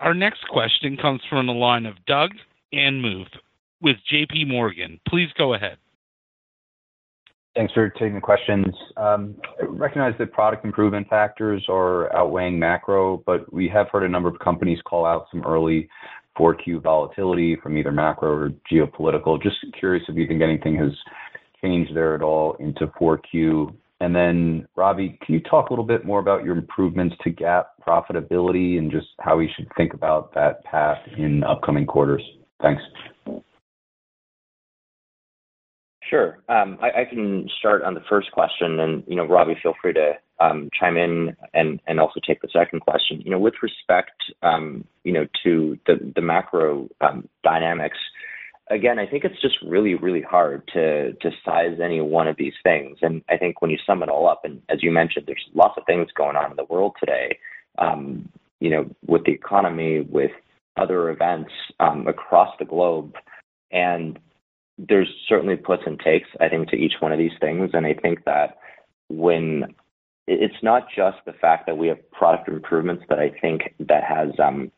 Our 0.00 0.14
next 0.14 0.46
question 0.48 0.96
comes 0.96 1.20
from 1.28 1.46
the 1.46 1.52
line 1.52 1.84
of 1.84 1.94
Doug 2.06 2.30
Anmuth 2.72 3.28
with 3.82 3.96
JPMorgan. 4.10 5.00
Please 5.06 5.28
go 5.36 5.54
ahead. 5.54 5.76
Thanks 7.56 7.72
for 7.72 7.88
taking 7.90 8.14
the 8.14 8.20
questions. 8.20 8.66
Um, 8.96 9.34
recognize 9.68 10.14
that 10.18 10.32
product 10.32 10.64
improvement 10.64 11.08
factors 11.08 11.64
are 11.68 12.14
outweighing 12.14 12.58
macro, 12.58 13.22
but 13.26 13.52
we 13.52 13.68
have 13.68 13.88
heard 13.90 14.04
a 14.04 14.08
number 14.08 14.28
of 14.28 14.38
companies 14.38 14.78
call 14.84 15.04
out 15.04 15.26
some 15.32 15.42
early 15.44 15.88
4Q 16.38 16.80
volatility 16.82 17.56
from 17.60 17.76
either 17.76 17.90
macro 17.90 18.30
or 18.30 18.50
geopolitical. 18.70 19.42
Just 19.42 19.56
curious 19.78 20.04
if 20.08 20.16
you 20.16 20.28
think 20.28 20.42
anything 20.42 20.76
has 20.76 20.92
changed 21.60 21.94
there 21.94 22.14
at 22.14 22.22
all 22.22 22.54
into 22.60 22.86
4Q. 23.00 23.74
And 24.00 24.14
then, 24.14 24.66
Ravi, 24.76 25.18
can 25.22 25.34
you 25.34 25.40
talk 25.40 25.68
a 25.68 25.72
little 25.72 25.84
bit 25.84 26.06
more 26.06 26.20
about 26.20 26.44
your 26.44 26.56
improvements 26.56 27.16
to 27.22 27.30
GAAP 27.30 27.64
profitability 27.86 28.78
and 28.78 28.90
just 28.90 29.08
how 29.18 29.36
we 29.36 29.50
should 29.56 29.68
think 29.76 29.92
about 29.92 30.32
that 30.34 30.64
path 30.64 30.98
in 31.18 31.44
upcoming 31.44 31.84
quarters? 31.84 32.22
Thanks. 32.62 32.82
Sure. 36.10 36.38
Um, 36.48 36.76
I 36.82 37.04
can 37.04 37.48
start 37.60 37.84
on 37.84 37.94
the 37.94 38.02
first 38.08 38.32
question, 38.32 38.80
and, 38.80 39.04
you 39.06 39.14
know, 39.14 39.24
Ravi, 39.24 39.54
feel 39.62 39.74
free 39.80 39.92
to 39.92 40.14
um, 40.40 40.68
chime 40.78 40.96
in 40.96 41.36
and 41.54 42.00
also 42.00 42.18
take 42.26 42.42
the 42.42 42.48
second 42.52 42.80
question. 42.80 43.20
You 43.20 43.30
know, 43.30 43.38
with 43.38 43.54
respect, 43.62 44.20
um, 44.42 44.84
you 45.04 45.12
know, 45.12 45.28
to 45.44 45.78
the 45.86 46.20
macro 46.20 46.88
dynamics, 47.44 47.98
again, 48.70 48.98
I 48.98 49.06
think 49.06 49.22
it's 49.22 49.40
just 49.40 49.54
really, 49.64 49.94
really 49.94 50.20
hard 50.20 50.66
to 50.72 51.12
to 51.12 51.30
size 51.44 51.78
any 51.80 52.00
one 52.00 52.26
of 52.26 52.36
these 52.36 52.54
things. 52.64 52.98
And 53.02 53.22
I 53.28 53.36
think 53.36 53.62
when 53.62 53.70
you 53.70 53.78
sum 53.86 54.02
it 54.02 54.08
all 54.08 54.26
up, 54.28 54.40
and 54.44 54.60
as 54.68 54.82
you 54.82 54.90
mentioned, 54.90 55.26
there's 55.28 55.48
lots 55.54 55.78
of 55.78 55.84
things 55.86 56.08
going 56.16 56.34
on 56.34 56.50
in 56.50 56.56
the 56.56 56.64
world 56.64 56.96
today, 56.98 57.38
you 58.58 58.70
know, 58.70 58.90
with 59.06 59.24
the 59.26 59.32
economy, 59.32 60.00
with 60.00 60.32
other 60.76 61.10
events 61.10 61.52
across 61.78 62.52
the 62.58 62.64
globe. 62.64 63.14
There's 64.88 65.08
certainly 65.28 65.56
puts 65.56 65.82
and 65.86 65.98
takes, 66.00 66.28
I 66.40 66.48
think, 66.48 66.68
to 66.70 66.76
each 66.76 66.94
one 67.00 67.12
of 67.12 67.18
these 67.18 67.36
things. 67.40 67.70
And 67.72 67.86
I 67.86 67.94
think 67.94 68.24
that 68.24 68.58
when 69.08 69.74
it's 70.26 70.62
not 70.62 70.86
just 70.94 71.18
the 71.26 71.32
fact 71.32 71.66
that 71.66 71.76
we 71.76 71.88
have 71.88 72.10
product 72.12 72.48
improvements 72.48 73.04
that 73.08 73.18
I 73.18 73.30
think 73.40 73.74
that 73.80 74.04
has 74.04 74.28
um, 74.38 74.70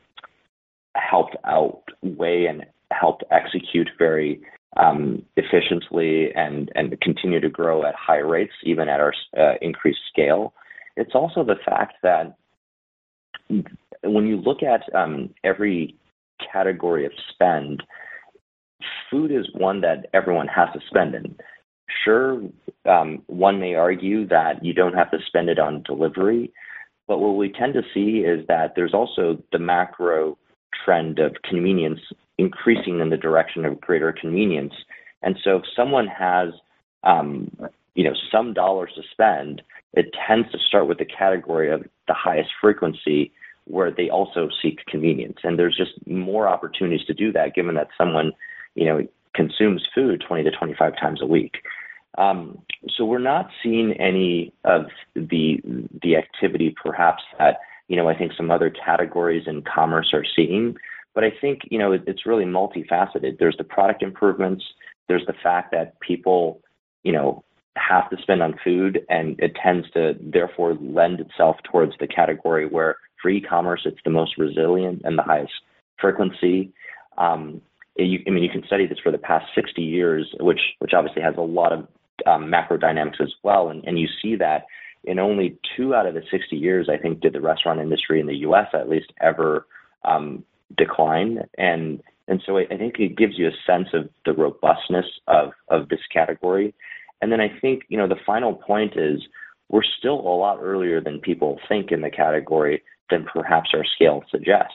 helped 0.95 1.37
outweigh 1.45 2.47
and 2.47 2.65
helped 2.91 3.25
execute 3.31 3.89
very 3.99 4.41
um, 4.77 5.23
efficiently 5.37 6.33
and 6.35 6.71
and 6.75 6.99
continue 7.01 7.41
to 7.41 7.51
grow 7.51 7.85
at 7.85 7.95
high 7.95 8.19
rates, 8.19 8.55
even 8.65 8.89
at 8.89 9.01
our 9.01 9.13
uh, 9.39 9.55
increased 9.61 10.01
scale. 10.11 10.55
It's 10.97 11.15
also 11.15 11.45
the 11.45 11.57
fact 11.65 11.95
that 12.03 12.37
when 14.03 14.27
you 14.27 14.37
look 14.37 14.63
at 14.63 14.83
um, 14.95 15.31
every 15.45 15.95
category 16.53 17.05
of 17.05 17.13
spend, 17.31 17.83
food 19.11 19.31
is 19.31 19.49
one 19.55 19.81
that 19.83 20.07
everyone 20.13 20.49
has 20.49 20.69
to 20.73 20.81
spend 20.89 21.15
in. 21.15 21.37
Sure, 22.05 22.41
um, 22.89 23.23
one 23.27 23.61
may 23.61 23.75
argue 23.75 24.27
that 24.29 24.65
you 24.65 24.73
don't 24.73 24.95
have 24.95 25.11
to 25.11 25.19
spend 25.27 25.49
it 25.49 25.59
on 25.59 25.83
delivery, 25.83 26.53
but 27.07 27.19
what 27.19 27.37
we 27.37 27.53
tend 27.53 27.75
to 27.75 27.83
see 27.93 28.19
is 28.19 28.47
that 28.49 28.73
there's 28.75 28.95
also 28.95 29.43
the 29.53 29.59
macro 29.59 30.39
trend 30.85 31.19
of 31.19 31.37
convenience 31.49 32.01
increasing 32.39 33.01
in 33.01 33.11
the 33.11 33.17
direction 33.17 33.65
of 33.65 33.81
greater 33.81 34.13
convenience. 34.13 34.73
And 35.23 35.39
so 35.45 35.57
if 35.57 35.65
someone 35.77 36.07
has 36.07 36.49
um, 37.05 37.51
you 37.95 38.05
know 38.05 38.15
some 38.31 38.55
dollars 38.55 38.91
to 38.97 39.03
spend, 39.11 39.63
it 39.93 40.07
tends 40.27 40.51
to 40.53 40.59
start 40.59 40.89
with 40.89 40.99
the 40.99 41.05
category 41.05 41.71
of 41.71 41.83
the 42.09 42.15
highest 42.15 42.51
frequency 42.61 43.33
where 43.65 43.91
they 43.91 44.09
also 44.11 44.49
seek 44.61 44.85
convenience. 44.87 45.39
And 45.45 45.59
there's 45.59 45.77
just 45.77 45.93
more 46.07 46.49
opportunities 46.49 47.07
to 47.07 47.15
do 47.15 47.33
that 47.33 47.55
given 47.55 47.75
that 47.77 47.89
someone, 47.97 48.33
you 48.75 48.87
know, 48.87 49.07
consumes 49.35 49.87
food 49.95 50.23
20 50.27 50.45
to 50.45 50.51
25 50.51 50.97
times 51.01 51.23
a 51.23 51.27
week. 51.27 51.57
Um, 52.19 52.61
so 52.97 53.05
we're 53.05 53.19
not 53.19 53.49
seeing 53.63 53.95
any 53.95 54.53
of 54.65 54.87
the 55.15 55.61
the 56.03 56.17
activity 56.17 56.75
perhaps 56.83 57.23
that 57.39 57.61
you 57.89 57.97
know 57.97 58.09
I 58.09 58.17
think 58.17 58.33
some 58.37 58.51
other 58.51 58.71
categories 58.71 59.45
in 59.47 59.63
commerce 59.63 60.11
are 60.13 60.25
seeing. 60.37 60.77
But 61.15 61.25
I 61.25 61.33
think 61.41 61.61
you 61.71 61.79
know 61.79 61.93
it, 61.93 62.05
it's 62.07 62.27
really 62.27 62.45
multifaceted. 62.45 63.39
There's 63.39 63.57
the 63.57 63.65
product 63.65 64.03
improvements. 64.03 64.65
There's 65.09 65.27
the 65.27 65.35
fact 65.43 65.73
that 65.73 65.99
people 66.01 66.61
you 67.03 67.13
know 67.13 67.45
have 67.77 68.11
to 68.11 68.17
spend 68.21 68.43
on 68.43 68.59
food, 68.63 69.07
and 69.09 69.41
it 69.41 69.57
tends 69.63 69.91
to 69.93 70.15
therefore 70.21 70.75
lend 70.75 71.21
itself 71.21 71.57
towards 71.65 71.93
the 71.99 72.07
category 72.07 72.67
where 72.67 72.97
for 73.23 73.31
e-commerce 73.31 73.83
it's 73.87 74.01
the 74.05 74.11
most 74.11 74.37
resilient 74.37 75.01
and 75.05 75.17
the 75.17 75.23
highest 75.23 75.53
frequency. 75.99 76.73
Um, 77.17 77.63
you, 77.97 78.21
I 78.27 78.31
mean, 78.31 78.43
you 78.43 78.51
can 78.51 78.65
study 78.67 78.87
this 78.87 78.99
for 78.99 79.13
the 79.13 79.19
past 79.19 79.47
60 79.55 79.83
years, 79.83 80.35
which 80.41 80.61
which 80.79 80.93
obviously 80.95 81.23
has 81.23 81.35
a 81.37 81.43
lot 81.43 81.73
of 81.73 81.87
um, 82.27 82.51
macro 82.51 82.77
dynamics 82.77 83.19
as 83.21 83.33
well, 83.43 83.69
and, 83.69 83.85
and 83.85 83.99
you 83.99 84.09
see 84.21 84.37
that 84.37 84.67
in 85.05 85.19
only 85.19 85.59
two 85.77 85.95
out 85.95 86.07
of 86.07 86.15
the 86.15 86.23
60 86.31 86.57
years, 86.57 86.89
I 86.89 86.97
think, 86.97 87.21
did 87.21 87.33
the 87.33 87.41
restaurant 87.41 87.81
industry 87.81 88.21
in 88.21 88.27
the 88.27 88.37
U.S. 88.37 88.69
at 88.73 88.89
least 88.89 89.13
ever 89.21 89.67
um, 90.05 90.45
decline, 90.77 91.41
and 91.59 92.03
and 92.29 92.43
so 92.47 92.59
I, 92.59 92.63
I 92.71 92.79
think 92.79 92.99
it 92.99 93.17
gives 93.17 93.39
you 93.39 93.49
a 93.49 93.53
sense 93.67 93.89
of 93.93 94.09
the 94.25 94.33
robustness 94.33 95.07
of 95.27 95.51
of 95.69 95.89
this 95.89 96.01
category. 96.13 96.75
And 97.21 97.31
then 97.31 97.41
I 97.41 97.49
think 97.61 97.83
you 97.89 97.99
know 97.99 98.09
the 98.09 98.17
final 98.27 98.55
point 98.55 98.97
is 98.97 99.23
we're 99.69 99.83
still 99.83 100.21
a 100.21 100.37
lot 100.37 100.59
earlier 100.61 101.01
than 101.01 101.19
people 101.21 101.59
think 101.69 101.91
in 101.93 102.03
the 102.03 102.11
category 102.11 102.83
than 103.11 103.27
perhaps 103.33 103.71
our 103.75 103.85
scale 103.85 104.23
suggests. 104.31 104.75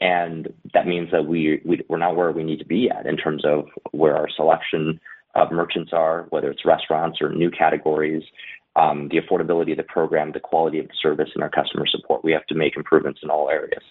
And 0.00 0.52
that 0.72 0.86
means 0.86 1.10
that 1.12 1.26
we, 1.26 1.60
we 1.64 1.82
we're 1.88 1.98
not 1.98 2.16
where 2.16 2.32
we 2.32 2.42
need 2.42 2.58
to 2.58 2.64
be 2.64 2.88
at 2.90 3.06
in 3.06 3.16
terms 3.16 3.44
of 3.44 3.66
where 3.92 4.16
our 4.16 4.28
selection 4.34 4.98
of 5.34 5.52
merchants 5.52 5.92
are, 5.92 6.26
whether 6.30 6.50
it's 6.50 6.64
restaurants 6.64 7.18
or 7.20 7.30
new 7.30 7.50
categories, 7.50 8.22
um, 8.76 9.08
the 9.08 9.18
affordability 9.18 9.72
of 9.72 9.76
the 9.76 9.84
program, 9.84 10.32
the 10.32 10.40
quality 10.40 10.78
of 10.78 10.86
the 10.86 10.94
service, 11.00 11.28
and 11.34 11.42
our 11.42 11.50
customer 11.50 11.86
support. 11.86 12.24
We 12.24 12.32
have 12.32 12.46
to 12.46 12.54
make 12.54 12.76
improvements 12.76 13.20
in 13.22 13.30
all 13.30 13.50
areas. 13.50 13.82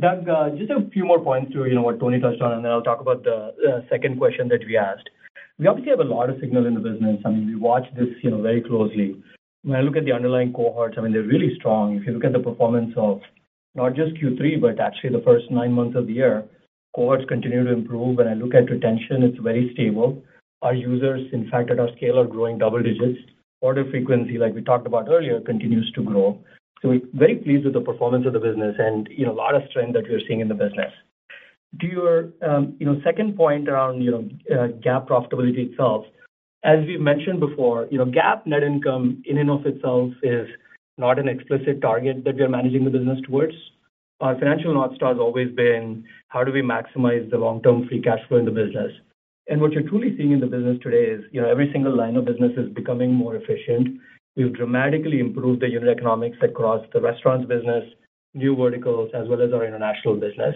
Doug, 0.00 0.28
uh, 0.28 0.50
just 0.50 0.70
a 0.70 0.88
few 0.90 1.04
more 1.04 1.20
points 1.20 1.52
to 1.52 1.66
you 1.66 1.74
know 1.74 1.82
what 1.82 2.00
Tony 2.00 2.20
touched 2.20 2.42
on, 2.42 2.52
and 2.52 2.64
then 2.64 2.72
I'll 2.72 2.82
talk 2.82 3.00
about 3.00 3.22
the 3.22 3.84
second 3.90 4.18
question 4.18 4.48
that 4.48 4.60
we 4.66 4.76
asked. 4.76 5.08
We 5.58 5.66
obviously 5.68 5.90
have 5.90 6.00
a 6.00 6.04
lot 6.04 6.30
of 6.30 6.36
signal 6.40 6.66
in 6.66 6.74
the 6.74 6.80
business. 6.80 7.20
I 7.24 7.30
mean, 7.30 7.46
we 7.46 7.56
watch 7.56 7.84
this 7.96 8.08
you 8.22 8.30
know 8.30 8.42
very 8.42 8.62
closely. 8.62 9.22
When 9.62 9.76
I 9.76 9.82
look 9.82 9.96
at 9.96 10.04
the 10.04 10.12
underlying 10.12 10.52
cohorts, 10.52 10.96
I 10.98 11.02
mean, 11.02 11.12
they're 11.12 11.22
really 11.22 11.54
strong. 11.56 11.96
If 11.96 12.06
you 12.06 12.12
look 12.12 12.24
at 12.24 12.32
the 12.32 12.40
performance 12.40 12.92
of 12.96 13.20
not 13.74 13.94
just 13.94 14.14
Q3, 14.14 14.60
but 14.60 14.80
actually 14.80 15.10
the 15.10 15.24
first 15.24 15.50
nine 15.50 15.72
months 15.72 15.96
of 15.96 16.06
the 16.06 16.12
year, 16.12 16.44
cohorts 16.94 17.24
continue 17.26 17.64
to 17.64 17.72
improve. 17.72 18.18
When 18.18 18.28
I 18.28 18.34
look 18.34 18.54
at 18.54 18.70
retention, 18.70 19.22
it's 19.22 19.38
very 19.38 19.70
stable. 19.74 20.22
Our 20.62 20.74
users, 20.74 21.28
in 21.32 21.50
fact, 21.50 21.70
at 21.70 21.80
our 21.80 21.94
scale, 21.96 22.18
are 22.18 22.26
growing 22.26 22.58
double 22.58 22.82
digits. 22.82 23.18
Order 23.60 23.84
frequency, 23.90 24.38
like 24.38 24.54
we 24.54 24.62
talked 24.62 24.86
about 24.86 25.08
earlier, 25.08 25.40
continues 25.40 25.90
to 25.92 26.02
grow. 26.02 26.38
So 26.80 26.90
we're 26.90 27.00
very 27.14 27.36
pleased 27.36 27.64
with 27.64 27.74
the 27.74 27.80
performance 27.80 28.26
of 28.26 28.34
the 28.34 28.38
business 28.38 28.76
and, 28.78 29.08
you 29.10 29.24
know, 29.24 29.32
a 29.32 29.34
lot 29.34 29.54
of 29.54 29.62
strength 29.70 29.94
that 29.94 30.04
we're 30.08 30.20
seeing 30.28 30.40
in 30.40 30.48
the 30.48 30.54
business. 30.54 30.92
To 31.80 31.86
your, 31.86 32.28
um, 32.46 32.76
you 32.78 32.86
know, 32.86 33.00
second 33.02 33.36
point 33.36 33.68
around, 33.68 34.02
you 34.02 34.10
know, 34.10 34.28
uh, 34.54 34.68
GAAP 34.68 35.08
profitability 35.08 35.70
itself, 35.70 36.04
as 36.62 36.84
we've 36.86 37.00
mentioned 37.00 37.40
before, 37.40 37.88
you 37.90 37.98
know, 37.98 38.06
GAAP 38.06 38.46
net 38.46 38.62
income 38.62 39.22
in 39.26 39.38
and 39.38 39.50
of 39.50 39.66
itself 39.66 40.12
is 40.22 40.48
not 40.98 41.18
an 41.18 41.28
explicit 41.28 41.80
target 41.80 42.24
that 42.24 42.36
we 42.36 42.42
are 42.42 42.48
managing 42.48 42.84
the 42.84 42.90
business 42.90 43.18
towards. 43.26 43.54
Our 44.20 44.38
financial 44.38 44.72
North 44.74 44.94
Star 44.94 45.12
has 45.12 45.18
always 45.18 45.54
been 45.54 46.04
how 46.28 46.44
do 46.44 46.52
we 46.52 46.62
maximize 46.62 47.28
the 47.30 47.38
long-term 47.38 47.88
free 47.88 48.00
cash 48.00 48.20
flow 48.28 48.38
in 48.38 48.44
the 48.44 48.50
business? 48.50 48.92
And 49.48 49.60
what 49.60 49.72
you're 49.72 49.88
truly 49.88 50.16
seeing 50.16 50.32
in 50.32 50.40
the 50.40 50.46
business 50.46 50.78
today 50.82 51.04
is, 51.04 51.24
you 51.32 51.40
know, 51.40 51.50
every 51.50 51.70
single 51.72 51.94
line 51.94 52.16
of 52.16 52.24
business 52.24 52.52
is 52.56 52.72
becoming 52.72 53.12
more 53.12 53.36
efficient. 53.36 54.00
We've 54.36 54.54
dramatically 54.54 55.20
improved 55.20 55.60
the 55.60 55.68
unit 55.68 55.88
economics 55.88 56.38
across 56.42 56.84
the 56.92 57.00
restaurants 57.00 57.46
business, 57.46 57.84
new 58.32 58.56
verticals, 58.56 59.10
as 59.14 59.28
well 59.28 59.42
as 59.42 59.52
our 59.52 59.66
international 59.66 60.14
business. 60.14 60.54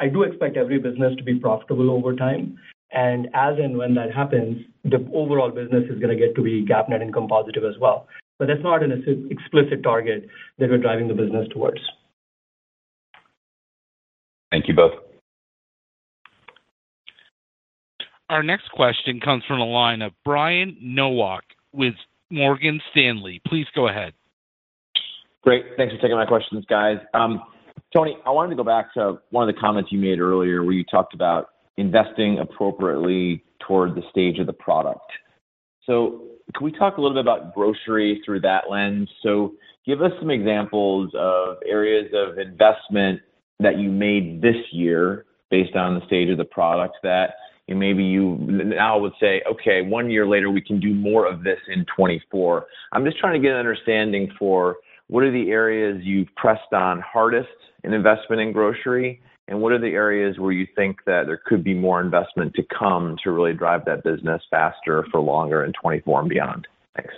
I 0.00 0.08
do 0.08 0.22
expect 0.22 0.56
every 0.56 0.78
business 0.78 1.14
to 1.16 1.22
be 1.22 1.38
profitable 1.38 1.90
over 1.90 2.16
time, 2.16 2.58
and 2.92 3.26
as 3.34 3.58
and 3.58 3.76
when 3.76 3.94
that 3.94 4.12
happens, 4.12 4.64
the 4.84 5.06
overall 5.12 5.50
business 5.50 5.84
is 5.90 6.00
gonna 6.00 6.16
get 6.16 6.34
to 6.36 6.42
be 6.42 6.64
GAAP 6.64 6.88
net 6.88 7.02
income 7.02 7.28
positive 7.28 7.64
as 7.64 7.78
well. 7.78 8.08
But 8.38 8.48
that's 8.48 8.62
not 8.62 8.82
an 8.82 8.92
explicit 9.30 9.82
target 9.82 10.28
that 10.58 10.68
we're 10.68 10.78
driving 10.78 11.08
the 11.08 11.14
business 11.14 11.46
towards. 11.52 11.80
Thank 14.50 14.68
you 14.68 14.74
both. 14.74 14.92
Our 18.30 18.42
next 18.42 18.70
question 18.72 19.20
comes 19.20 19.44
from 19.46 19.58
the 19.58 19.64
line 19.64 20.02
of 20.02 20.12
Brian 20.24 20.76
Nowak 20.80 21.44
with 21.72 21.94
Morgan 22.30 22.80
Stanley. 22.90 23.40
Please 23.46 23.66
go 23.74 23.88
ahead. 23.88 24.14
Great. 25.42 25.64
Thanks 25.76 25.94
for 25.94 26.00
taking 26.00 26.16
my 26.16 26.24
questions, 26.24 26.64
guys. 26.68 26.98
Um, 27.12 27.42
Tony, 27.92 28.16
I 28.26 28.30
wanted 28.30 28.50
to 28.50 28.56
go 28.56 28.64
back 28.64 28.94
to 28.94 29.20
one 29.30 29.48
of 29.48 29.54
the 29.54 29.60
comments 29.60 29.92
you 29.92 29.98
made 29.98 30.18
earlier 30.18 30.62
where 30.62 30.72
you 30.72 30.84
talked 30.84 31.14
about 31.14 31.50
investing 31.76 32.38
appropriately 32.38 33.44
toward 33.60 33.94
the 33.94 34.02
stage 34.10 34.38
of 34.38 34.46
the 34.46 34.52
product. 34.52 35.10
So 35.84 36.22
can 36.54 36.64
we 36.64 36.72
talk 36.72 36.96
a 36.96 37.00
little 37.00 37.16
bit 37.16 37.22
about 37.22 37.54
grocery 37.54 38.20
through 38.24 38.40
that 38.40 38.64
lens? 38.70 39.08
So 39.22 39.54
give 39.86 40.02
us 40.02 40.12
some 40.18 40.30
examples 40.30 41.10
of 41.14 41.56
areas 41.66 42.12
of 42.14 42.38
investment 42.38 43.20
that 43.60 43.78
you 43.78 43.90
made 43.90 44.42
this 44.42 44.56
year 44.72 45.24
based 45.50 45.76
on 45.76 45.94
the 45.94 46.06
stage 46.06 46.30
of 46.30 46.38
the 46.38 46.44
product 46.44 46.96
that 47.02 47.34
maybe 47.68 48.04
you 48.04 48.36
now 48.38 48.98
would 48.98 49.12
say, 49.20 49.42
okay, 49.50 49.82
one 49.82 50.10
year 50.10 50.26
later 50.26 50.50
we 50.50 50.60
can 50.60 50.78
do 50.78 50.94
more 50.94 51.26
of 51.26 51.42
this 51.42 51.58
in 51.68 51.86
24. 51.96 52.66
I'm 52.92 53.04
just 53.04 53.18
trying 53.18 53.34
to 53.34 53.38
get 53.40 53.52
an 53.52 53.58
understanding 53.58 54.30
for 54.38 54.76
what 55.08 55.24
are 55.24 55.32
the 55.32 55.50
areas 55.50 56.00
you've 56.04 56.28
pressed 56.36 56.72
on 56.72 57.00
hardest 57.00 57.48
in 57.84 57.92
investment 57.92 58.40
in 58.42 58.52
grocery 58.52 59.20
what 59.48 59.72
are 59.72 59.78
the 59.78 59.88
areas 59.88 60.38
where 60.38 60.52
you 60.52 60.66
think 60.74 60.98
that 61.06 61.24
there 61.26 61.40
could 61.44 61.62
be 61.62 61.74
more 61.74 62.00
investment 62.00 62.54
to 62.54 62.62
come 62.76 63.16
to 63.22 63.30
really 63.30 63.52
drive 63.52 63.84
that 63.84 64.02
business 64.02 64.42
faster 64.50 65.06
for 65.10 65.20
longer 65.20 65.64
in 65.64 65.72
24 65.80 66.20
and 66.20 66.28
beyond? 66.28 66.66
Thanks. 66.96 67.14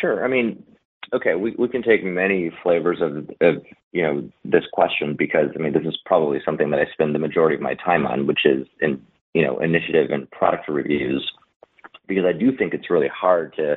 Sure. 0.00 0.24
I 0.24 0.28
mean, 0.28 0.62
okay, 1.12 1.34
we, 1.34 1.54
we 1.58 1.68
can 1.68 1.82
take 1.82 2.04
many 2.04 2.50
flavors 2.62 2.98
of, 3.00 3.28
of, 3.40 3.62
you 3.92 4.02
know, 4.02 4.28
this 4.44 4.64
question 4.72 5.16
because, 5.18 5.48
I 5.54 5.62
mean, 5.62 5.72
this 5.72 5.86
is 5.86 5.98
probably 6.06 6.40
something 6.44 6.70
that 6.70 6.80
I 6.80 6.86
spend 6.92 7.14
the 7.14 7.18
majority 7.18 7.56
of 7.56 7.60
my 7.60 7.74
time 7.74 8.06
on, 8.06 8.26
which 8.26 8.44
is 8.44 8.66
in, 8.80 9.02
you 9.34 9.44
know, 9.44 9.58
initiative 9.58 10.10
and 10.10 10.30
product 10.30 10.68
reviews, 10.68 11.28
because 12.06 12.24
I 12.24 12.32
do 12.32 12.56
think 12.56 12.74
it's 12.74 12.90
really 12.90 13.08
hard 13.08 13.54
to 13.56 13.76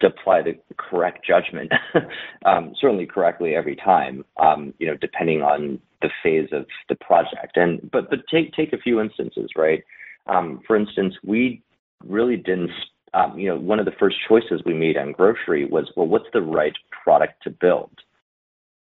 to 0.00 0.06
apply 0.08 0.42
the 0.42 0.58
correct 0.78 1.24
judgment, 1.26 1.72
um, 2.44 2.74
certainly 2.80 3.06
correctly 3.06 3.54
every 3.54 3.76
time, 3.76 4.24
um, 4.38 4.74
you 4.78 4.86
know, 4.86 4.96
depending 4.96 5.42
on 5.42 5.78
the 6.02 6.10
phase 6.22 6.48
of 6.52 6.66
the 6.88 6.96
project. 6.96 7.56
And 7.56 7.90
but 7.90 8.10
but 8.10 8.20
take 8.30 8.52
take 8.52 8.72
a 8.72 8.78
few 8.78 9.00
instances, 9.00 9.50
right? 9.56 9.82
Um, 10.26 10.60
for 10.66 10.76
instance, 10.76 11.14
we 11.24 11.62
really 12.04 12.36
didn't. 12.36 12.70
Um, 13.12 13.36
you 13.36 13.48
know, 13.48 13.58
one 13.58 13.80
of 13.80 13.86
the 13.86 13.92
first 13.98 14.16
choices 14.28 14.62
we 14.64 14.72
made 14.72 14.96
on 14.96 15.10
grocery 15.10 15.64
was, 15.64 15.90
well, 15.96 16.06
what's 16.06 16.28
the 16.32 16.42
right 16.42 16.74
product 17.02 17.42
to 17.42 17.50
build? 17.50 17.90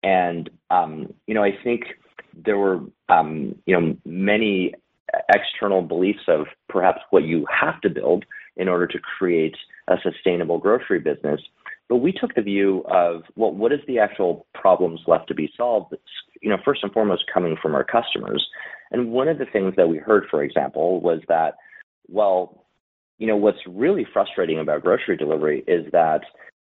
And 0.03 0.49
um, 0.69 1.13
you 1.27 1.33
know, 1.33 1.43
I 1.43 1.57
think 1.63 1.83
there 2.45 2.57
were, 2.57 2.81
you 3.09 3.55
know, 3.67 3.95
many 4.05 4.73
external 5.33 5.81
beliefs 5.81 6.23
of 6.27 6.47
perhaps 6.69 6.99
what 7.09 7.23
you 7.23 7.45
have 7.49 7.79
to 7.81 7.89
build 7.89 8.25
in 8.57 8.67
order 8.67 8.87
to 8.87 8.99
create 8.99 9.55
a 9.87 9.95
sustainable 10.03 10.57
grocery 10.57 10.99
business. 10.99 11.41
But 11.89 11.97
we 11.97 12.11
took 12.11 12.35
the 12.35 12.41
view 12.41 12.83
of, 12.89 13.23
well, 13.35 13.51
what 13.51 13.71
is 13.71 13.79
the 13.87 13.99
actual 13.99 14.45
problems 14.53 15.01
left 15.07 15.27
to 15.29 15.35
be 15.35 15.51
solved? 15.55 15.95
You 16.41 16.49
know, 16.49 16.57
first 16.63 16.83
and 16.83 16.91
foremost, 16.91 17.23
coming 17.33 17.55
from 17.61 17.75
our 17.75 17.83
customers. 17.83 18.45
And 18.91 19.11
one 19.11 19.27
of 19.27 19.37
the 19.37 19.45
things 19.45 19.73
that 19.77 19.87
we 19.87 19.97
heard, 19.97 20.25
for 20.29 20.43
example, 20.43 20.99
was 20.99 21.21
that, 21.27 21.55
well, 22.09 22.65
you 23.17 23.27
know, 23.27 23.37
what's 23.37 23.59
really 23.67 24.05
frustrating 24.11 24.59
about 24.59 24.83
grocery 24.83 25.17
delivery 25.17 25.63
is 25.67 25.89
that, 25.91 26.21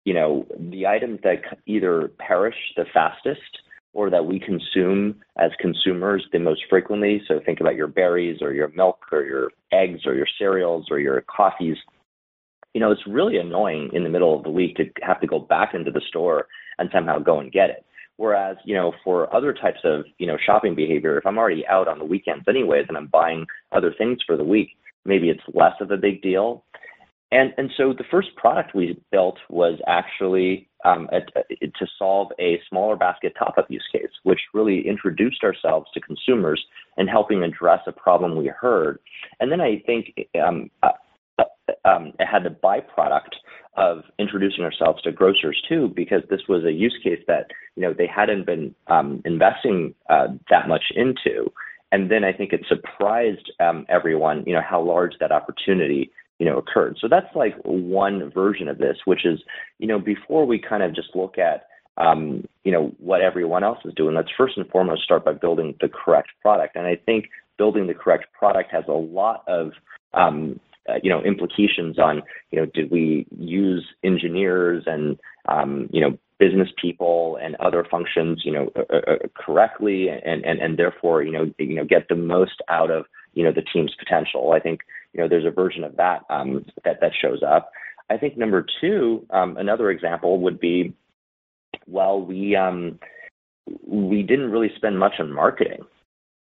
you 0.05 0.15
know, 0.15 0.47
the 0.59 0.87
items 0.87 1.21
that 1.23 1.43
either 1.67 2.11
perish 2.19 2.57
the 2.77 2.85
fastest 2.93 3.61
or 3.93 4.09
that 4.11 4.25
we 4.25 4.39
consume 4.39 5.21
as 5.37 5.51
consumers 5.61 6.25
the 6.33 6.39
most 6.39 6.63
frequently, 6.71 7.21
so 7.27 7.41
think 7.45 7.61
about 7.61 7.75
your 7.75 7.89
berries 7.89 8.39
or 8.41 8.53
your 8.53 8.69
milk 8.69 9.05
or 9.13 9.25
your 9.25 9.51
eggs 9.73 10.07
or 10.07 10.15
your 10.15 10.29
cereals 10.39 10.87
or 10.91 10.99
your 11.01 11.21
coffees, 11.23 11.77
you 12.75 12.81
know, 12.81 12.91
it's 12.91 13.07
really 13.07 13.37
annoying 13.39 13.91
in 13.93 14.05
the 14.05 14.09
middle 14.09 14.37
of 14.37 14.45
the 14.45 14.51
week 14.51 14.77
to 14.77 14.85
have 15.03 15.21
to 15.21 15.27
go 15.27 15.39
back 15.39 15.75
into 15.75 15.91
the 15.91 16.01
store 16.09 16.47
and 16.79 16.89
somehow 16.93 17.19
go 17.19 17.41
and 17.41 17.53
get 17.53 17.71
it. 17.71 17.85
Whereas, 18.17 18.59
you 18.65 18.75
know, 18.75 18.93
for 19.03 19.35
other 19.35 19.53
types 19.53 19.81
of, 19.85 20.05
you 20.19 20.27
know, 20.27 20.37
shopping 20.45 20.75
behavior, 20.75 21.17
if 21.17 21.27
I'm 21.27 21.39
already 21.39 21.67
out 21.67 21.89
on 21.89 21.99
the 21.99 22.05
weekends 22.05 22.45
anyways 22.47 22.85
and 22.89 22.97
I'm 22.97 23.07
buying 23.07 23.47
other 23.73 23.95
things 23.97 24.19
for 24.27 24.37
the 24.37 24.45
week, 24.45 24.71
maybe 25.05 25.31
it's 25.31 25.43
less 25.55 25.75
of 25.81 25.91
a 25.91 25.97
big 25.97 26.21
deal. 26.21 26.65
And 27.33 27.55
and 27.57 27.71
so 27.77 27.93
the 27.93 28.05
first 28.11 28.35
product 28.37 28.75
we 28.75 29.01
built 29.13 29.39
was 29.49 29.79
actually 29.87 30.69
um, 30.85 31.09
a, 31.13 31.19
a, 31.39 31.67
to 31.67 31.87
solve 31.99 32.33
a 32.41 32.61
smaller 32.69 32.97
basket 32.97 33.35
top-up 33.39 33.71
use 33.71 33.87
case, 33.93 34.11
which 34.25 34.41
really 34.53 34.87
introduced 34.87 35.45
ourselves 35.45 35.87
to 35.95 36.01
consumers 36.01 36.63
and 36.97 37.09
helping 37.09 37.43
address 37.43 37.81
a 37.87 37.93
problem 37.93 38.37
we 38.37 38.49
heard. 38.49 38.99
And 39.39 39.51
then 39.51 39.61
I 39.61 39.83
think 39.87 40.13
um, 40.45 40.71
uh, 40.83 40.91
um, 41.85 42.13
it 42.19 42.27
had 42.27 42.45
the 42.45 42.51
byproduct 42.51 43.35
of 43.77 44.03
introducing 44.19 44.65
ourselves 44.65 45.01
to 45.03 45.13
grocers 45.13 45.61
too, 45.69 45.93
because 45.95 46.23
this 46.29 46.41
was 46.49 46.65
a 46.65 46.73
use 46.73 46.99
case 47.03 47.23
that 47.27 47.47
you 47.77 47.83
know 47.83 47.95
they 47.97 48.07
hadn't 48.07 48.47
been 48.47 48.75
um, 48.89 49.23
investing 49.25 49.95
uh, 50.09 50.29
that 50.51 50.69
much 50.69 50.85
into. 50.95 51.51
And 51.93 52.11
then 52.11 52.25
I 52.25 52.33
think 52.33 52.53
it 52.53 52.65
surprised 52.69 53.51
um, 53.59 53.85
everyone, 53.89 54.45
you 54.47 54.53
know, 54.53 54.63
how 54.63 54.81
large 54.81 55.15
that 55.19 55.33
opportunity, 55.33 56.13
you 56.39 56.47
know, 56.47 56.59
occurred. 56.59 56.99
So 57.01 57.09
that's 57.09 57.35
like 57.35 57.55
one 57.65 58.31
version 58.31 58.69
of 58.69 58.79
this, 58.79 58.97
which 59.07 59.27
is, 59.27 59.41
you 59.79 59.89
know, 59.89 59.99
before 59.99 60.47
we 60.47 60.59
kind 60.59 60.83
of 60.83 60.95
just 60.95 61.17
look 61.17 61.37
at, 61.37 61.67
um, 61.97 62.47
you 62.63 62.71
know, 62.71 62.93
what 62.99 63.23
everyone 63.23 63.65
else 63.65 63.79
is 63.85 63.93
doing, 63.95 64.15
let's 64.15 64.31
first 64.37 64.57
and 64.57 64.69
foremost 64.69 65.03
start 65.03 65.25
by 65.25 65.33
building 65.33 65.75
the 65.81 65.89
correct 65.89 66.29
product. 66.41 66.77
And 66.77 66.87
I 66.87 66.95
think 66.95 67.27
building 67.59 67.89
the 67.89 67.95
correct 67.95 68.27
product 68.33 68.71
has 68.71 68.85
a 68.87 68.93
lot 68.93 69.43
of 69.49 69.73
um, 70.15 70.61
uh, 70.89 70.95
you 71.03 71.11
know, 71.11 71.23
implications 71.23 71.99
on, 71.99 72.23
you 72.51 72.59
know, 72.59 72.67
did 72.67 72.91
we 72.91 73.27
use 73.39 73.87
engineers 74.03 74.85
and, 74.87 75.19
um, 75.49 75.89
you 75.93 76.01
know, 76.01 76.19
business 76.39 76.69
people 76.81 77.39
and 77.43 77.55
other 77.57 77.87
functions, 77.91 78.43
you 78.45 78.53
know, 78.53 78.71
uh, 78.77 78.97
uh, 78.97 79.17
correctly 79.35 80.09
and, 80.09 80.45
and, 80.45 80.59
and 80.59 80.79
therefore, 80.79 81.23
you 81.23 81.31
know, 81.31 81.53
you 81.59 81.75
know, 81.75 81.85
get 81.85 82.09
the 82.09 82.15
most 82.15 82.63
out 82.69 82.91
of, 82.91 83.05
you 83.35 83.45
know, 83.45 83.53
the 83.53 83.63
team's 83.63 83.95
potential. 83.99 84.53
I 84.53 84.61
think, 84.61 84.81
you 85.13 85.21
know, 85.21 85.29
there's 85.29 85.45
a 85.45 85.51
version 85.51 85.85
of 85.85 85.97
that 85.97 86.23
um, 86.31 86.65
that 86.85 87.01
that 87.01 87.13
shows 87.21 87.43
up. 87.47 87.71
I 88.09 88.17
think 88.17 88.37
number 88.37 88.67
two, 88.81 89.27
um, 89.31 89.57
another 89.57 89.91
example 89.91 90.41
would 90.41 90.59
be, 90.59 90.95
well, 91.87 92.21
we 92.21 92.57
um, 92.57 92.99
we 93.87 94.23
didn't 94.23 94.51
really 94.51 94.73
spend 94.77 94.99
much 94.99 95.15
on 95.21 95.33
marketing 95.33 95.85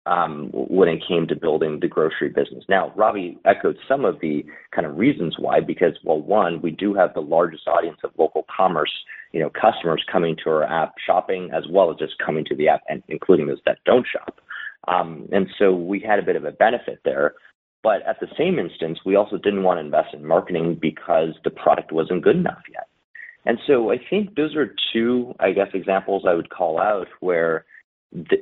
when 0.06 0.88
it 0.88 1.04
came 1.08 1.28
to 1.28 1.36
building 1.36 1.80
the 1.80 1.88
grocery 1.88 2.30
business. 2.30 2.64
Now, 2.70 2.94
Ravi 2.96 3.38
echoed 3.46 3.78
some 3.88 4.06
of 4.06 4.20
the 4.20 4.46
kind 4.72 4.86
of 4.86 4.98
reasons 4.98 5.36
why, 5.40 5.60
because, 5.60 5.94
well, 6.04 6.22
one, 6.22 6.62
we 6.62 6.72
do 6.72 6.94
have 6.94 7.14
the 7.14 7.22
largest 7.22 7.68
audience 7.68 7.98
of 8.04 8.12
local 8.18 8.46
commerce, 8.56 8.92
you 9.32 9.40
know, 9.40 9.50
customers 9.50 10.04
coming 10.12 10.36
to 10.44 10.50
our 10.50 10.64
app 10.64 10.94
shopping, 11.06 11.50
as 11.52 11.64
well 11.70 11.92
as 11.92 11.98
just 11.98 12.14
coming 12.24 12.46
to 12.46 12.56
the 12.56 12.68
app 12.68 12.82
and 12.88 13.04
including 13.08 13.48
those 13.48 13.62
that 13.66 13.80
don't 13.86 14.06
shop. 14.06 14.42
Um, 14.88 15.28
and 15.32 15.48
so 15.58 15.74
we 15.74 16.00
had 16.00 16.20
a 16.20 16.24
bit 16.24 16.36
of 16.36 16.46
a 16.46 16.52
benefit 16.52 17.00
there. 17.04 17.34
But 17.82 18.02
at 18.08 18.20
the 18.20 18.28
same 18.38 18.58
instance, 18.58 19.00
we 19.06 19.16
also 19.16 19.38
didn't 19.38 19.64
want 19.64 19.78
to 19.78 19.86
invest 19.86 20.14
in 20.14 20.26
marketing 20.26 20.80
because 20.82 21.30
the 21.44 21.52
product 21.52 21.92
wasn't 21.92 22.24
good 22.24 22.36
enough 22.36 22.64
yet. 22.72 22.88
And 23.46 23.60
so 23.68 23.92
I 23.92 23.98
think 24.10 24.36
those 24.36 24.56
are 24.56 24.74
two, 24.92 25.36
I 25.40 25.52
guess, 25.52 25.68
examples 25.74 26.24
I 26.28 26.34
would 26.34 26.50
call 26.50 26.80
out 26.80 27.08
where 27.20 27.66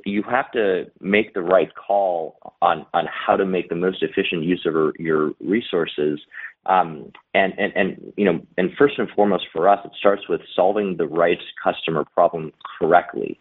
you 0.06 0.24
have 0.24 0.52
to 0.52 0.86
make 1.00 1.34
the 1.34 1.42
right 1.42 1.70
call 1.76 2.38
on 2.62 2.86
on 2.94 3.08
how 3.08 3.36
to 3.36 3.46
make 3.46 3.70
the 3.70 3.76
most 3.76 4.04
efficient 4.04 4.44
use 4.44 4.66
of 4.66 4.94
your 5.00 5.32
resources. 5.40 6.20
Um, 6.66 7.12
and 7.34 7.54
and 7.58 7.74
and 7.76 8.14
you 8.18 8.26
know, 8.26 8.40
and 8.58 8.72
first 8.78 8.98
and 8.98 9.10
foremost 9.10 9.46
for 9.52 9.68
us, 9.68 9.80
it 9.86 9.92
starts 9.98 10.30
with 10.30 10.42
solving 10.56 10.98
the 10.98 11.08
right 11.08 11.40
customer 11.64 12.06
problem 12.14 12.54
correctly. 12.80 13.40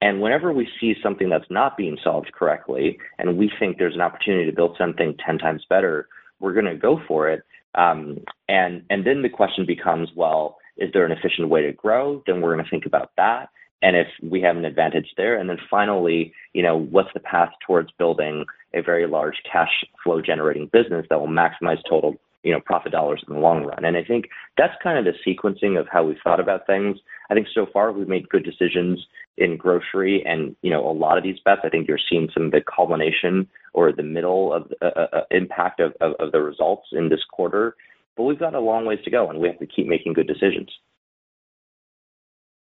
And 0.00 0.20
whenever 0.20 0.52
we 0.52 0.68
see 0.80 0.94
something 1.02 1.30
that's 1.30 1.48
not 1.48 1.76
being 1.76 1.96
solved 2.02 2.32
correctly, 2.32 2.98
and 3.18 3.38
we 3.38 3.50
think 3.58 3.78
there's 3.78 3.94
an 3.94 4.00
opportunity 4.00 4.46
to 4.46 4.56
build 4.56 4.76
something 4.76 5.16
ten 5.24 5.38
times 5.38 5.64
better, 5.68 6.08
we're 6.40 6.54
going 6.54 6.66
to 6.66 6.76
go 6.76 7.00
for 7.08 7.30
it. 7.30 7.42
Um, 7.74 8.18
and 8.48 8.82
and 8.90 9.06
then 9.06 9.22
the 9.22 9.28
question 9.28 9.64
becomes, 9.64 10.10
well, 10.14 10.58
is 10.76 10.92
there 10.92 11.06
an 11.06 11.12
efficient 11.12 11.48
way 11.48 11.62
to 11.62 11.72
grow? 11.72 12.22
Then 12.26 12.40
we're 12.40 12.52
going 12.54 12.64
to 12.64 12.70
think 12.70 12.86
about 12.86 13.12
that 13.16 13.48
and 13.82 13.96
if 13.96 14.06
we 14.22 14.40
have 14.40 14.56
an 14.56 14.64
advantage 14.64 15.12
there. 15.16 15.36
And 15.36 15.50
then 15.50 15.58
finally, 15.70 16.32
you 16.52 16.62
know, 16.62 16.78
what's 16.78 17.12
the 17.14 17.20
path 17.20 17.50
towards 17.66 17.90
building 17.98 18.44
a 18.74 18.82
very 18.82 19.06
large 19.06 19.36
cash 19.50 19.84
flow 20.02 20.22
generating 20.22 20.70
business 20.72 21.06
that 21.10 21.20
will 21.20 21.28
maximize 21.28 21.78
total, 21.88 22.14
you 22.42 22.52
know, 22.52 22.60
profit 22.60 22.92
dollars 22.92 23.22
in 23.26 23.34
the 23.34 23.40
long 23.40 23.64
run. 23.64 23.84
And 23.84 23.96
I 23.96 24.04
think 24.04 24.26
that's 24.56 24.74
kind 24.82 24.98
of 24.98 25.04
the 25.04 25.18
sequencing 25.26 25.78
of 25.78 25.86
how 25.90 26.04
we've 26.04 26.16
thought 26.24 26.40
about 26.40 26.66
things. 26.66 26.98
I 27.30 27.34
think 27.34 27.48
so 27.52 27.66
far 27.72 27.92
we've 27.92 28.08
made 28.08 28.28
good 28.28 28.44
decisions 28.44 29.04
in 29.36 29.56
grocery 29.56 30.22
and, 30.24 30.54
you 30.62 30.70
know, 30.70 30.88
a 30.88 30.92
lot 30.92 31.18
of 31.18 31.24
these 31.24 31.38
bets, 31.44 31.62
I 31.64 31.68
think 31.68 31.88
you're 31.88 31.98
seeing 32.08 32.28
some 32.32 32.44
of 32.44 32.52
the 32.52 32.60
culmination 32.60 33.48
or 33.72 33.90
the 33.90 34.02
middle 34.02 34.52
of 34.52 34.70
uh, 34.82 34.86
uh, 34.96 35.06
uh 35.12 35.20
impact 35.30 35.80
of, 35.80 35.92
of, 36.00 36.12
of 36.18 36.32
the 36.32 36.40
results 36.40 36.88
in 36.92 37.08
this 37.08 37.24
quarter. 37.30 37.74
But 38.16 38.24
we've 38.24 38.38
got 38.38 38.54
a 38.54 38.60
long 38.60 38.84
ways 38.84 39.00
to 39.04 39.10
go 39.10 39.28
and 39.30 39.38
we 39.38 39.48
have 39.48 39.58
to 39.58 39.66
keep 39.66 39.86
making 39.86 40.12
good 40.12 40.26
decisions. 40.26 40.70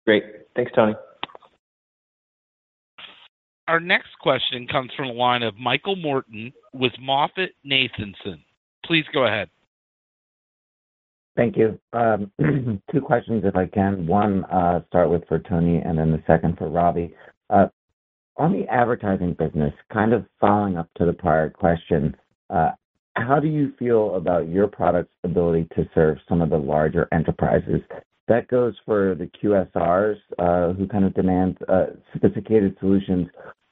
Great. 0.07 0.25
Thanks, 0.57 0.73
Tony. 0.75 0.95
Our 3.69 3.81
next 3.81 4.11
question 4.21 4.67
comes 4.67 4.91
from 4.97 5.09
the 5.09 5.15
line 5.15 5.43
of 5.43 5.57
Michael 5.57 5.97
Morton 5.97 6.53
with 6.73 6.93
MoffettNathanson. 7.01 8.43
Please 8.85 9.05
go 9.15 9.27
ahead. 9.27 9.49
Thank 11.37 11.57
you. 11.57 11.79
Um, 11.93 12.31
two 12.93 13.01
questions, 13.01 13.45
if 13.47 13.57
I 13.57 13.67
can. 13.67 14.07
One, 14.07 14.45
uh, 14.47 14.81
start 14.89 15.11
with 15.11 15.27
for 15.29 15.39
Tony, 15.39 15.79
and 15.79 15.99
then 15.99 16.11
the 16.11 16.23
second 16.27 16.59
for 16.59 16.69
Ravi. 16.69 17.15
Uh, 17.49 17.69
on 18.37 18.53
the 18.53 18.67
advertising 18.69 19.35
business, 19.35 19.73
kind 19.93 20.13
of 20.13 20.27
following 20.41 20.77
up 20.77 20.89
to 20.97 21.07
the 21.07 21.13
prior 21.13 21.49
question, 21.49 22.17
uh, 22.51 22.73
how 23.15 23.39
do 23.39 23.47
you 23.47 23.73
feel 23.79 24.15
about 24.17 24.49
your 24.49 24.67
product's 24.67 25.15
ability 25.25 25.69
to 25.77 25.89
serve 25.95 26.19
some 26.29 26.43
of 26.43 26.51
the 26.51 26.57
larger 26.57 27.09
enterprises 27.13 27.81
that 28.29 28.49
goes 28.49 28.75
for 28.85 29.15
the 29.15 29.29
QSRs, 29.43 30.17
uh, 30.39 30.73
who 30.75 30.87
kind 30.87 31.05
of 31.05 31.15
demand 31.15 31.59
uh, 31.69 31.87
sophisticated 32.13 32.77
solutions, 32.81 33.29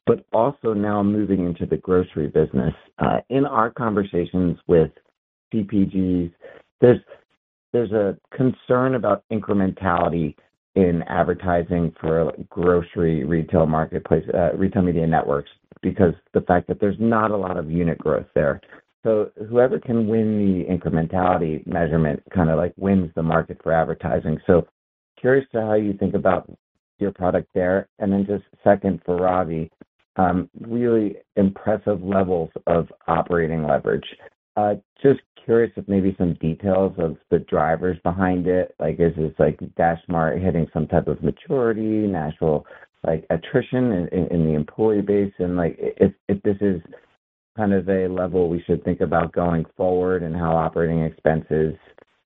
but 0.07 0.25
also 0.33 0.75
now 0.75 1.03
moving 1.03 1.47
into 1.47 1.67
the 1.67 1.77
grocery 1.77 2.27
business. 2.29 2.75
Uh, 2.99 3.19
in 3.29 3.47
our 3.47 3.71
conversations 3.71 4.59
with 4.67 4.91
CPGs, 5.55 6.33
there's 6.81 7.93
a 7.93 8.17
concern 8.37 8.95
about 8.97 9.25
incrementality 9.33 10.35
in 10.75 11.03
advertising 11.09 11.93
for 12.01 12.33
grocery 12.49 13.25
retail 13.25 13.67
marketplace, 13.67 14.25
retail 14.57 14.83
media 14.83 15.07
networks, 15.07 15.51
because 15.83 16.15
the 16.33 16.41
fact 16.43 16.67
that 16.69 16.81
there's 16.81 16.97
not 16.99 17.31
a 17.31 17.37
lot 17.37 17.57
of 17.57 17.71
unit 17.71 17.99
growth 17.99 18.27
there. 18.35 18.61
So 19.03 19.31
whoever 19.49 19.79
can 19.79 20.09
win 20.09 20.39
the 20.39 20.73
incrementality 20.73 21.67
measurement 21.67 22.23
kind 22.35 22.51
of 22.51 22.59
like 22.59 22.75
wins 22.77 23.11
the 23.15 23.23
market 23.23 23.61
for 23.63 23.73
advertising. 23.73 24.39
So 24.47 24.67
curious 25.19 25.47
to 25.53 25.63
how 25.63 25.75
you 25.75 25.95
think 25.95 26.15
about 26.15 26.51
your 26.99 27.13
product 27.13 27.49
there. 27.55 27.89
And 27.99 28.13
then 28.13 28.27
just 28.27 28.45
second 28.63 29.01
for 29.05 29.17
Ravi, 29.17 29.71
um, 30.17 30.51
really 30.61 31.17
impressive 31.37 32.03
levels 32.03 32.51
of 32.67 32.89
operating 33.09 33.67
leverage. 33.67 34.05
Uh, 34.57 34.75
just 35.03 35.21
curious 35.43 35.73
if 35.77 35.89
maybe 35.89 36.15
some 36.19 36.35
details 36.35 36.93
of 36.99 37.17
the 37.31 37.39
drivers 37.39 37.97
behind 38.03 38.47
it. 38.47 38.75
Like, 38.79 39.01
is 39.01 39.15
this 39.17 39.33
like 39.39 39.59
DashMart 39.79 40.43
hitting 40.43 40.67
some 40.73 40.87
type 40.87 41.09
of 41.09 41.23
maturity, 41.23 42.07
natural 42.07 42.67
like 43.07 43.25
attrition 43.31 44.09
in, 44.13 44.45
the 44.45 44.55
employee 44.55 45.01
base, 45.01 45.33
and 45.39 45.57
like 45.57 45.79
if 45.79 46.43
this 46.43 46.57
is 46.61 46.83
kind 47.57 47.73
of 47.73 47.89
a 47.89 48.09
level 48.09 48.49
we 48.49 48.63
should 48.67 48.85
think 48.85 49.01
about 49.01 49.33
going 49.33 49.65
forward 49.77 50.23
and 50.23 50.35
how 50.35 50.57
operating 50.57 51.03
expenses 51.03 51.75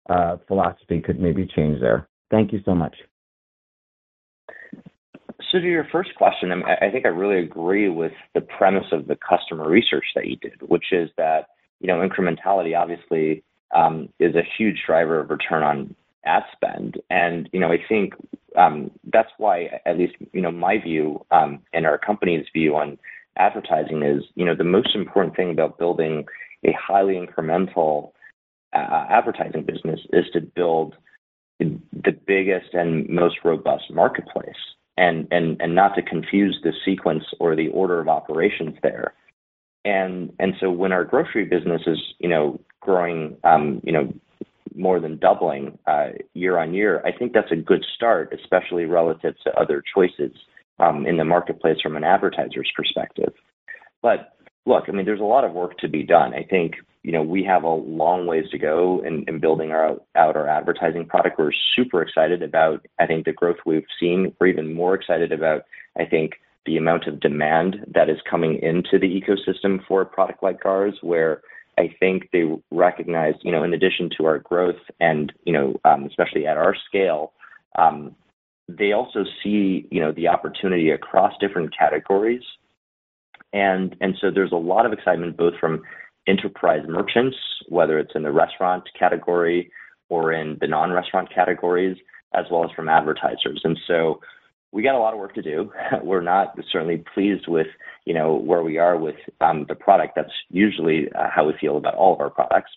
uh, 0.09 0.37
philosophy 0.47 1.01
could 1.01 1.19
maybe 1.19 1.49
change 1.57 1.81
there? 1.81 2.09
Thank 2.31 2.53
you 2.53 2.61
so 2.65 2.75
much. 2.75 2.95
So 5.51 5.61
to 5.61 5.67
your 5.67 5.87
first 5.91 6.15
question, 6.17 6.51
I 6.65 6.91
think 6.91 7.07
I 7.07 7.11
really 7.11 7.43
agree 7.43 7.89
with 7.89 8.13
the 8.35 8.41
premise 8.41 8.87
of 8.93 9.07
the 9.07 9.17
customer 9.17 9.69
research 9.69 10.05
that 10.15 10.27
you 10.27 10.37
did, 10.37 10.61
which 10.63 10.87
is 10.93 11.11
that, 11.17 11.49
you 11.81 11.87
know, 11.87 12.07
incrementality 12.07 12.77
obviously 12.77 13.45
um, 13.75 14.09
is 14.19 14.35
a 14.35 14.43
huge 14.59 14.83
driver 14.87 15.21
of 15.21 15.31
return 15.31 15.63
on 15.63 15.95
ad 16.25 16.43
spend. 16.53 17.01
And, 17.11 17.49
you 17.53 17.61
know, 17.61 17.71
I 17.71 17.79
think 17.89 18.15
um, 18.57 18.91
that's 19.13 19.31
why 19.39 19.81
at 19.87 19.99
least, 19.99 20.15
you 20.33 20.41
know, 20.41 20.51
my 20.51 20.79
view 20.79 21.25
um, 21.31 21.61
and 21.73 21.87
our 21.87 21.99
company's 21.99 22.47
view 22.53 22.77
on 22.77 22.99
advertising 23.37 24.03
is, 24.03 24.23
you 24.35 24.45
know, 24.45 24.55
the 24.55 24.65
most 24.65 24.95
important 24.95 25.37
thing 25.37 25.51
about 25.51 25.79
building 25.79 26.27
a 26.65 26.73
highly 26.73 27.15
incremental 27.15 28.13
advertising 28.73 29.63
business 29.63 30.01
is 30.13 30.25
to 30.33 30.41
build 30.41 30.97
the 31.61 32.13
biggest 32.27 32.75
and 32.75 33.09
most 33.09 33.37
robust 33.45 33.85
marketplace 33.91 34.63
and 34.97 35.29
and, 35.31 35.61
and 35.61 35.75
not 35.75 35.95
to 35.95 36.03
confuse 36.03 36.59
the 36.63 36.73
sequence 36.85 37.25
or 37.39 37.55
the 37.55 37.69
order 37.69 38.01
of 38.01 38.09
operations 38.09 38.77
there. 38.83 39.15
And, 39.85 40.33
and 40.39 40.55
so 40.61 40.71
when 40.71 40.93
our 40.93 41.05
grocery 41.05 41.45
business 41.45 41.83
is, 41.87 41.99
you 42.19 42.29
know, 42.29 42.59
growing, 42.81 43.37
um, 43.45 43.81
you 43.85 43.93
know, 43.93 44.13
more 44.75 44.99
than 44.99 45.19
doubling 45.19 45.79
uh, 45.87 46.09
year-on-year, 46.33 47.03
I 47.05 47.13
think 47.13 47.33
that's 47.33 47.53
a 47.53 47.57
good 47.57 47.85
start, 47.95 48.33
especially 48.33 48.87
relative 48.87 49.35
to 49.45 49.53
other 49.61 49.83
choices 49.95 50.33
Um, 50.81 51.07
in 51.07 51.19
the 51.19 51.25
marketplace 51.25 51.81
from 51.81 51.97
an 51.97 52.03
advertiser's 52.03 52.73
perspective. 52.75 53.33
But 54.03 54.35
look, 54.67 54.85
I 54.89 54.93
mean, 54.93 55.07
there's 55.07 55.21
a 55.21 55.25
lot 55.25 55.45
of 55.45 55.53
work 55.53 55.79
to 55.79 55.89
be 55.89 56.03
done. 56.03 56.35
I 56.35 56.43
think, 56.43 56.75
you 57.05 57.13
know, 57.13 57.23
we 57.23 57.45
have 57.45 57.63
a 57.63 57.69
long 57.69 58.27
ways 58.27 58.47
to 58.51 58.59
go 58.59 59.01
in 59.05 59.39
building 59.39 59.71
our, 59.71 59.97
out 60.17 60.37
our 60.37 60.49
advertising 60.49 61.07
product. 61.07 61.39
We're 61.39 61.53
super 61.77 62.03
excited 62.03 62.43
about, 62.43 62.85
I 62.99 63.07
think, 63.07 63.25
the 63.25 63.33
growth 63.33 63.59
we've 63.65 63.87
seen. 64.01 64.35
We're 64.41 64.49
even 64.49 64.75
more 64.75 64.97
excited 64.97 65.31
about, 65.31 65.63
I 65.97 66.07
think, 66.07 66.33
the 66.67 66.77
amount 66.77 67.07
of 67.07 67.21
demand 67.21 67.85
that 67.95 68.11
is 68.11 68.19
coming 68.29 68.59
into 68.61 68.99
the 68.99 69.21
ecosystem 69.21 69.79
for 69.87 70.01
a 70.01 70.07
product 70.07 70.43
like 70.43 70.67
ours, 70.67 70.99
where 71.03 71.43
I 71.79 71.95
think 72.01 72.31
they 72.33 72.45
recognize, 72.73 73.35
you 73.43 73.53
know, 73.53 73.63
in 73.63 73.75
addition 73.75 74.11
to 74.17 74.27
our 74.27 74.41
growth 74.41 74.83
and, 74.99 75.33
you 75.45 75.53
know, 75.53 75.77
um, 75.85 76.05
especially 76.05 76.49
at 76.49 76.57
our 76.57 76.75
scale, 76.89 77.33
um, 77.77 78.17
they 78.69 78.93
also 78.93 79.25
see, 79.43 79.87
you 79.91 80.01
know, 80.01 80.13
the 80.13 80.29
opportunity 80.29 80.91
across 80.91 81.33
different 81.41 81.77
categories. 81.77 82.43
And 83.53 83.97
so 84.21 84.31
there's 84.31 84.53
a 84.53 84.57
lot 84.57 84.87
of 84.87 84.93
excitement 84.93 85.37
both 85.37 85.55
from 85.61 85.83
enterprise 86.27 86.85
merchants, 86.89 87.37
whether 87.69 87.99
it's 87.99 88.13
in 88.15 88.23
the 88.23 88.33
restaurant 88.33 88.85
category 88.99 89.71
or 90.09 90.33
in 90.33 90.59
the 90.61 90.67
non-restaurant 90.67 91.33
categories, 91.33 91.97
as 92.35 92.47
well 92.51 92.65
as 92.65 92.71
from 92.75 92.89
advertisers. 92.89 93.61
And 93.65 93.79
so 93.87 94.21
we 94.73 94.83
got 94.83 94.97
a 94.97 94.99
lot 94.99 95.15
of 95.15 95.21
work 95.21 95.35
to 95.35 95.43
do. 95.43 95.73
We're 96.03 96.21
not 96.21 96.59
certainly 96.73 97.05
pleased 97.15 97.47
with, 97.47 97.69
you 98.05 98.13
know, 98.13 98.35
where 98.35 98.63
we 98.63 98.79
are 98.79 98.99
with 98.99 99.17
um, 99.41 99.67
the 99.69 99.77
product. 99.77 100.15
That's 100.17 100.33
usually 100.51 101.11
uh, 101.13 101.29
how 101.33 101.47
we 101.47 101.55
feel 101.61 101.77
about 101.77 101.95
all 101.95 102.13
of 102.13 102.21
our 102.21 102.31
products. 102.31 102.73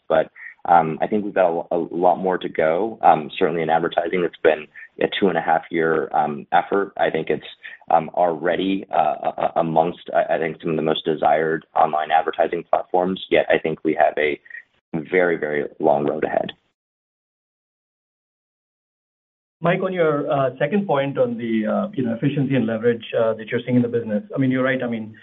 Um, 0.67 0.97
I 1.01 1.07
think 1.07 1.23
we've 1.23 1.33
got 1.33 1.67
a 1.71 1.77
lot 1.77 2.17
more 2.17 2.37
to 2.37 2.49
go. 2.49 2.99
Um, 3.01 3.31
certainly 3.37 3.61
in 3.61 3.69
advertising, 3.69 4.23
it's 4.23 4.35
been 4.43 4.67
a 5.01 5.07
2.5-year 5.23 6.09
um, 6.13 6.45
effort. 6.51 6.93
I 6.97 7.09
think 7.09 7.29
it's 7.29 7.45
already 7.89 8.85
uh, 8.91 9.49
amongst 9.55 10.09
I 10.13 10.37
think 10.37 10.57
some 10.61 10.71
of 10.71 10.75
the 10.75 10.81
most 10.81 11.05
desired 11.05 11.65
online 11.75 12.11
advertising 12.11 12.63
platforms, 12.69 13.23
yet 13.29 13.45
I 13.49 13.59
think 13.59 13.83
we 13.83 13.97
have 13.99 14.13
a 14.17 14.39
very, 15.09 15.37
very 15.37 15.65
long 15.79 16.05
road 16.05 16.23
ahead. 16.23 16.51
Mike, 19.59 19.79
on 19.83 19.91
your 19.91 20.29
uh, 20.31 20.49
second 20.59 20.85
point 20.85 21.17
on 21.17 21.37
the, 21.37 21.65
uh, 21.65 21.89
you 21.93 22.03
know, 22.03 22.13
efficiency 22.13 22.55
and 22.55 22.67
leverage 22.67 23.03
that 23.13 23.47
you're 23.49 23.61
seeing 23.65 23.77
in 23.77 23.81
the 23.81 23.87
business, 23.87 24.23
I 24.35 24.37
mean, 24.37 24.51
you're 24.51 24.63
right. 24.63 24.83
I 24.83 24.87
mean, 24.87 25.15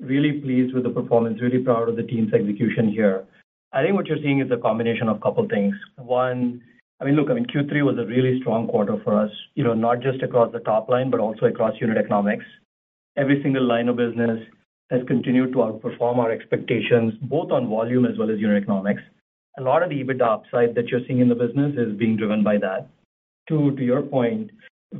really 0.00 0.40
pleased 0.40 0.74
with 0.74 0.84
the 0.84 0.90
performance, 0.90 1.40
really 1.40 1.58
proud 1.58 1.88
of 1.88 1.96
the 1.96 2.02
team's 2.02 2.32
execution 2.32 2.90
here. 2.90 3.24
I 3.72 3.82
think 3.82 3.94
what 3.94 4.06
you're 4.06 4.22
seeing 4.22 4.40
is 4.40 4.50
a 4.50 4.56
combination 4.56 5.08
of 5.08 5.18
a 5.18 5.20
couple 5.20 5.46
things. 5.46 5.74
One, 5.96 6.62
I 7.00 7.04
mean, 7.04 7.16
look, 7.16 7.30
I 7.30 7.34
mean, 7.34 7.46
Q3 7.46 7.84
was 7.84 7.98
a 7.98 8.06
really 8.06 8.40
strong 8.40 8.66
quarter 8.66 8.96
for 9.04 9.14
us, 9.14 9.30
you 9.54 9.62
know, 9.62 9.74
not 9.74 10.00
just 10.00 10.22
across 10.22 10.52
the 10.52 10.60
top 10.60 10.88
line, 10.88 11.10
but 11.10 11.20
also 11.20 11.46
across 11.46 11.74
unit 11.80 11.98
economics. 11.98 12.44
Every 13.16 13.42
single 13.42 13.64
line 13.64 13.88
of 13.88 13.96
business 13.96 14.40
has 14.90 15.02
continued 15.06 15.52
to 15.52 15.58
outperform 15.58 16.16
our 16.16 16.30
expectations, 16.30 17.12
both 17.22 17.50
on 17.52 17.68
volume 17.68 18.06
as 18.06 18.16
well 18.18 18.30
as 18.30 18.38
unit 18.40 18.62
economics. 18.62 19.02
A 19.58 19.62
lot 19.62 19.82
of 19.82 19.90
the 19.90 20.02
EBITDA 20.02 20.22
upside 20.22 20.74
that 20.74 20.88
you're 20.88 21.04
seeing 21.06 21.20
in 21.20 21.28
the 21.28 21.34
business 21.34 21.74
is 21.76 21.96
being 21.98 22.16
driven 22.16 22.42
by 22.42 22.56
that. 22.58 22.88
Two, 23.48 23.76
to 23.76 23.84
your 23.84 24.02
point, 24.02 24.50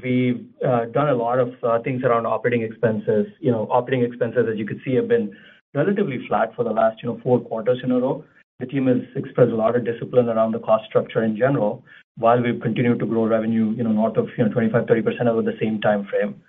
we've 0.02 0.46
uh, 0.66 0.86
done 0.86 1.08
a 1.08 1.14
lot 1.14 1.38
of 1.38 1.54
uh, 1.62 1.80
things 1.82 2.02
around 2.02 2.26
operating 2.26 2.62
expenses. 2.62 3.26
You 3.40 3.52
know, 3.52 3.66
operating 3.70 4.04
expenses, 4.04 4.46
as 4.50 4.58
you 4.58 4.66
can 4.66 4.80
see, 4.84 4.94
have 4.96 5.08
been 5.08 5.34
relatively 5.74 6.26
flat 6.28 6.54
for 6.54 6.64
the 6.64 6.70
last, 6.70 7.02
you 7.02 7.08
know, 7.08 7.20
four 7.22 7.40
quarters 7.40 7.78
in 7.82 7.92
a 7.92 7.98
row. 7.98 8.24
The 8.60 8.66
team 8.66 8.88
has 8.88 8.98
expressed 9.14 9.52
a 9.52 9.56
lot 9.56 9.76
of 9.76 9.84
discipline 9.84 10.28
around 10.28 10.52
the 10.52 10.58
cost 10.58 10.84
structure 10.86 11.22
in 11.22 11.36
general, 11.36 11.84
while 12.16 12.42
we've 12.42 12.60
continued 12.60 12.98
to 12.98 13.06
grow 13.06 13.26
revenue, 13.26 13.70
you 13.76 13.84
know, 13.84 13.92
north 13.92 14.16
of, 14.16 14.28
you 14.36 14.44
know, 14.44 14.50
25%-30% 14.50 15.26
over 15.28 15.42
the 15.42 15.56
same 15.60 15.80
time 15.80 16.06
frame. 16.06 16.42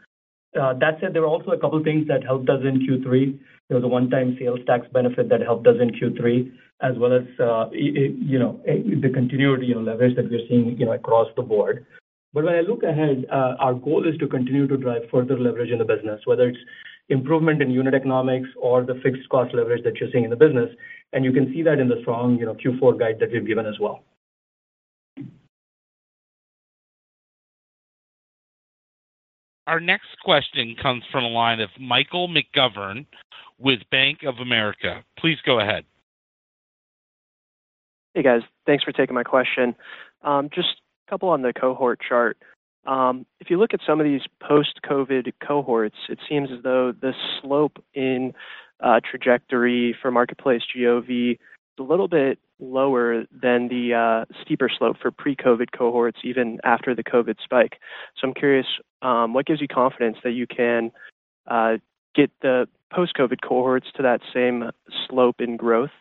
Uh, 0.59 0.73
that 0.73 0.97
said, 0.99 1.13
there 1.13 1.21
were 1.21 1.27
also 1.27 1.51
a 1.51 1.59
couple 1.59 1.83
things 1.83 2.07
that 2.07 2.23
helped 2.23 2.49
us 2.49 2.61
in 2.63 2.79
Q3. 2.79 3.37
There 3.67 3.77
was 3.77 3.83
a 3.83 3.87
one-time 3.87 4.35
sales 4.39 4.59
tax 4.65 4.87
benefit 4.91 5.29
that 5.29 5.41
helped 5.41 5.67
us 5.67 5.75
in 5.79 5.91
Q3, 5.91 6.51
as 6.81 6.97
well 6.97 7.13
as, 7.13 7.27
uh, 7.39 7.69
you 7.71 8.39
know, 8.39 8.59
the 8.65 9.11
continued, 9.13 9.61
you 9.61 9.75
know, 9.75 9.81
leverage 9.81 10.15
that 10.15 10.31
we're 10.31 10.47
seeing, 10.49 10.79
you 10.79 10.87
know, 10.87 10.93
across 10.93 11.27
the 11.35 11.43
board. 11.43 11.85
But 12.33 12.45
when 12.45 12.55
I 12.55 12.61
look 12.61 12.81
ahead, 12.81 13.25
uh, 13.31 13.55
our 13.59 13.75
goal 13.75 14.07
is 14.07 14.17
to 14.17 14.27
continue 14.27 14.65
to 14.67 14.77
drive 14.77 15.03
further 15.11 15.37
leverage 15.37 15.69
in 15.69 15.77
the 15.77 15.85
business, 15.85 16.21
whether 16.25 16.47
it's 16.49 16.59
improvement 17.09 17.61
in 17.61 17.69
unit 17.71 17.93
economics 17.93 18.49
or 18.55 18.83
the 18.83 18.99
fixed 19.03 19.27
cost 19.29 19.53
leverage 19.53 19.83
that 19.83 19.97
you're 19.97 20.09
seeing 20.11 20.23
in 20.23 20.29
the 20.29 20.35
business. 20.35 20.69
And 21.13 21.25
you 21.25 21.31
can 21.31 21.51
see 21.53 21.63
that 21.63 21.79
in 21.79 21.87
the 21.87 21.97
strong, 22.01 22.37
you 22.37 22.45
know, 22.45 22.53
Q4 22.53 22.99
guide 22.99 23.17
that 23.19 23.31
we've 23.31 23.45
given 23.45 23.65
as 23.65 23.79
well. 23.79 24.03
Our 29.65 29.79
next 29.79 30.19
question 30.23 30.75
comes 30.81 31.03
from 31.11 31.23
the 31.23 31.29
line 31.29 31.59
of 31.59 31.69
Michael 31.79 32.27
McGovern 32.27 33.05
with 33.59 33.81
Bank 33.91 34.23
of 34.23 34.37
America. 34.39 35.03
Please 35.19 35.37
go 35.45 35.59
ahead. 35.59 35.85
Hey, 38.15 38.23
guys. 38.23 38.41
Thanks 38.65 38.83
for 38.83 38.91
taking 38.91 39.13
my 39.13 39.23
question. 39.23 39.75
Um, 40.23 40.49
just 40.53 40.81
a 41.07 41.11
couple 41.11 41.29
on 41.29 41.43
the 41.43 41.53
cohort 41.53 41.99
chart. 42.07 42.37
Um, 42.87 43.25
if 43.39 43.51
you 43.51 43.59
look 43.59 43.73
at 43.73 43.81
some 43.85 43.99
of 43.99 44.05
these 44.05 44.21
post-COVID 44.41 45.33
cohorts, 45.45 45.97
it 46.09 46.17
seems 46.27 46.49
as 46.51 46.63
though 46.63 46.91
the 46.91 47.13
slope 47.39 47.77
in 47.93 48.33
Uh, 48.81 48.99
trajectory 49.09 49.95
for 50.01 50.09
marketplace 50.09 50.61
GOV 50.73 51.09
is 51.09 51.37
a 51.79 51.83
little 51.83 52.07
bit 52.07 52.39
lower 52.59 53.23
than 53.31 53.67
the 53.67 53.93
uh, 53.93 54.33
steeper 54.41 54.69
slope 54.69 54.97
for 55.01 55.11
pre-COVID 55.11 55.67
cohorts, 55.77 56.19
even 56.23 56.59
after 56.63 56.95
the 56.95 57.03
COVID 57.03 57.35
spike. 57.43 57.77
So 58.17 58.27
I'm 58.27 58.33
curious, 58.33 58.67
um, 59.01 59.33
what 59.33 59.45
gives 59.45 59.61
you 59.61 59.67
confidence 59.67 60.17
that 60.23 60.31
you 60.31 60.47
can 60.47 60.91
uh, 61.47 61.77
get 62.15 62.31
the 62.41 62.67
post-COVID 62.91 63.41
cohorts 63.41 63.87
to 63.95 64.03
that 64.03 64.21
same 64.33 64.71
slope 65.07 65.39
in 65.39 65.57
growth? 65.57 65.91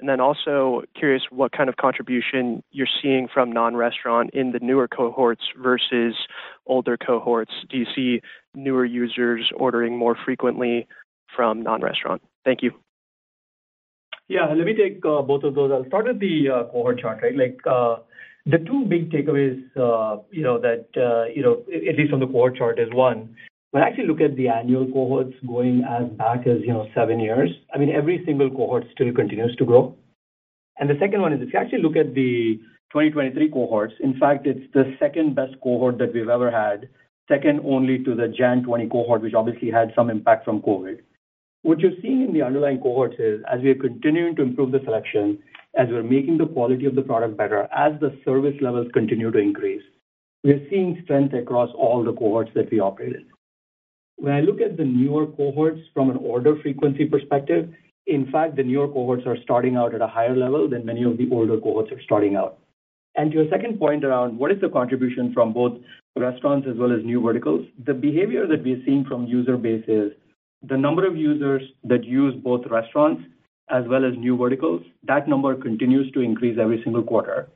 And 0.00 0.08
then 0.08 0.18
also 0.20 0.82
curious 0.96 1.24
what 1.30 1.52
kind 1.52 1.68
of 1.68 1.76
contribution 1.76 2.62
you're 2.70 2.88
seeing 3.02 3.28
from 3.32 3.52
non-restaurant 3.52 4.30
in 4.32 4.52
the 4.52 4.58
newer 4.60 4.88
cohorts 4.88 5.42
versus 5.62 6.14
older 6.66 6.96
cohorts. 6.96 7.52
Do 7.68 7.76
you 7.76 7.86
see 7.94 8.22
newer 8.54 8.86
users 8.86 9.50
ordering 9.54 9.98
more 9.98 10.16
frequently 10.24 10.88
from 11.34 11.62
non-restaurant? 11.62 12.22
Thank 12.44 12.62
you. 12.62 12.72
Yeah. 14.28 14.46
Let 14.46 14.64
me 14.64 14.74
take 14.74 15.04
uh, 15.04 15.22
both 15.22 15.42
of 15.42 15.54
those. 15.54 15.72
I'll 15.72 15.86
start 15.86 16.06
with 16.06 16.20
the 16.20 16.48
uh, 16.48 16.64
cohort 16.64 17.00
chart, 17.00 17.20
right? 17.22 17.36
Like, 17.36 17.58
uh, 17.66 17.96
the 18.46 18.58
two 18.58 18.84
big 18.86 19.10
takeaways, 19.10 19.60
you 20.30 20.42
know, 20.42 20.58
that, 20.60 20.86
you 21.34 21.42
know, 21.42 21.62
at 21.68 21.96
least 21.96 22.12
on 22.12 22.20
the 22.20 22.26
cohort 22.26 22.56
chart 22.56 22.78
is, 22.78 22.88
one, 22.92 23.36
when 23.70 23.82
I 23.82 23.88
actually 23.88 24.06
look 24.08 24.20
at 24.20 24.34
the 24.36 24.48
annual 24.48 24.86
cohorts 24.86 25.34
going 25.46 25.84
as 25.84 26.08
back 26.16 26.46
as, 26.46 26.60
you 26.62 26.72
know, 26.72 26.88
seven 26.94 27.20
years, 27.20 27.50
I 27.72 27.78
mean, 27.78 27.90
every 27.90 28.22
single 28.26 28.50
cohort 28.50 28.84
still 28.92 29.12
continues 29.12 29.54
to 29.56 29.64
grow. 29.64 29.94
And 30.78 30.88
the 30.88 30.98
second 30.98 31.20
one 31.20 31.32
is 31.32 31.40
if 31.42 31.52
you 31.52 31.58
actually 31.58 31.82
look 31.82 31.96
at 31.96 32.14
the 32.14 32.58
2023 32.92 33.50
cohorts, 33.50 33.94
in 34.00 34.18
fact, 34.18 34.46
it's 34.46 34.72
the 34.72 34.96
second-best 34.98 35.54
cohort 35.62 35.98
that 35.98 36.12
we've 36.12 36.28
ever 36.28 36.50
had, 36.50 36.88
second 37.28 37.60
only 37.64 38.02
to 38.02 38.14
the 38.14 38.26
January 38.26 38.86
2020 38.86 38.88
cohort, 38.88 39.22
which 39.22 39.34
obviously 39.34 39.70
had 39.70 39.92
some 39.94 40.10
impact 40.10 40.44
from 40.44 40.62
COVID. 40.62 41.00
What 41.62 41.80
you're 41.80 42.00
seeing 42.00 42.22
in 42.22 42.32
the 42.32 42.42
underlying 42.42 42.80
cohorts 42.80 43.16
is, 43.18 43.42
as 43.52 43.60
we 43.60 43.70
are 43.70 43.74
continuing 43.74 44.34
to 44.36 44.42
improve 44.42 44.72
the 44.72 44.80
selection, 44.82 45.38
as 45.76 45.88
we're 45.90 46.02
making 46.02 46.38
the 46.38 46.46
quality 46.46 46.86
of 46.86 46.94
the 46.94 47.02
product 47.02 47.36
better, 47.36 47.68
as 47.76 48.00
the 48.00 48.18
service 48.24 48.54
levels 48.62 48.88
continue 48.94 49.30
to 49.30 49.38
increase, 49.38 49.82
we 50.42 50.52
are 50.52 50.70
seeing 50.70 50.98
strength 51.04 51.34
across 51.34 51.68
all 51.74 52.02
the 52.02 52.14
cohorts 52.14 52.50
that 52.54 52.70
we 52.70 52.80
operate 52.80 53.14
in. 53.14 53.26
When 54.16 54.32
I 54.32 54.40
look 54.40 54.62
at 54.62 54.78
the 54.78 54.84
newer 54.84 55.26
cohorts 55.26 55.80
from 55.92 56.08
an 56.08 56.16
order 56.16 56.56
frequency 56.62 57.04
perspective, 57.04 57.68
in 58.06 58.30
fact, 58.32 58.56
the 58.56 58.62
newer 58.62 58.88
cohorts 58.88 59.26
are 59.26 59.36
starting 59.42 59.76
out 59.76 59.94
at 59.94 60.00
a 60.00 60.06
higher 60.06 60.34
level 60.34 60.66
than 60.66 60.86
many 60.86 61.02
of 61.04 61.18
the 61.18 61.28
older 61.30 61.58
cohorts 61.58 61.92
are 61.92 62.00
starting 62.02 62.36
out. 62.36 62.58
And 63.16 63.30
to 63.30 63.38
your 63.38 63.50
second 63.50 63.78
point 63.78 64.02
around 64.02 64.38
what 64.38 64.50
is 64.50 64.60
the 64.62 64.70
contribution 64.70 65.34
from 65.34 65.52
both 65.52 65.78
restaurants 66.16 66.66
as 66.70 66.76
well 66.76 66.92
as 66.92 67.04
new 67.04 67.20
verticals. 67.20 67.66
The 67.84 67.94
behavior 67.94 68.46
that 68.46 68.64
we're 68.64 68.82
seeing 68.86 69.04
from 69.04 69.26
user 69.26 69.56
base 69.58 69.84
is 69.86 70.12
the 70.62 70.76
number 70.76 71.06
of 71.06 71.16
users 71.16 71.62
that 71.84 72.04
use 72.04 72.34
both 72.42 72.66
restaurants 72.66 73.22
as 73.70 73.84
well 73.86 74.04
as 74.04 74.14
new 74.16 74.36
verticals, 74.36 74.82
that 75.06 75.28
number 75.28 75.54
continues 75.54 76.10
to 76.12 76.20
increase 76.20 76.58
every 76.60 76.82
single 76.82 77.02
quarter. 77.02 77.48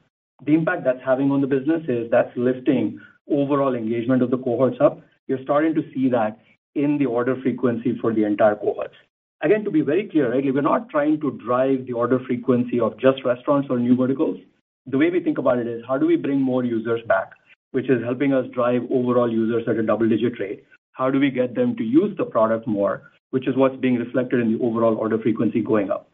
The 0.46 0.54
impact 0.54 0.84
that's 0.84 1.02
having 1.04 1.30
on 1.30 1.40
the 1.40 1.46
business 1.46 1.82
is 1.88 2.10
that's 2.10 2.30
lifting 2.36 3.00
overall 3.30 3.74
engagement 3.74 4.22
of 4.22 4.30
the 4.30 4.38
cohorts 4.38 4.78
up. 4.80 5.00
You're 5.26 5.42
starting 5.42 5.74
to 5.74 5.82
see 5.92 6.08
that 6.10 6.38
in 6.74 6.98
the 6.98 7.06
order 7.06 7.36
frequency 7.42 7.96
for 8.00 8.12
the 8.12 8.24
entire 8.24 8.54
cohorts. 8.54 8.94
Again, 9.42 9.64
to 9.64 9.70
be 9.70 9.80
very 9.80 10.08
clear, 10.08 10.32
right, 10.32 10.54
we're 10.54 10.62
not 10.62 10.88
trying 10.88 11.20
to 11.20 11.32
drive 11.44 11.86
the 11.86 11.92
order 11.92 12.18
frequency 12.26 12.80
of 12.80 12.98
just 12.98 13.24
restaurants 13.24 13.68
or 13.70 13.78
new 13.78 13.96
verticals. 13.96 14.38
The 14.86 14.98
way 14.98 15.10
we 15.10 15.20
think 15.20 15.38
about 15.38 15.58
it 15.58 15.66
is 15.66 15.82
how 15.86 15.98
do 15.98 16.06
we 16.06 16.16
bring 16.16 16.40
more 16.40 16.64
users 16.64 17.00
back, 17.06 17.32
which 17.72 17.90
is 17.90 18.02
helping 18.04 18.32
us 18.32 18.46
drive 18.54 18.82
overall 18.90 19.30
users 19.30 19.64
at 19.68 19.76
a 19.76 19.82
double-digit 19.82 20.38
rate? 20.38 20.64
How 20.94 21.10
do 21.10 21.20
we 21.20 21.30
get 21.30 21.54
them 21.54 21.76
to 21.76 21.84
use 21.84 22.16
the 22.16 22.24
product 22.24 22.66
more, 22.66 23.10
which 23.30 23.46
is 23.48 23.56
what's 23.56 23.76
being 23.76 23.96
reflected 23.96 24.40
in 24.40 24.52
the 24.52 24.64
overall 24.64 24.94
order 24.96 25.18
frequency 25.18 25.60
going 25.60 25.90
up. 25.90 26.08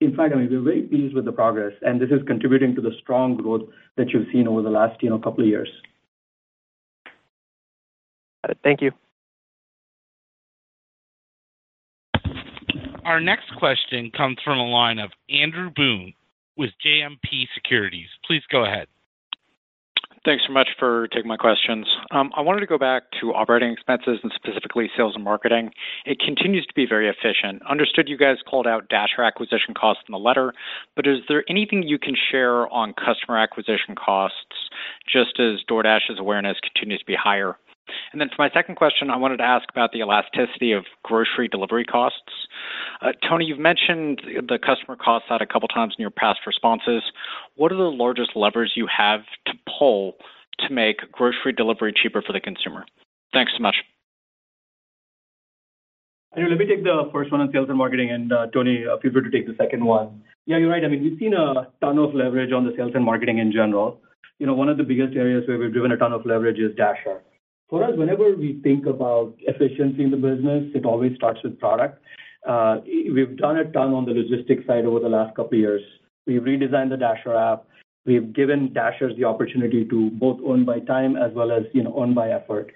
In 0.00 0.16
fact, 0.16 0.34
I 0.34 0.38
mean, 0.38 0.48
we're 0.50 0.62
very 0.62 0.82
pleased 0.82 1.14
with 1.14 1.24
the 1.24 1.32
progress, 1.32 1.72
and 1.82 2.00
this 2.00 2.10
is 2.10 2.26
contributing 2.26 2.74
to 2.74 2.80
the 2.80 2.92
strong 3.00 3.36
growth 3.36 3.68
that 3.96 4.10
you've 4.10 4.26
seen 4.32 4.48
over 4.48 4.62
the 4.62 4.70
last, 4.70 5.02
you 5.02 5.10
know, 5.10 5.18
couple 5.18 5.44
of 5.44 5.48
years. 5.48 5.68
Thank 8.62 8.82
you. 8.82 8.90
Our 13.04 13.20
next 13.20 13.54
question 13.58 14.10
comes 14.16 14.38
from 14.42 14.58
the 14.58 14.64
line 14.64 14.98
of 14.98 15.10
Andrew 15.28 15.70
Boone 15.74 16.14
with 16.56 16.70
JMP 16.84 17.46
Securities. 17.54 18.08
Please 18.26 18.42
go 18.50 18.64
ahead. 18.64 18.86
Thanks 20.24 20.44
so 20.46 20.54
much 20.54 20.68
for 20.78 21.06
taking 21.08 21.28
my 21.28 21.36
questions. 21.36 21.86
Um, 22.10 22.32
I 22.34 22.40
wanted 22.40 22.60
to 22.60 22.66
go 22.66 22.78
back 22.78 23.02
to 23.20 23.34
operating 23.34 23.70
expenses 23.70 24.20
and 24.22 24.32
specifically 24.34 24.90
sales 24.96 25.14
and 25.14 25.22
marketing. 25.22 25.70
It 26.06 26.18
continues 26.18 26.64
to 26.64 26.72
be 26.74 26.86
very 26.86 27.10
efficient. 27.10 27.62
Understood 27.68 28.08
you 28.08 28.16
guys 28.16 28.38
called 28.48 28.66
out 28.66 28.88
Dasher 28.88 29.22
acquisition 29.22 29.74
costs 29.74 30.02
in 30.08 30.12
the 30.12 30.18
letter, 30.18 30.54
but 30.96 31.06
is 31.06 31.18
there 31.28 31.44
anything 31.46 31.82
you 31.82 31.98
can 31.98 32.14
share 32.30 32.72
on 32.72 32.94
customer 32.94 33.36
acquisition 33.36 33.94
costs 33.94 34.70
just 35.06 35.38
as 35.38 35.60
DoorDash's 35.68 36.18
awareness 36.18 36.56
continues 36.60 37.00
to 37.00 37.06
be 37.06 37.16
higher? 37.16 37.58
And 38.12 38.20
then 38.20 38.28
for 38.28 38.36
my 38.38 38.50
second 38.50 38.76
question, 38.76 39.10
I 39.10 39.16
wanted 39.16 39.38
to 39.38 39.44
ask 39.44 39.68
about 39.70 39.92
the 39.92 40.00
elasticity 40.00 40.72
of 40.72 40.84
grocery 41.02 41.48
delivery 41.48 41.84
costs. 41.84 42.48
Uh, 43.02 43.12
Tony, 43.28 43.44
you've 43.44 43.58
mentioned 43.58 44.22
the 44.24 44.58
customer 44.58 44.96
cost 44.96 45.26
side 45.28 45.42
a 45.42 45.46
couple 45.46 45.68
times 45.68 45.94
in 45.98 46.02
your 46.02 46.10
past 46.10 46.40
responses. 46.46 47.02
What 47.56 47.72
are 47.72 47.76
the 47.76 47.82
largest 47.82 48.30
levers 48.36 48.72
you 48.76 48.86
have 48.86 49.20
to 49.46 49.52
pull 49.78 50.14
to 50.60 50.72
make 50.72 51.10
grocery 51.12 51.52
delivery 51.52 51.92
cheaper 51.92 52.22
for 52.22 52.32
the 52.32 52.40
consumer? 52.40 52.84
Thanks 53.32 53.52
so 53.56 53.62
much. 53.62 53.76
Let 56.36 56.58
me 56.58 56.66
take 56.66 56.82
the 56.82 57.08
first 57.12 57.30
one 57.30 57.40
on 57.40 57.52
sales 57.52 57.68
and 57.68 57.78
marketing, 57.78 58.10
and 58.10 58.32
uh, 58.32 58.46
Tony, 58.52 58.84
uh, 58.84 58.98
feel 58.98 59.12
free 59.12 59.22
to 59.22 59.30
take 59.30 59.46
the 59.46 59.54
second 59.56 59.84
one. 59.84 60.20
Yeah, 60.46 60.58
you're 60.58 60.68
right. 60.68 60.84
I 60.84 60.88
mean, 60.88 61.02
we've 61.02 61.18
seen 61.18 61.32
a 61.32 61.68
ton 61.80 61.96
of 61.98 62.12
leverage 62.12 62.52
on 62.52 62.64
the 62.64 62.72
sales 62.76 62.90
and 62.94 63.04
marketing 63.04 63.38
in 63.38 63.52
general. 63.52 64.00
You 64.40 64.46
know, 64.46 64.54
one 64.54 64.68
of 64.68 64.76
the 64.76 64.82
biggest 64.82 65.16
areas 65.16 65.44
where 65.46 65.58
we've 65.58 65.72
driven 65.72 65.92
a 65.92 65.96
ton 65.96 66.12
of 66.12 66.26
leverage 66.26 66.58
is 66.58 66.74
Dasher. 66.76 67.22
For 67.74 67.82
us, 67.82 67.96
whenever 67.96 68.36
we 68.36 68.60
think 68.62 68.86
about 68.86 69.34
efficiency 69.40 70.04
in 70.04 70.12
the 70.12 70.16
business, 70.16 70.70
it 70.76 70.86
always 70.86 71.16
starts 71.16 71.40
with 71.42 71.58
product. 71.58 72.00
Uh, 72.46 72.76
we've 72.86 73.36
done 73.36 73.56
a 73.56 73.64
ton 73.64 73.92
on 73.92 74.04
the 74.04 74.12
logistics 74.12 74.64
side 74.64 74.84
over 74.84 75.00
the 75.00 75.08
last 75.08 75.34
couple 75.34 75.54
of 75.54 75.58
years. 75.58 75.82
We've 76.24 76.40
redesigned 76.40 76.90
the 76.90 76.96
Dasher 76.96 77.34
app. 77.34 77.64
We've 78.06 78.32
given 78.32 78.72
Dashers 78.72 79.16
the 79.16 79.24
opportunity 79.24 79.84
to 79.86 80.10
both 80.10 80.38
earn 80.48 80.64
by 80.64 80.78
time 80.78 81.16
as 81.16 81.32
well 81.32 81.50
as, 81.50 81.64
you 81.72 81.82
know, 81.82 82.00
earn 82.00 82.14
by 82.14 82.30
effort. 82.30 82.70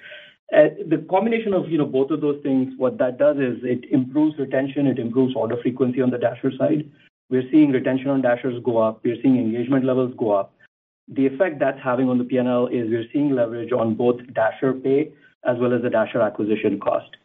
The 0.51 1.07
combination 1.09 1.55
of, 1.55 1.68
you 1.68 1.78
know, 1.78 1.86
both 1.86 2.11
of 2.11 2.20
those 2.20 2.42
things, 2.42 2.74
what 2.76 2.99
that 2.99 3.18
does 3.20 3.36
is 3.36 3.59
it 3.62 3.84
improves 3.92 4.36
retention, 4.36 4.88
it 4.88 4.99
improves 4.99 5.36
order 5.36 5.59
frequency 5.62 6.03
on 6.03 6.11
the 6.11 6.18
Dasher 6.18 6.51
side. 6.59 6.90
We're 7.30 7.49
seeing 7.53 7.70
retention 7.70 8.11
on 8.11 8.20
Dashers 8.20 8.61
go 8.64 8.78
up. 8.78 9.05
We're 9.05 9.22
seeing 9.22 9.38
engagement 9.38 9.84
levels 9.84 10.12
go 10.18 10.32
up. 10.32 10.55
The 11.14 11.26
effect 11.26 11.59
that's 11.59 11.80
having 11.82 12.09
on 12.11 12.18
the 12.18 12.24
P&L 12.24 12.66
is 12.66 12.90
we're 12.90 13.09
seeing 13.12 13.34
leverage 13.34 13.72
on 13.72 13.94
both 13.94 14.20
Dasher 14.34 14.74
pay 14.74 15.12
as 15.44 15.56
well 15.59 15.72
as 15.72 15.82
the 15.82 15.90
Dasher 15.90 16.20
acquisition 16.20 16.78
cost. 16.78 17.16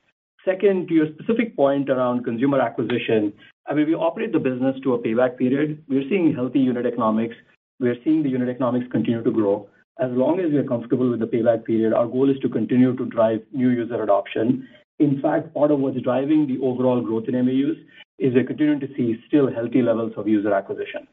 Second, 0.45 0.87
to 0.87 0.93
your 0.93 1.07
specific 1.13 1.55
point 1.55 1.89
around 1.89 2.23
consumer 2.23 2.59
acquisition, 2.59 3.33
I 3.67 3.73
mean, 3.73 3.87
we 3.87 3.95
operate 3.95 4.33
the 4.33 4.39
business 4.39 4.75
to 4.83 4.93
a 4.93 4.99
payback 4.99 5.37
period. 5.37 5.83
We're 5.87 6.07
seeing 6.09 6.33
healthy 6.33 6.59
unit 6.59 6.85
economics. 6.85 7.35
We're 7.79 7.95
seeing 8.03 8.23
the 8.23 8.29
unit 8.29 8.49
economics 8.49 8.91
continue 8.91 9.23
to 9.23 9.31
grow. 9.31 9.69
As 9.99 10.11
long 10.11 10.39
as 10.39 10.51
we 10.51 10.57
are 10.57 10.63
comfortable 10.63 11.09
with 11.09 11.19
the 11.19 11.27
payback 11.27 11.65
period, 11.65 11.93
our 11.93 12.07
goal 12.07 12.29
is 12.29 12.39
to 12.39 12.49
continue 12.49 12.95
to 12.95 13.05
drive 13.05 13.41
new 13.51 13.69
user 13.69 14.01
adoption. 14.01 14.67
In 14.99 15.21
fact, 15.21 15.53
part 15.53 15.71
of 15.71 15.79
what's 15.79 16.01
driving 16.01 16.47
the 16.47 16.59
overall 16.65 17.01
growth 17.01 17.25
in 17.27 17.35
MAUs 17.35 17.77
is 18.19 18.33
we're 18.33 18.43
continuing 18.43 18.79
to 18.79 18.87
see 18.95 19.21
still 19.27 19.51
healthy 19.51 19.81
levels 19.81 20.13
of 20.17 20.27
user 20.27 20.53
acquisition. 20.53 21.07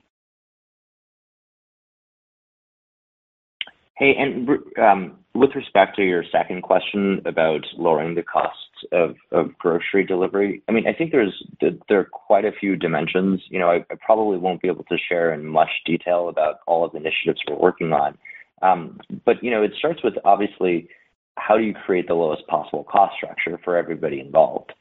Hey, 4.01 4.14
and 4.16 4.48
with 5.34 5.51
respect 5.55 5.94
to 5.96 6.03
your 6.03 6.24
second 6.32 6.62
question 6.62 7.20
about 7.26 7.66
lowering 7.76 8.14
the 8.14 8.22
costs 8.22 8.57
of 8.92 9.14
grocery 9.59 10.07
delivery, 10.07 10.62
I 10.70 10.72
mean, 10.72 10.86
I 10.86 10.94
think 10.94 11.12
there 11.12 11.98
are 11.98 12.05
quite 12.05 12.46
a 12.46 12.53
few 12.59 12.76
dimensions. 12.76 13.42
You 13.51 13.59
know, 13.59 13.68
I 13.68 13.84
probably 14.01 14.38
won't 14.38 14.62
be 14.62 14.68
able 14.68 14.84
to 14.84 14.96
share 14.96 15.34
in 15.34 15.44
much 15.44 15.68
detail 15.84 16.30
about 16.30 16.61
all 16.66 16.82
of 16.82 16.92
the 16.92 16.96
initiatives 16.96 17.42
we're 17.46 17.59
working 17.59 17.92
on. 17.92 18.16
Um, 18.62 19.01
but 19.26 19.44
you 19.44 19.51
know, 19.51 19.62
it 19.62 19.72
starts 19.78 20.03
with 20.03 20.14
obviously 20.24 20.88
how 21.36 21.59
do 21.59 21.62
you 21.62 21.74
create 21.74 22.09
the 22.09 22.14
lowest 22.14 22.46
possible 22.46 22.84
cost 22.84 23.16
structure 23.16 23.61
for 23.62 23.76
everybody 23.76 24.18
involved? 24.18 24.72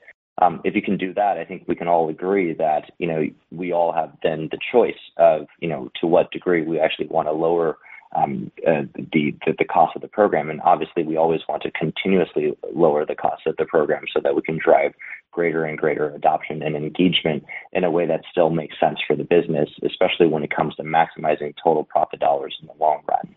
If 0.64 0.76
you 0.76 0.82
can 0.82 0.96
do 0.96 1.14
that, 1.16 1.38
I 1.38 1.44
think 1.44 1.66
we 1.68 1.76
can 1.76 1.90
all 1.90 2.08
agree 2.08 2.54
that, 2.54 2.92
you 3.00 3.08
know, 3.08 3.24
we 3.52 3.74
all 3.74 3.92
have 3.92 4.14
then 4.24 4.48
the 4.50 4.60
choice 4.72 4.94
of, 5.18 5.48
you 5.60 5.68
know, 5.68 5.90
to 6.00 6.08
what 6.08 6.32
degree 6.32 6.62
we 6.62 6.80
actually 6.80 7.08
wanna 7.08 7.34
lower 7.34 7.78
Um, 8.16 8.52
uh, 8.68 8.84
the 9.14 9.36
the 9.46 9.66
cost 9.66 9.96
of 9.96 10.02
the 10.02 10.08
program. 10.08 10.50
And 10.50 10.60
obviously, 10.62 11.04
we 11.04 11.16
always 11.16 11.42
want 11.48 11.62
to 11.62 11.72
continuously 11.72 12.58
lower 12.74 13.06
the 13.06 13.14
cost 13.14 13.44
of 13.46 13.56
the 13.58 13.66
program 13.66 14.06
so 14.12 14.20
that 14.24 14.36
we 14.36 14.42
can 14.42 14.58
drive 14.58 14.94
greater 15.32 15.64
and 15.64 15.78
greater 15.78 16.10
adoption 16.16 16.64
and 16.64 16.76
engagement 16.76 17.44
in 17.72 17.84
a 17.84 17.92
way 17.92 18.08
that 18.08 18.22
still 18.32 18.50
makes 18.50 18.80
sense 18.80 18.98
for 19.06 19.16
the 19.16 19.24
business, 19.24 19.70
especially 19.86 20.26
when 20.26 20.44
it 20.44 20.50
comes 20.50 20.76
to 20.76 20.84
maximizing 20.84 21.54
total 21.64 21.84
profit 21.84 22.20
dollars 22.20 22.58
in 22.60 22.68
the 22.68 22.74
long 22.84 23.04
run. 23.08 23.36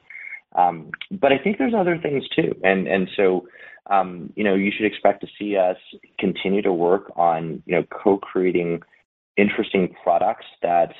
Um, 0.54 0.90
but 1.10 1.32
I 1.32 1.38
think 1.38 1.58
there's 1.58 1.74
other 1.74 1.98
things 1.98 2.24
too. 2.34 2.54
And 2.64 2.88
and 2.88 3.10
so 3.14 3.46
um, 3.90 4.32
you 4.36 4.44
know, 4.44 4.54
you 4.54 4.70
should 4.74 4.86
expect 4.86 5.20
to 5.22 5.28
see 5.38 5.56
us 5.56 5.76
continue 6.18 6.62
to 6.62 6.72
work 6.72 7.12
on, 7.16 7.62
you 7.66 7.74
know, 7.74 7.84
co-creating 7.90 8.82
interesting 9.36 9.94
products 10.02 10.46
that 10.62 10.92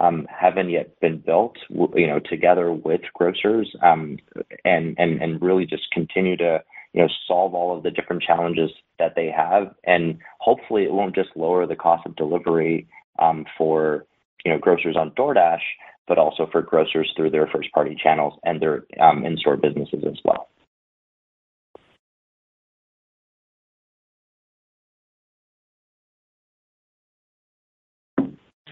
Um, 0.00 0.26
haven't 0.30 0.70
yet 0.70 0.98
been 1.00 1.18
built, 1.18 1.56
you 1.68 2.06
know, 2.06 2.20
together 2.20 2.72
with 2.72 3.02
grocers, 3.12 3.68
um, 3.82 4.18
and 4.64 5.42
really 5.42 5.66
just 5.66 5.90
continue 5.92 6.38
to, 6.38 6.62
you 6.94 7.02
know, 7.02 7.08
solve 7.28 7.54
all 7.54 7.76
of 7.76 7.82
the 7.82 7.90
different 7.90 8.22
challenges 8.22 8.70
that 8.98 9.14
they 9.14 9.30
have. 9.30 9.74
And 9.84 10.18
hopefully, 10.38 10.84
it 10.84 10.92
won't 10.92 11.14
just 11.14 11.36
lower 11.36 11.66
the 11.66 11.76
cost 11.76 12.06
of 12.06 12.16
delivery 12.16 12.88
um, 13.18 13.44
for, 13.58 14.06
you 14.44 14.50
know, 14.50 14.58
grocers 14.58 14.96
on 14.96 15.10
DoorDash, 15.10 15.66
but 16.08 16.16
also 16.16 16.48
for 16.50 16.62
grocers 16.62 17.12
through 17.14 17.30
their 17.30 17.46
first-party 17.46 17.94
channels 18.02 18.34
and 18.42 18.60
their 18.62 18.84
in-store 19.24 19.58
businesses 19.58 20.02
as 20.06 20.18
well. 20.24 20.48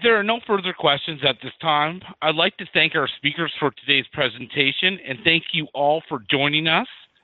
There 0.01 0.17
are 0.17 0.23
no 0.23 0.39
further 0.47 0.73
questions 0.73 1.21
at 1.27 1.37
this 1.43 1.51
time. 1.61 2.01
I'd 2.21 2.35
like 2.35 2.55
to 2.57 2.65
thank 2.73 2.95
our 2.95 3.07
speakers 3.17 3.51
for 3.59 3.71
today's 3.71 4.05
presentation, 4.13 4.99
and 5.05 5.19
thank 5.23 5.43
you 5.51 5.67
all 5.73 6.01
for 6.07 6.23
joining 6.29 6.67
us. 6.67 6.87